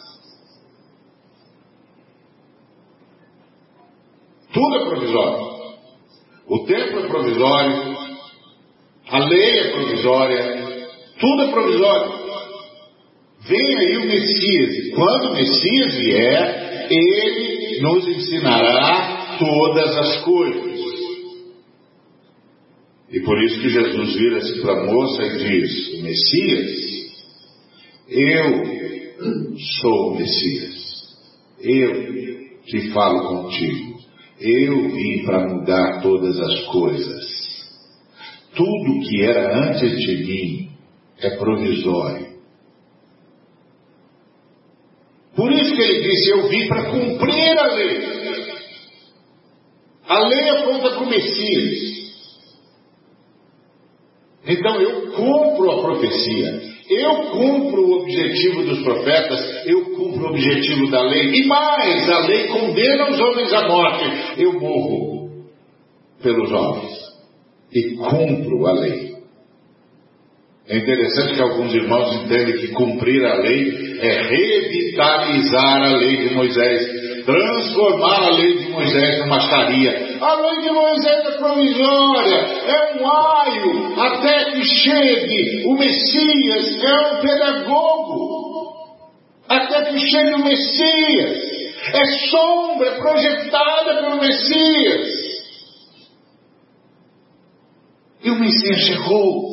Tudo 4.53 4.75
é 4.77 4.85
provisório. 4.85 5.53
O 6.47 6.65
templo 6.65 6.99
é 6.99 7.07
provisório, 7.09 7.97
a 9.09 9.19
lei 9.25 9.59
é 9.59 9.71
provisória, 9.73 10.87
tudo 11.19 11.41
é 11.41 11.51
provisório. 11.51 12.23
Vem 13.41 13.77
aí 13.77 13.97
o 13.97 14.07
Messias, 14.07 14.77
e 14.77 14.91
quando 14.91 15.31
o 15.31 15.33
Messias 15.33 15.97
vier, 15.97 16.87
ele 16.89 17.52
nos 17.83 18.07
ensinará 18.07 19.37
todas 19.37 19.97
as 19.97 20.23
coisas. 20.23 20.73
E 23.11 23.19
por 23.19 23.43
isso 23.43 23.59
que 23.61 23.69
Jesus 23.69 24.15
vira-se 24.15 24.61
para 24.61 24.81
a 24.81 24.85
moça 24.85 25.21
e 25.21 25.37
diz: 25.37 26.01
Messias, 26.01 26.93
eu 28.07 28.63
sou 29.81 30.13
o 30.13 30.17
Messias, 30.17 31.15
eu 31.59 32.13
que 32.65 32.89
falo 32.91 33.27
contigo, 33.27 33.99
eu 34.39 34.89
vim 34.89 35.25
para 35.25 35.47
mudar 35.47 36.01
todas 36.01 36.39
as 36.39 36.65
coisas. 36.67 37.43
Tudo 38.55 38.99
que 39.07 39.21
era 39.23 39.69
antes 39.69 39.97
de 39.97 40.17
mim 40.25 40.69
é 41.19 41.37
provisório. 41.37 42.33
Por 45.35 45.51
isso 45.51 45.62
que 45.75 45.81
ele 45.81 46.01
disse: 46.01 46.29
Eu 46.31 46.47
vim 46.47 46.67
para 46.67 46.91
cumprir 46.91 47.57
a 47.57 47.67
lei. 47.73 48.13
A 50.07 50.19
lei 50.19 50.63
pronta 50.63 50.91
para 50.91 51.03
o 51.03 51.09
Messias. 51.09 51.93
Então 54.45 54.81
eu 54.81 55.11
cumpro 55.11 55.71
a 55.71 55.81
profecia, 55.81 56.61
eu 56.89 57.15
cumpro 57.31 57.81
o 57.81 58.01
objetivo 58.01 58.63
dos 58.63 58.83
profetas, 58.83 59.65
eu 59.65 59.85
cumpro 59.95 60.25
o 60.25 60.29
objetivo 60.29 60.91
da 60.91 61.01
lei. 61.03 61.33
E 61.33 61.47
mais, 61.47 62.09
a 62.09 62.19
lei 62.27 62.47
condena 62.47 63.09
os 63.09 63.19
homens 63.19 63.53
à 63.53 63.67
morte. 63.67 64.03
Eu 64.37 64.59
morro 64.59 65.45
pelos 66.21 66.51
homens 66.51 66.91
e 67.71 67.95
cumpro 67.95 68.67
a 68.67 68.73
lei. 68.73 69.13
É 70.67 70.77
interessante 70.77 71.35
que 71.35 71.41
alguns 71.41 71.73
irmãos 71.73 72.23
entendem 72.23 72.57
que 72.57 72.67
cumprir 72.69 73.25
a 73.25 73.35
lei 73.35 73.92
é 74.03 74.21
revitalizar 74.21 75.81
a 75.81 75.95
lei 75.95 76.17
de 76.17 76.35
Moisés, 76.35 77.25
transformar 77.25 78.23
a 78.23 78.31
lei 78.31 78.57
de 78.57 78.69
Moisés 78.69 79.19
numa 79.19 79.39
charia. 79.39 80.17
A 80.19 80.35
lei 80.35 80.61
de 80.61 80.71
Moisés 80.71 81.25
é 81.25 81.37
provisória, 81.37 82.35
é 82.35 82.97
um 82.97 83.09
aio, 83.09 84.01
até 84.01 84.51
que 84.51 84.63
chegue 84.65 85.65
o 85.67 85.77
Messias, 85.77 86.83
é 86.83 87.13
um 87.13 87.21
pedagogo, 87.21 88.73
até 89.47 89.85
que 89.85 89.99
chegue 89.99 90.33
o 90.33 90.43
Messias, 90.43 91.53
é 91.93 92.05
sombra 92.29 92.91
projetada 92.97 94.01
pelo 94.01 94.19
Messias. 94.19 95.23
E 98.21 98.29
o 98.29 98.35
Messias 98.35 98.79
chegou. 98.79 99.52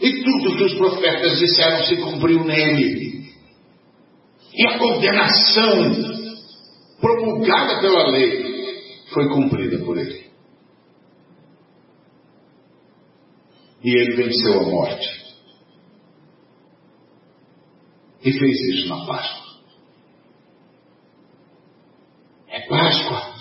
E 0.00 0.22
tudo 0.22 0.56
que 0.56 0.64
os 0.64 0.74
profetas 0.74 1.38
disseram 1.38 1.84
se 1.84 1.96
cumpriu 1.96 2.44
nele. 2.44 3.32
E 4.54 4.66
a 4.66 4.78
condenação 4.78 5.92
promulgada 7.00 7.80
pela 7.80 8.10
lei 8.10 9.02
foi 9.12 9.28
cumprida 9.28 9.84
por 9.84 9.98
ele. 9.98 10.28
E 13.82 13.90
ele 13.90 14.16
venceu 14.16 14.60
a 14.60 14.64
morte. 14.64 15.28
E 18.24 18.32
fez 18.32 18.60
isso 18.68 18.88
na 18.88 19.06
Páscoa. 19.06 19.48
É 22.48 22.60
Páscoa. 22.66 23.34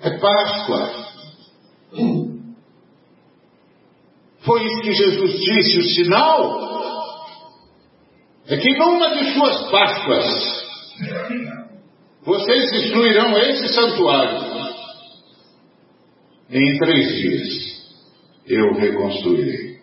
É 0.00 0.18
Páscoa. 0.18 0.85
Foi 4.56 4.64
isso 4.64 4.80
que 4.80 4.92
Jesus 4.92 5.38
disse, 5.38 5.76
o 5.76 5.82
sinal 5.82 6.76
é 8.46 8.56
que 8.56 8.78
numa 8.78 9.14
de 9.14 9.34
suas 9.34 9.70
Páscoas 9.70 10.66
vocês 12.22 12.70
destruirão 12.70 13.36
esse 13.36 13.68
santuário. 13.74 14.56
Em 16.48 16.78
três 16.78 17.16
dias 17.16 17.86
eu 18.46 18.72
reconstruirei. 18.72 19.78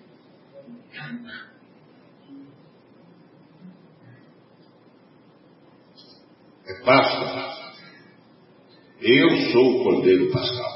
É 6.65 6.73
Páscoa. 6.83 7.53
Eu 9.01 9.51
sou 9.51 9.81
o 9.81 9.83
Cordeiro 9.83 10.31
Pascal. 10.31 10.72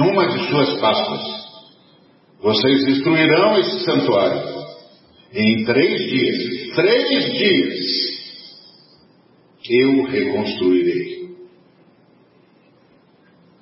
Numa 0.00 0.26
de 0.28 0.48
suas 0.48 0.80
Páscoas, 0.80 1.20
vocês 2.40 2.86
destruirão 2.86 3.58
esse 3.58 3.84
santuário. 3.84 4.64
Em 5.30 5.64
três 5.66 6.10
dias, 6.10 6.74
três 6.74 7.24
dias, 7.34 8.00
eu 9.68 10.04
reconstruirei. 10.04 11.36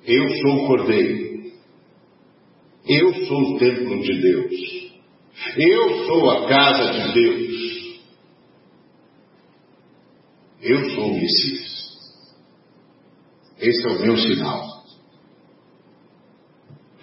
Eu 0.05 0.29
sou 0.37 0.63
o 0.63 0.67
Cordeiro. 0.67 1.51
Eu 2.87 3.13
sou 3.25 3.41
o 3.41 3.59
templo 3.59 4.01
de 4.01 4.21
Deus. 4.21 4.53
Eu 5.57 6.05
sou 6.05 6.31
a 6.31 6.47
casa 6.47 6.93
de 6.93 7.13
Deus. 7.15 7.99
Eu 10.61 10.89
sou 10.91 11.11
o 11.11 11.13
Messias. 11.15 11.89
Esse 13.59 13.87
é 13.87 13.91
o 13.91 13.99
meu 13.99 14.17
sinal. 14.17 14.78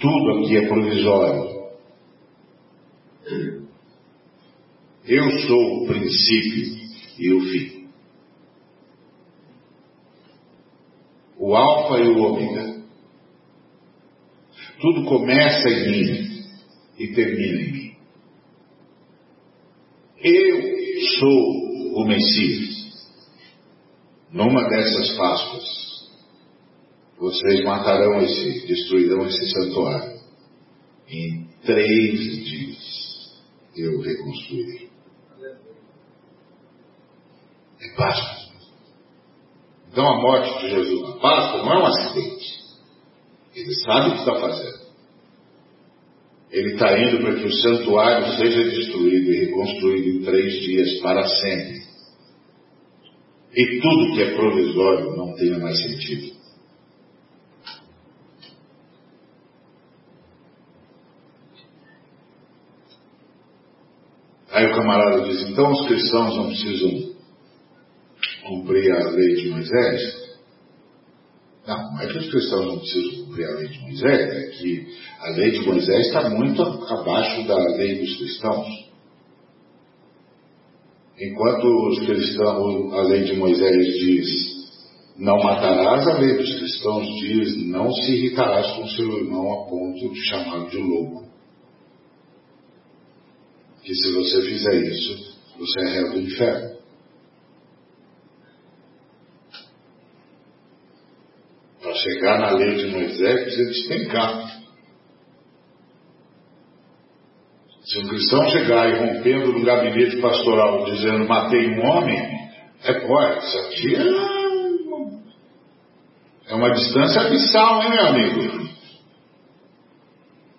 Tudo 0.07 0.39
aqui 0.39 0.57
é 0.57 0.69
provisório. 0.69 1.67
Eu 5.05 5.31
sou 5.41 5.83
o 5.83 5.87
princípio 5.89 6.79
e 7.19 7.33
o 7.33 7.41
fim. 7.41 7.89
O 11.37 11.57
Alfa 11.57 12.05
e 12.05 12.09
o 12.09 12.19
Ômega. 12.19 12.85
Tudo 14.81 15.05
começa 15.07 15.69
em 15.71 15.91
mim 15.91 16.45
e 17.01 17.09
termina 17.09 17.63
em 17.63 17.73
mim. 17.73 17.97
Eu 20.23 21.01
sou 21.19 22.01
o 22.01 22.07
Messias. 22.07 23.11
Numa 24.31 24.69
dessas 24.69 25.17
Páscoas, 25.17 25.96
vocês 27.19 27.65
matarão 27.65 28.21
esse, 28.23 28.67
destruirão 28.67 29.27
esse 29.27 29.49
santuário. 29.51 30.17
Em 31.09 31.47
três 31.65 32.45
dias 32.45 33.43
eu 33.77 34.01
reconstruirei. 34.01 34.89
É 37.81 37.95
Páscoa. 37.97 38.47
Então 39.91 40.07
a 40.07 40.21
morte 40.21 40.61
de 40.61 40.71
Jesus 40.71 41.03
na 41.03 41.17
Páscoa 41.21 41.63
não 41.63 41.73
é 41.73 41.79
um 41.79 41.87
acidente. 41.87 42.57
Ele 43.55 43.75
sabe 43.87 44.09
o 44.09 44.13
que 44.13 44.19
está 44.19 44.41
fazendo. 44.41 44.87
Ele 46.51 46.73
está 46.75 46.99
indo 46.99 47.19
para 47.23 47.35
que 47.37 47.47
o 47.47 47.53
santuário 47.53 48.37
seja 48.37 48.65
destruído 48.65 49.33
e 49.33 49.45
reconstruído 49.47 50.09
em 50.09 50.25
três 50.25 50.53
dias 50.61 51.01
para 51.01 51.27
sempre 51.27 51.87
e 53.57 53.81
tudo 53.81 54.15
que 54.15 54.23
é 54.23 54.35
provisório 54.35 55.17
não 55.17 55.35
tenha 55.35 55.59
mais 55.59 55.79
sentido. 55.83 56.36
Aí 64.57 64.65
o 64.65 64.75
camarada 64.75 65.21
diz: 65.29 65.51
então 65.51 65.71
os 65.71 65.87
cristãos 65.87 66.35
não 66.35 66.47
precisam 66.47 67.15
cumprir 68.43 68.91
a 68.91 69.11
lei 69.11 69.35
de 69.35 69.51
Moisés? 69.51 70.27
Não, 71.67 71.93
não 71.93 72.01
é 72.01 72.07
que 72.07 72.17
os 72.17 72.31
cristãos 72.31 72.65
não 72.65 72.79
precisam 72.79 73.27
cumprir 73.27 73.47
a 73.51 73.55
lei 73.57 73.69
de 73.69 73.81
Moisés, 73.81 74.33
é 74.33 74.51
que 74.57 74.87
a 75.21 75.29
lei 75.33 75.51
de 75.51 75.61
Moisés 75.61 76.07
está 76.07 76.31
muito 76.31 76.63
abaixo 76.63 77.47
da 77.47 77.55
lei 77.77 78.01
dos 78.01 78.17
cristãos. 78.17 78.67
Enquanto 81.21 81.89
os 81.89 81.99
cristãos, 82.07 82.95
a 82.95 83.03
lei 83.03 83.25
de 83.25 83.37
Moisés 83.37 83.87
diz 83.99 84.57
não 85.19 85.37
matarás, 85.37 86.09
a 86.09 86.19
lei 86.19 86.35
dos 86.35 86.55
cristãos 86.55 87.07
diz 87.21 87.67
não 87.67 87.93
se 87.93 88.11
irritarás 88.11 88.71
com 88.73 88.89
seu 88.89 89.19
irmão 89.19 89.53
a 89.53 89.69
ponto 89.69 90.15
de 90.15 90.25
chamá-lo 90.31 90.71
de 90.71 90.79
louco. 90.79 91.36
Que 93.87 93.95
se 93.95 94.13
você 94.13 94.43
fizer 94.43 94.83
isso, 94.83 95.39
você 95.57 95.81
é 95.81 95.89
réu 95.93 96.11
do 96.11 96.19
inferno. 96.19 96.77
Para 101.81 101.95
chegar 101.95 102.41
na 102.41 102.51
lei 102.51 102.75
de 102.75 102.87
Moisés, 102.89 103.43
precisa 103.43 103.71
despencar. 103.71 104.61
Se 107.85 108.01
um 108.01 108.09
cristão 108.09 108.51
chegar 108.51 108.91
e 108.91 108.99
rompendo 108.99 109.53
no 109.53 109.65
gabinete 109.65 110.21
pastoral 110.21 110.85
dizendo 110.87 111.29
matei 111.29 111.69
um 111.69 111.87
homem, 111.87 112.19
é 112.83 112.93
pô, 112.93 113.23
isso 113.39 113.59
aqui 113.59 113.95
é, 113.95 114.01
é 116.51 116.55
uma 116.57 116.73
distância 116.73 117.21
abissal, 117.21 117.85
hein, 117.85 117.91
meu 117.91 118.07
amigo? 118.09 118.69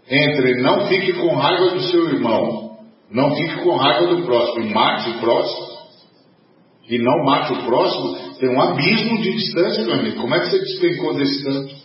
Entre 0.10 0.62
não 0.62 0.88
fique 0.88 1.12
com 1.12 1.36
raiva 1.36 1.72
do 1.72 1.82
seu 1.82 2.08
irmão, 2.08 2.67
não 3.10 3.36
fique 3.36 3.64
com 3.64 3.76
raiva 3.76 4.16
do 4.16 4.24
próximo, 4.24 4.70
mate 4.70 5.10
o 5.10 5.20
próximo, 5.20 5.68
e 6.90 6.98
não 7.00 7.24
mate 7.26 7.54
o 7.54 7.66
próximo, 7.66 8.38
tem 8.40 8.50
um 8.50 8.62
abismo 8.62 9.18
de 9.22 9.32
distância, 9.32 9.84
meu 9.84 9.96
amigo. 9.96 10.22
Como 10.22 10.34
é 10.36 10.40
que 10.40 10.50
você 10.50 10.60
despencou 10.60 11.14
desse 11.16 11.44
tanto? 11.44 11.76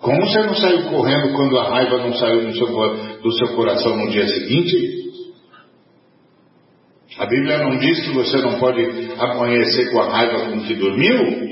Como 0.00 0.18
você 0.26 0.42
não 0.42 0.54
saiu 0.54 0.88
correndo 0.88 1.34
quando 1.34 1.58
a 1.58 1.68
raiva 1.68 1.98
não 1.98 2.14
saiu 2.14 2.46
do 2.46 2.54
seu, 2.54 3.20
do 3.20 3.32
seu 3.32 3.48
coração 3.54 3.96
no 3.96 4.10
dia 4.10 4.26
seguinte? 4.28 5.00
A 7.18 7.26
Bíblia 7.26 7.58
não 7.58 7.76
diz 7.76 8.00
que 8.00 8.14
você 8.14 8.38
não 8.38 8.58
pode 8.58 8.82
amanhecer 9.18 9.90
com 9.90 10.00
a 10.00 10.10
raiva 10.10 10.50
com 10.50 10.60
que 10.62 10.74
dormiu? 10.74 11.50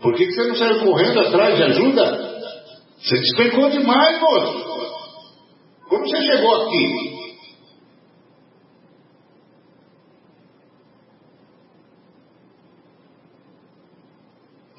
Por 0.00 0.14
que, 0.14 0.26
que 0.26 0.32
você 0.32 0.48
não 0.48 0.54
saiu 0.54 0.80
correndo 0.84 1.20
atrás 1.20 1.56
de 1.56 1.62
ajuda? 1.64 2.33
Você 3.04 3.20
despencou 3.20 3.68
demais, 3.68 4.18
moço. 4.18 4.94
Como 5.90 6.08
você 6.08 6.16
chegou 6.24 6.62
aqui? 6.62 7.14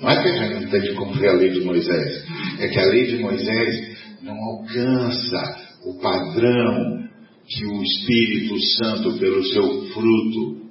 Não 0.01 0.09
é 0.09 0.23
que 0.23 0.27
a 0.27 0.33
gente 0.33 0.63
não 0.63 0.71
tem 0.71 0.81
que 0.81 0.95
cumprir 0.95 1.29
a 1.29 1.33
lei 1.33 1.51
de 1.51 1.61
Moisés, 1.61 2.25
é 2.59 2.67
que 2.67 2.79
a 2.79 2.85
lei 2.85 3.05
de 3.05 3.17
Moisés 3.17 3.97
não 4.23 4.35
alcança 4.43 5.77
o 5.85 5.99
padrão 6.01 7.07
que 7.47 7.63
o 7.63 7.83
Espírito 7.83 8.59
Santo, 8.59 9.19
pelo 9.19 9.43
seu 9.45 9.85
fruto, 9.93 10.65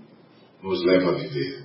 nos 0.60 0.84
leva 0.84 1.10
a 1.10 1.14
viver. 1.14 1.63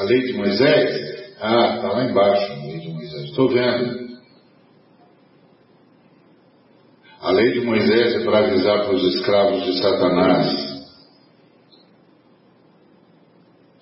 A 0.00 0.02
lei 0.02 0.22
de 0.22 0.32
Moisés? 0.32 1.34
Ah, 1.38 1.74
está 1.76 1.88
lá 1.88 2.04
embaixo, 2.10 2.52
a 2.52 2.56
lei 2.56 2.80
de 2.80 2.88
Moisés. 2.88 3.24
Estou 3.24 3.50
vendo. 3.50 4.18
A 7.20 7.30
lei 7.30 7.52
de 7.52 7.60
Moisés 7.66 8.14
é 8.14 8.24
para 8.24 8.38
avisar 8.38 8.86
para 8.86 8.94
os 8.94 9.14
escravos 9.14 9.62
de 9.62 9.78
Satanás 9.78 10.70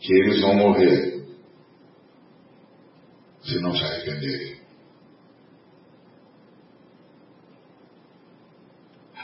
que 0.01 0.13
eles 0.13 0.41
vão 0.41 0.55
morrer 0.55 1.25
se 3.43 3.61
não 3.61 3.73
se 3.77 3.85
arrependerem. 3.85 4.59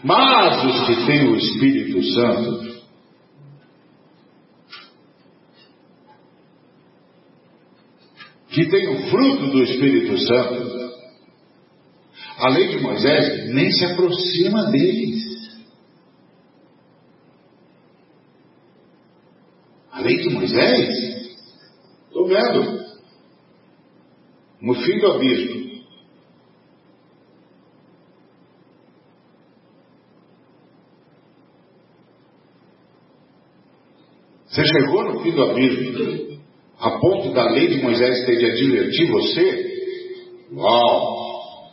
Mas 0.05 0.65
os 0.65 0.87
que 0.87 1.07
têm 1.07 1.29
o 1.29 1.37
Espírito 1.37 2.01
Santo, 2.15 2.64
que 8.55 8.71
têm 8.71 8.89
o 8.89 9.11
fruto 9.11 9.49
do 9.49 9.65
Espírito 9.65 10.17
Santo, 10.17 10.95
a 12.39 12.49
lei 12.51 12.69
de 12.69 12.79
Moisés 12.79 13.53
nem 13.53 13.69
se 13.73 13.85
aproxima 13.85 14.71
deles. 14.71 15.25
A 19.91 20.01
lei 20.01 20.19
de 20.19 20.31
Moisés? 20.31 20.89
Estou 22.07 22.29
vendo. 22.29 22.85
No 24.61 24.75
fim 24.75 24.99
do 25.01 25.07
abismo. 25.13 25.65
Você 34.47 34.65
chegou 34.65 35.13
no 35.13 35.21
fim 35.21 35.33
do 35.33 35.43
abismo, 35.43 36.34
a 36.85 36.99
ponto 36.99 37.33
da 37.33 37.51
lei 37.51 37.69
de 37.69 37.83
Moisés 37.83 38.27
de 38.27 38.45
advertir 38.45 39.11
você? 39.11 39.75
Uau! 40.53 41.71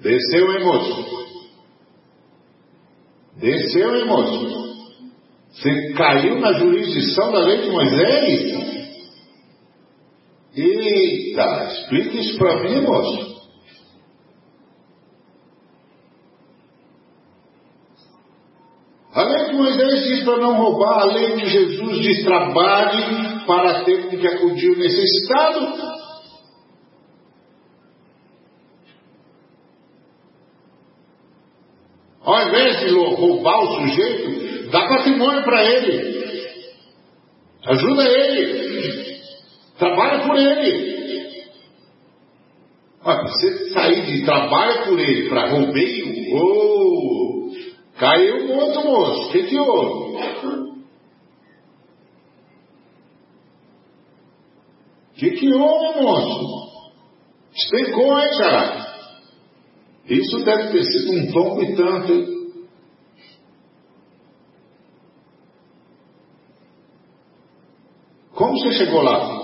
Desceu, 0.00 0.52
hein, 0.52 0.64
moço? 0.64 1.28
Desceu, 3.36 3.94
hein, 3.94 4.04
moço? 4.06 4.72
Você 5.52 5.92
caiu 5.92 6.40
na 6.40 6.54
jurisdição 6.54 7.30
da 7.30 7.38
lei 7.38 7.62
de 7.62 7.70
Moisés? 7.70 8.72
Eita, 10.56 11.72
explica 11.72 12.16
isso 12.16 12.38
para 12.38 12.64
mim, 12.64 12.80
moço. 12.80 13.32
A 19.14 19.22
lei 19.22 19.46
de 19.50 19.52
Moisés 19.54 20.04
diz 20.04 20.24
para 20.24 20.38
não 20.38 20.56
roubar, 20.56 21.02
a 21.02 21.12
lei 21.12 21.36
de 21.36 21.46
Jesus 21.48 22.00
diz 22.00 22.24
trabalhe 22.24 23.31
para 23.46 23.84
ter 23.84 24.08
que 24.08 24.26
acudir 24.26 24.70
o 24.70 24.78
necessitado. 24.78 26.02
Ao 32.24 32.48
invés 32.48 32.80
de 32.80 32.90
roubar 32.94 33.58
o 33.58 33.74
sujeito, 33.80 34.70
dá 34.70 34.88
patrimônio 34.88 35.42
para 35.42 35.64
ele. 35.64 36.72
Ajuda 37.66 38.04
ele. 38.04 39.22
Trabalha 39.78 40.26
por 40.26 40.36
ele. 40.36 40.92
Mas 43.04 43.22
você 43.22 43.70
sair 43.70 44.06
de 44.06 44.24
trabalho 44.24 44.84
por 44.84 45.00
ele 45.00 45.28
para 45.28 45.50
roubeio, 45.50 46.36
oh, 46.36 47.22
Caiu 47.98 48.46
um 48.46 48.56
outro 48.56 48.84
moço. 48.84 49.28
O 49.28 49.32
que, 49.32 49.42
que 49.44 49.58
houve? 49.58 50.71
Que, 55.22 55.30
que 55.30 55.54
houve, 55.54 56.00
moço? 56.00 56.90
Explicou, 57.54 58.18
hein, 58.18 58.28
cara? 58.38 58.92
Isso 60.08 60.44
deve 60.44 60.72
ter 60.72 60.82
sido 60.82 61.12
um 61.12 61.32
tombo 61.32 61.62
e 61.62 61.76
tanto, 61.76 62.12
hein? 62.12 62.42
Como 68.34 68.58
você 68.58 68.72
chegou 68.72 69.02
lá? 69.02 69.42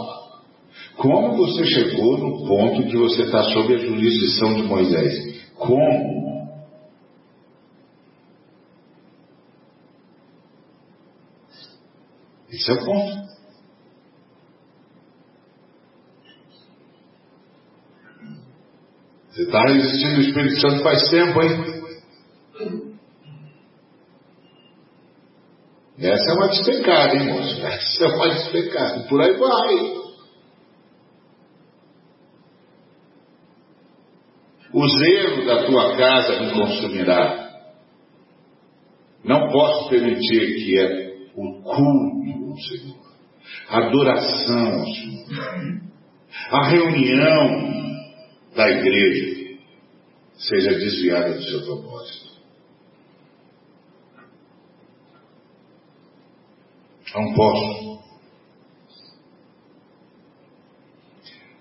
Como 0.97 1.37
você 1.37 1.65
chegou 1.65 2.19
no 2.19 2.45
ponto 2.49 2.83
de 2.85 2.97
você 2.97 3.23
estar 3.23 3.45
sob 3.45 3.73
a 3.73 3.79
jurisdição 3.79 4.55
de 4.55 4.63
Moisés? 4.65 5.53
Como? 5.55 6.49
Esse 12.51 12.69
é 12.69 12.75
o 12.75 12.85
ponto. 12.85 13.38
Você 19.39 19.45
está 19.45 19.63
resistindo 19.69 20.17
ao 20.17 20.21
Espírito 20.21 20.61
Santo 20.61 20.83
faz 20.83 21.09
tempo, 21.11 21.41
hein? 21.41 21.79
Essa 25.97 26.31
é 26.31 26.35
uma 26.35 26.49
despecada, 26.49 27.15
hein, 27.15 27.27
moço? 27.29 27.65
Essa 27.65 28.05
é 28.05 28.09
uma 28.09 28.29
despecada. 28.31 29.07
Por 29.09 29.23
aí 29.23 29.37
vai. 29.39 29.99
O 34.73 34.89
zelo 34.99 35.47
da 35.47 35.67
tua 35.67 35.97
casa 35.97 36.41
me 36.41 36.53
consumirá. 36.55 37.49
Não 39.23 39.53
posso 39.53 39.89
permitir 39.89 40.65
que 40.65 41.31
o 41.37 41.63
culto 41.63 42.51
ao 42.51 42.59
Senhor, 42.59 42.99
a 43.69 43.87
adoração 43.87 44.81
ao 44.81 44.87
Senhor, 44.87 45.81
a 46.51 46.69
reunião 46.71 47.88
da 48.59 48.69
igreja 48.69 49.57
seja 50.37 50.71
desviada 50.71 51.35
do 51.35 51.43
seu 51.45 51.63
propósito. 51.65 52.29
Não 57.15 57.35
posso. 57.35 58.03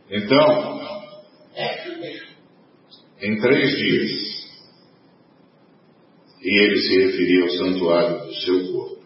Então, 0.10 1.08
em 3.22 3.41
três 3.41 3.78
dias, 3.78 4.48
e 6.41 6.64
ele 6.64 6.78
se 6.78 6.98
referia 6.98 7.43
ao 7.43 7.50
santuário 7.50 8.26
do 8.26 8.34
seu 8.34 8.72
corpo. 8.74 9.04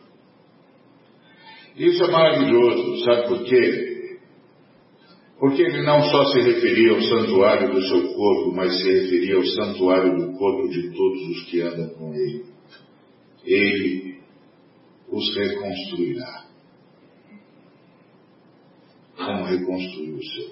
Isso 1.75 2.03
é 2.05 2.07
maravilhoso, 2.09 3.03
sabe 3.03 3.27
por 3.27 3.43
quê? 3.43 3.90
Porque 5.41 5.63
ele 5.63 5.81
não 5.81 6.03
só 6.03 6.23
se 6.25 6.39
referia 6.39 6.91
ao 6.91 7.01
santuário 7.01 7.73
do 7.73 7.81
seu 7.81 8.13
corpo, 8.13 8.51
mas 8.55 8.77
se 8.77 8.83
referia 8.83 9.37
ao 9.37 9.43
santuário 9.43 10.15
do 10.15 10.37
corpo 10.37 10.69
de 10.69 10.91
todos 10.91 11.29
os 11.29 11.43
que 11.45 11.61
andam 11.61 11.89
com 11.95 12.13
ele. 12.13 12.45
Ele 13.43 14.19
os 15.09 15.35
reconstruirá. 15.35 16.45
Como 19.17 19.45
reconstruiu 19.45 20.15
o 20.17 20.23
seu. 20.23 20.51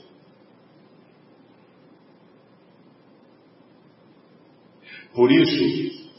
Por 5.13 5.31
isso, 5.31 6.09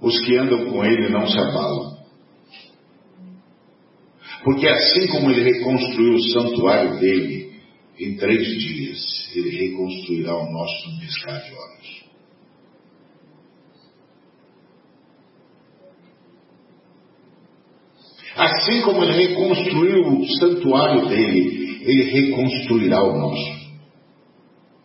os 0.00 0.24
que 0.24 0.36
andam 0.36 0.66
com 0.66 0.84
ele 0.84 1.08
não 1.08 1.26
se 1.26 1.40
abalam. 1.40 1.98
Porque 4.44 4.68
assim 4.68 5.08
como 5.08 5.28
ele 5.28 5.42
reconstruiu 5.42 6.14
o 6.14 6.22
santuário 6.22 7.00
dele, 7.00 7.41
em 8.04 8.16
três 8.16 8.46
dias 8.46 9.30
ele 9.34 9.50
reconstruirá 9.50 10.36
o 10.36 10.52
nosso 10.52 10.90
no 10.90 11.00
piscar 11.00 11.40
de 11.42 11.54
olhos. 11.54 12.02
Assim 18.36 18.82
como 18.82 19.04
ele 19.04 19.26
reconstruiu 19.26 20.08
o 20.08 20.26
santuário 20.38 21.08
dele, 21.08 21.80
ele 21.82 22.02
reconstruirá 22.10 23.02
o 23.02 23.18
nosso. 23.18 23.62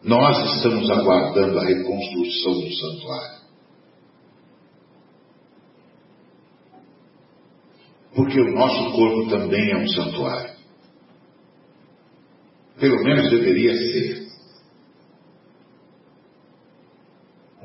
Nós 0.03 0.55
estamos 0.55 0.89
aguardando 0.89 1.59
a 1.59 1.65
reconstrução 1.65 2.53
do 2.53 2.73
santuário. 2.73 3.37
Porque 8.15 8.39
o 8.41 8.53
nosso 8.53 8.91
corpo 8.93 9.29
também 9.29 9.71
é 9.71 9.77
um 9.77 9.87
santuário. 9.87 10.56
Pelo 12.79 13.03
menos 13.03 13.29
deveria 13.29 13.73
ser. 13.73 14.27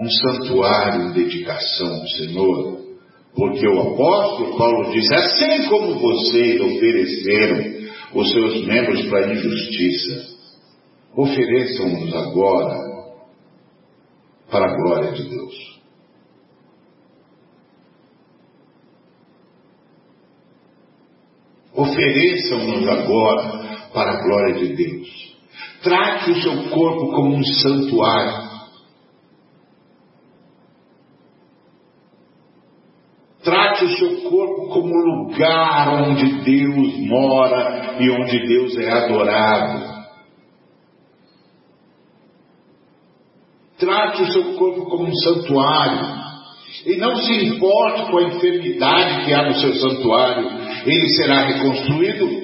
Um 0.00 0.10
santuário 0.10 1.02
em 1.02 1.12
dedicação 1.12 1.94
ao 1.94 2.08
Senhor. 2.08 2.82
Porque 3.34 3.66
o 3.66 3.80
apóstolo 3.80 4.58
Paulo 4.58 4.92
diz: 4.92 5.10
assim 5.10 5.68
como 5.68 5.98
vocês 5.98 6.60
ofereceram 6.60 7.90
os 8.14 8.30
seus 8.30 8.66
membros 8.66 9.06
para 9.08 9.26
a 9.26 9.34
injustiça, 9.34 10.32
Ofereçam-nos 11.14 12.14
agora 12.14 12.74
para 14.50 14.64
a 14.64 14.76
glória 14.76 15.12
de 15.12 15.28
Deus. 15.28 15.82
Ofereçam-nos 21.74 22.88
agora 22.88 23.61
para 23.92 24.12
a 24.12 24.22
glória 24.22 24.54
de 24.54 24.74
Deus. 24.74 25.36
Trate 25.82 26.30
o 26.30 26.42
seu 26.42 26.70
corpo 26.70 27.12
como 27.12 27.36
um 27.36 27.44
santuário. 27.44 28.52
Trate 33.42 33.84
o 33.84 33.96
seu 33.96 34.30
corpo 34.30 34.68
como 34.68 34.94
lugar 34.94 36.02
onde 36.04 36.42
Deus 36.44 36.96
mora 37.08 37.96
e 37.98 38.08
onde 38.08 38.46
Deus 38.46 38.76
é 38.78 38.88
adorado. 38.88 39.92
Trate 43.78 44.22
o 44.22 44.32
seu 44.32 44.54
corpo 44.54 44.84
como 44.86 45.08
um 45.08 45.14
santuário. 45.16 46.22
E 46.86 46.96
não 46.96 47.16
se 47.16 47.32
importe 47.46 48.10
com 48.10 48.18
a 48.18 48.22
enfermidade 48.22 49.24
que 49.24 49.34
há 49.34 49.42
no 49.42 49.54
seu 49.54 49.74
santuário, 49.74 50.48
ele 50.86 51.08
será 51.08 51.46
reconstruído. 51.46 52.41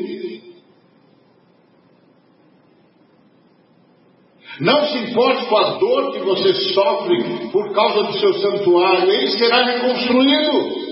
Não 4.61 4.87
se 4.87 4.99
importe 4.99 5.47
com 5.47 5.57
a 5.57 5.79
dor 5.79 6.13
que 6.13 6.19
você 6.21 6.53
sofre 6.73 7.49
por 7.53 7.73
causa 7.73 8.03
do 8.05 8.19
seu 8.19 8.35
santuário, 8.35 9.11
ele 9.11 9.29
será 9.31 9.65
reconstruído. 9.65 10.89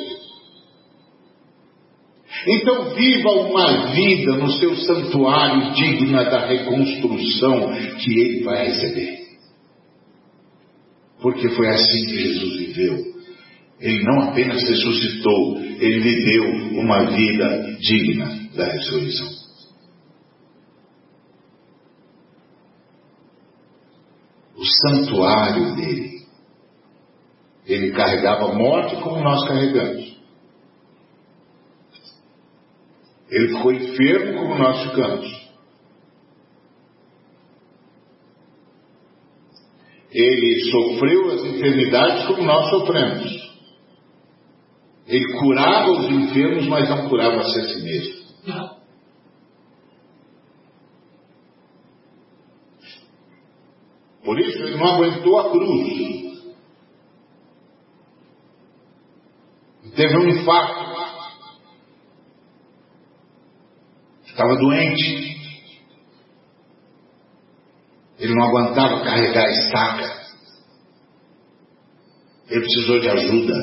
Então 2.46 2.94
viva 2.94 3.30
uma 3.30 3.86
vida 3.92 4.36
no 4.36 4.50
seu 4.52 4.76
santuário 4.76 5.72
digna 5.72 6.24
da 6.24 6.46
reconstrução 6.46 7.72
que 7.98 8.20
ele 8.20 8.44
vai 8.44 8.66
receber. 8.66 9.18
Porque 11.20 11.48
foi 11.48 11.68
assim 11.68 12.06
que 12.06 12.18
Jesus 12.18 12.56
viveu. 12.56 13.16
Ele 13.80 14.04
não 14.04 14.28
apenas 14.28 14.62
ressuscitou, 14.62 15.58
ele 15.58 15.98
viveu 15.98 16.44
uma 16.80 17.04
vida 17.06 17.76
digna 17.80 18.48
da 18.54 18.66
ressurreição. 18.66 19.45
Santuário 24.82 25.74
dele, 25.76 26.26
ele 27.66 27.92
carregava 27.92 28.54
morte 28.54 28.96
como 29.02 29.22
nós 29.22 29.46
carregamos. 29.46 30.16
Ele 33.28 33.48
ficou 33.48 33.72
enfermo 33.72 34.38
como 34.38 34.58
nós 34.58 34.82
ficamos. 34.84 35.46
Ele 40.12 40.70
sofreu 40.70 41.30
as 41.32 41.44
enfermidades 41.44 42.26
como 42.26 42.42
nós 42.42 42.70
sofremos. 42.70 43.46
Ele 45.06 45.38
curava 45.38 45.90
os 45.90 46.06
enfermos, 46.06 46.66
mas 46.68 46.88
não 46.88 47.08
curava 47.08 47.40
a 47.40 47.44
si 47.44 47.82
mesmo. 47.82 48.26
Por 54.26 54.40
isso 54.40 54.58
ele 54.58 54.76
não 54.76 54.86
aguentou 54.88 55.38
a 55.38 55.50
cruz. 55.52 56.42
Teve 59.94 60.16
um 60.18 60.28
infarto. 60.28 60.96
Estava 64.26 64.56
doente. 64.56 65.36
Ele 68.18 68.34
não 68.34 68.48
aguentava 68.48 69.04
carregar 69.04 69.44
a 69.44 69.50
estaca. 69.50 70.26
Ele 72.48 72.60
precisou 72.60 72.98
de 72.98 73.08
ajuda. 73.08 73.54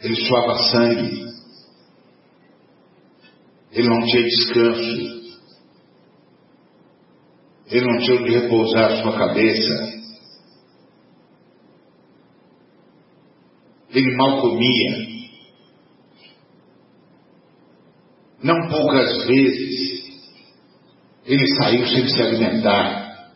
Ele 0.00 0.16
suava 0.26 0.56
sangue. 0.56 1.24
Ele 3.70 3.88
não 3.88 4.00
tinha 4.06 4.24
descanso. 4.24 5.21
Ele 7.72 7.86
não 7.86 7.98
tinha 8.00 8.20
onde 8.20 8.38
repousar 8.38 8.92
a 8.92 9.02
sua 9.02 9.16
cabeça. 9.16 10.02
Ele 13.88 14.14
mal 14.14 14.42
comia. 14.42 15.08
Não 18.42 18.68
poucas 18.68 19.24
vezes 19.26 20.02
ele 21.24 21.46
saiu 21.56 21.86
sem 21.86 22.08
se 22.08 22.20
alimentar. 22.20 23.30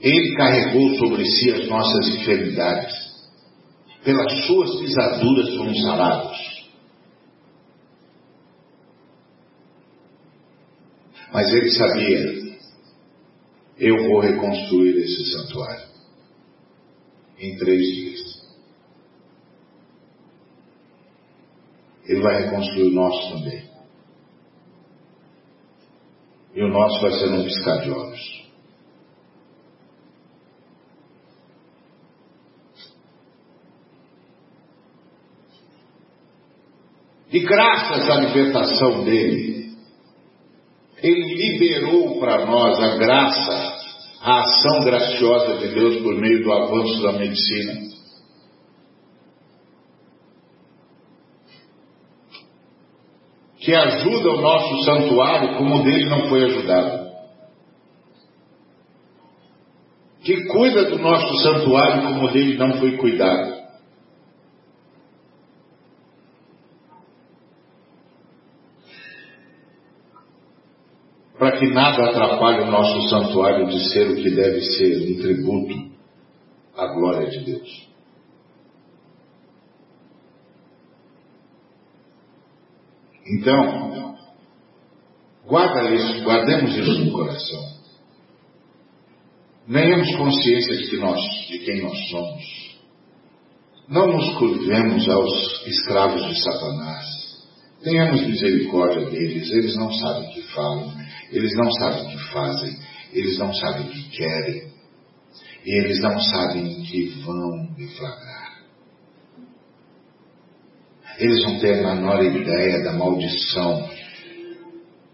Ele 0.00 0.34
carregou 0.34 0.94
sobre 0.96 1.26
si 1.26 1.50
as 1.50 1.68
nossas 1.68 2.08
enfermidades. 2.16 2.94
Pelas 4.02 4.46
suas 4.46 4.80
pisaduras 4.80 5.56
fomos 5.56 5.82
sarados. 5.82 6.51
Mas 11.32 11.48
ele 11.50 11.70
sabia, 11.70 12.58
eu 13.78 13.96
vou 14.04 14.20
reconstruir 14.20 14.98
esse 14.98 15.32
santuário 15.32 15.88
em 17.38 17.56
três 17.56 17.80
dias. 17.80 18.42
Ele 22.04 22.20
vai 22.20 22.42
reconstruir 22.42 22.88
o 22.88 22.94
nosso 22.94 23.32
também. 23.32 23.70
E 26.54 26.62
o 26.62 26.68
nosso 26.68 27.00
vai 27.00 27.12
ser 27.12 27.30
um 27.30 27.44
piscar 27.44 27.80
de 27.80 27.90
olhos. 27.90 28.42
E 37.30 37.40
graças 37.40 38.10
à 38.10 38.16
libertação 38.16 39.04
dele, 39.04 39.61
ele 41.02 41.34
liberou 41.34 42.20
para 42.20 42.46
nós 42.46 42.78
a 42.78 42.96
graça, 42.96 43.76
a 44.20 44.40
ação 44.40 44.84
graciosa 44.84 45.58
de 45.58 45.74
Deus 45.74 45.96
por 46.02 46.14
meio 46.14 46.44
do 46.44 46.52
avanço 46.52 47.02
da 47.02 47.12
medicina. 47.12 47.90
Que 53.58 53.74
ajuda 53.74 54.30
o 54.30 54.40
nosso 54.40 54.84
santuário 54.84 55.56
como 55.56 55.76
o 55.76 55.82
dele 55.84 56.08
não 56.08 56.28
foi 56.28 56.44
ajudado. 56.44 57.12
Que 60.24 60.44
cuida 60.46 60.84
do 60.90 60.98
nosso 60.98 61.34
santuário 61.42 62.02
como 62.02 62.26
o 62.26 62.32
dele 62.32 62.56
não 62.56 62.78
foi 62.78 62.96
cuidado. 62.96 63.61
Para 71.42 71.58
que 71.58 71.66
nada 71.66 72.04
atrapalhe 72.04 72.60
o 72.60 72.70
nosso 72.70 73.08
santuário 73.08 73.66
de 73.66 73.90
ser 73.90 74.12
o 74.12 74.14
que 74.14 74.30
deve 74.30 74.62
ser, 74.62 75.10
um 75.10 75.20
tributo 75.20 75.90
à 76.76 76.86
glória 76.86 77.28
de 77.30 77.40
Deus. 77.40 77.88
Então, 83.26 84.16
guarda 85.44 85.92
isso, 85.92 86.22
guardemos 86.22 86.76
isso 86.76 87.04
no 87.06 87.10
coração. 87.10 87.72
Tenhamos 89.66 90.14
consciência 90.14 90.76
de, 90.76 90.90
que 90.90 90.96
nós, 90.98 91.20
de 91.48 91.58
quem 91.58 91.82
nós 91.82 92.08
somos. 92.08 92.78
Não 93.88 94.06
nos 94.06 94.38
curvemos 94.38 95.08
aos 95.08 95.66
escravos 95.66 96.24
de 96.24 96.40
Satanás. 96.40 97.04
Tenhamos 97.82 98.22
misericórdia 98.28 99.10
deles, 99.10 99.50
eles 99.50 99.74
não 99.74 99.92
sabem 99.92 100.28
o 100.28 100.34
que 100.34 100.42
falam, 100.54 101.01
eles 101.32 101.52
não 101.56 101.70
sabem 101.72 102.04
o 102.04 102.08
que 102.10 102.32
fazem, 102.32 102.78
eles 103.12 103.38
não 103.38 103.52
sabem 103.54 103.86
o 103.86 103.90
que 103.90 104.10
querem, 104.10 104.72
e 105.64 105.80
eles 105.80 106.00
não 106.00 106.18
sabem 106.20 106.64
o 106.64 106.82
que 106.84 107.22
vão 107.24 107.66
deflagrar. 107.74 108.62
Eles 111.18 111.42
não 111.44 111.58
têm 111.58 111.84
a 111.84 111.94
menor 111.94 112.22
ideia 112.24 112.82
da 112.82 112.92
maldição 112.92 113.88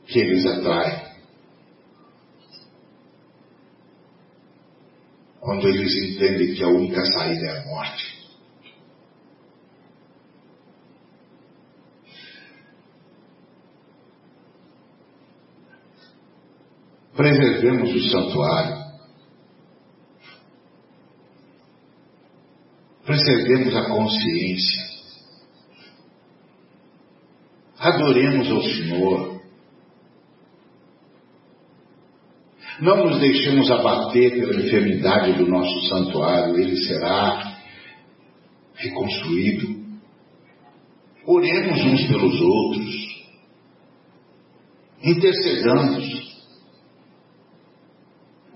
que 0.06 0.18
eles 0.18 0.46
atraem. 0.46 1.08
Quando 5.40 5.68
eles 5.68 5.94
entendem 5.94 6.54
que 6.54 6.64
a 6.64 6.68
única 6.68 7.04
saída 7.04 7.46
é 7.46 7.58
a 7.58 7.64
morte. 7.66 8.17
Preservemos 17.18 17.92
o 17.92 18.10
santuário, 18.10 18.76
preservemos 23.04 23.74
a 23.74 23.88
consciência. 23.88 24.88
Adoremos 27.76 28.48
ao 28.48 28.62
Senhor. 28.62 29.42
Não 32.80 33.06
nos 33.06 33.18
deixemos 33.18 33.68
abater 33.68 34.38
pela 34.38 34.54
enfermidade 34.54 35.32
do 35.32 35.48
nosso 35.48 35.88
santuário, 35.88 36.56
ele 36.56 36.76
será 36.76 37.58
reconstruído. 38.76 39.76
Oremos 41.26 41.80
uns 41.84 42.06
pelos 42.06 42.40
outros, 42.40 43.24
intercedamos, 45.02 46.17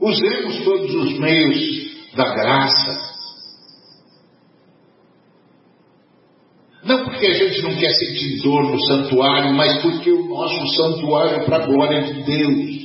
usemos 0.03 0.65
todos 0.65 0.95
os 0.95 1.19
meios 1.19 2.15
da 2.17 2.35
graça. 2.35 3.13
Não 6.85 7.05
porque 7.05 7.27
a 7.27 7.35
gente 7.35 7.63
não 7.63 7.77
quer 7.77 7.91
sentir 7.91 8.43
dor 8.43 8.65
no 8.65 8.81
santuário, 8.87 9.55
mas 9.55 9.81
porque 9.81 10.11
o 10.11 10.29
nosso 10.29 10.67
santuário 10.75 11.37
é 11.37 11.45
para 11.45 11.63
a 11.63 11.67
glória 11.67 12.03
de 12.03 12.23
Deus. 12.25 12.83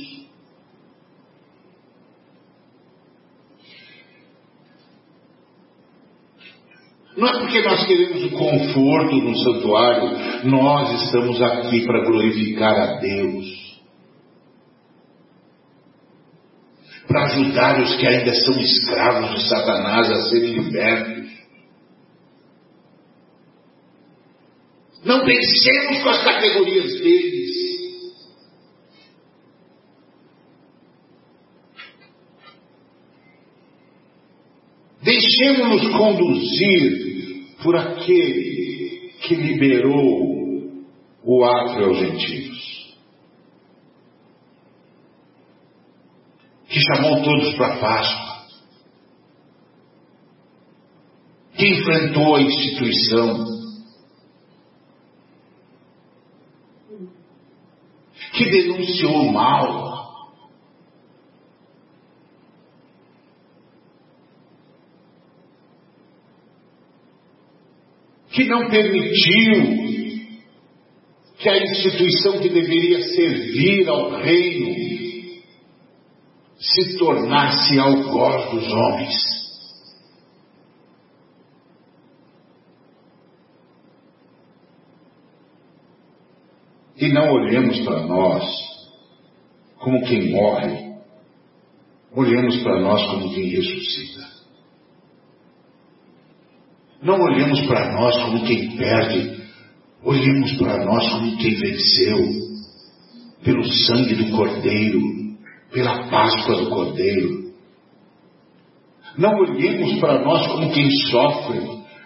Não 7.16 7.26
é 7.26 7.32
porque 7.40 7.60
nós 7.62 7.84
queremos 7.84 8.22
o 8.22 8.30
conforto 8.30 9.16
no 9.16 9.36
santuário, 9.36 10.48
nós 10.48 11.02
estamos 11.02 11.42
aqui 11.42 11.84
para 11.84 12.04
glorificar 12.04 12.78
a 12.78 13.00
Deus. 13.00 13.67
Para 17.08 17.24
ajudar 17.24 17.80
os 17.80 17.96
que 17.96 18.06
ainda 18.06 18.34
são 18.34 18.60
escravos 18.60 19.34
de 19.34 19.48
Satanás 19.48 20.10
a 20.10 20.22
serem 20.28 20.52
libertos. 20.52 21.28
Não 25.04 25.24
pensemos 25.24 26.02
com 26.02 26.08
as 26.10 26.22
categorias 26.22 27.00
deles. 27.00 27.48
Deixemos-nos 35.02 35.88
conduzir 35.96 37.46
por 37.62 37.74
aquele 37.76 39.12
que 39.22 39.34
liberou 39.34 40.28
o 41.24 41.44
átrio 41.44 41.86
aos 41.86 41.98
gentios, 41.98 42.57
que 46.78 46.94
chamou 46.94 47.22
todos 47.22 47.54
para 47.56 47.74
a 47.74 47.78
Páscoa, 47.78 48.38
que 51.56 51.68
enfrentou 51.68 52.36
a 52.36 52.42
instituição, 52.42 53.44
que 58.32 58.44
denunciou 58.44 59.22
o 59.22 59.32
mal, 59.32 59.88
que 68.30 68.44
não 68.44 68.68
permitiu 68.68 69.88
que 71.38 71.48
a 71.48 71.58
instituição 71.58 72.38
que 72.40 72.48
deveria 72.48 73.02
servir 73.02 73.88
ao 73.88 74.10
reino 74.10 75.07
se 76.58 76.98
tornasse 76.98 77.78
algoz 77.78 78.50
dos 78.50 78.72
homens. 78.72 79.38
E 86.96 87.08
não 87.12 87.32
olhemos 87.32 87.80
para 87.84 88.06
nós 88.06 88.44
como 89.78 90.04
quem 90.04 90.32
morre, 90.32 90.96
olhemos 92.12 92.60
para 92.62 92.80
nós 92.80 93.06
como 93.06 93.32
quem 93.32 93.50
ressuscita. 93.50 94.26
Não 97.00 97.20
olhemos 97.20 97.64
para 97.68 97.92
nós 97.92 98.16
como 98.24 98.44
quem 98.44 98.76
perde, 98.76 99.44
olhemos 100.02 100.52
para 100.58 100.84
nós 100.84 101.08
como 101.08 101.36
quem 101.36 101.54
venceu, 101.54 102.18
pelo 103.44 103.64
sangue 103.64 104.16
do 104.16 104.36
Cordeiro, 104.36 105.27
pela 105.72 106.08
Páscoa 106.08 106.56
do 106.56 106.70
Cordeiro. 106.70 107.48
Não 109.16 109.30
olhemos 109.30 109.98
para 110.00 110.24
nós 110.24 110.46
como 110.46 110.70
quem 110.72 110.90
sofre, 111.10 111.60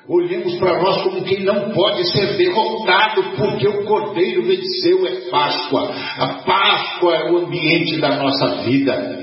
olhemos 0.08 0.54
para 0.58 0.82
nós 0.82 1.02
como 1.02 1.22
quem 1.24 1.44
não 1.44 1.70
pode 1.70 2.10
ser 2.10 2.36
derrotado, 2.36 3.22
porque 3.36 3.68
o 3.68 3.84
Cordeiro 3.84 4.44
venceu, 4.44 5.06
é 5.06 5.30
Páscoa. 5.30 5.92
A 6.18 6.42
Páscoa 6.44 7.14
é 7.14 7.30
o 7.30 7.38
ambiente 7.38 8.00
da 8.00 8.16
nossa 8.16 8.62
vida. 8.62 9.20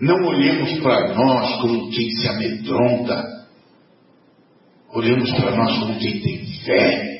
Não 0.00 0.28
olhemos 0.28 0.78
para 0.78 1.12
nós 1.12 1.60
como 1.60 1.90
quem 1.90 2.08
se 2.10 2.28
amedronta. 2.28 3.38
Olhemos 4.94 5.30
para 5.32 5.56
nós 5.56 5.76
como 5.78 5.98
quem 5.98 6.20
tem 6.20 6.46
fé. 6.64 7.17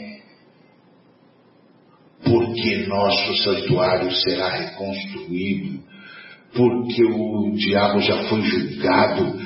Porque 2.28 2.86
nosso 2.86 3.36
santuário 3.42 4.10
será 4.12 4.50
reconstruído. 4.50 5.82
Porque 6.55 7.05
o 7.05 7.52
diabo 7.55 8.00
já 8.00 8.28
foi 8.28 8.42
julgado. 8.42 9.40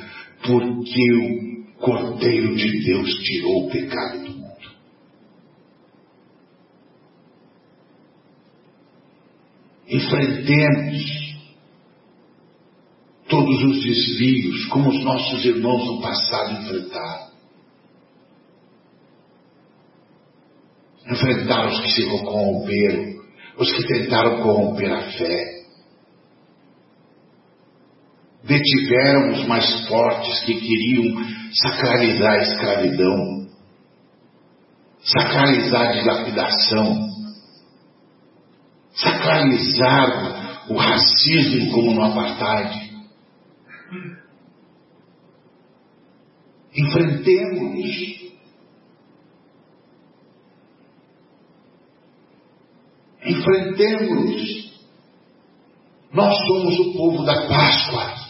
Porque 0.45 1.13
o 1.15 1.77
Cordeiro 1.79 2.55
de 2.57 2.85
Deus 2.85 3.15
tirou 3.23 3.67
o 3.67 3.71
pecado 3.71 4.19
do 4.25 4.33
mundo. 4.33 4.43
Enfrentemos 9.89 11.23
todos 13.29 13.63
os 13.65 13.83
desvios, 13.83 14.67
como 14.67 14.91
os 14.91 15.03
nossos 15.05 15.45
irmãos 15.45 15.87
no 15.87 16.01
passado 16.01 16.63
enfrentaram. 16.63 17.32
Enfrentaram 21.07 21.71
os 21.71 21.81
que 21.81 21.91
se 21.91 22.09
corromperam, 22.09 23.23
os 23.59 23.73
que 23.73 23.87
tentaram 23.87 24.43
corromper 24.43 24.93
a 24.93 25.03
fé. 25.13 25.63
Detiveram 28.45 29.33
os 29.33 29.47
mais 29.47 29.87
fortes 29.89 30.45
que 30.45 30.55
queriam 30.55 31.25
sacralizar 31.53 32.33
a 32.33 32.43
escravidão, 32.43 33.49
sacralizar 35.01 35.89
a 35.89 35.93
dilapidação, 35.93 37.09
sacralizar 38.95 40.69
o 40.71 40.77
racismo 40.77 41.73
como 41.73 41.95
no 41.95 42.05
apartheid. 42.05 42.93
Enfrentemos. 46.75 48.22
Enfrentemos. 53.25 54.73
Nós 56.13 56.37
somos 56.47 56.79
o 56.81 56.93
povo 56.93 57.25
da 57.25 57.47
Páscoa. 57.47 58.23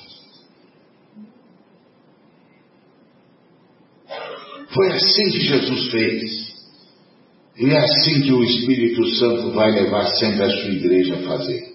Foi 4.73 4.93
assim 4.93 5.31
que 5.31 5.40
Jesus 5.40 5.90
fez. 5.90 6.52
E 7.59 7.70
é 7.70 7.78
assim 7.78 8.23
que 8.23 8.32
o 8.32 8.43
Espírito 8.43 9.05
Santo 9.16 9.52
vai 9.52 9.70
levar 9.70 10.06
sempre 10.06 10.44
a 10.44 10.51
sua 10.51 10.70
igreja 10.70 11.16
a 11.16 11.23
fazer. 11.23 11.72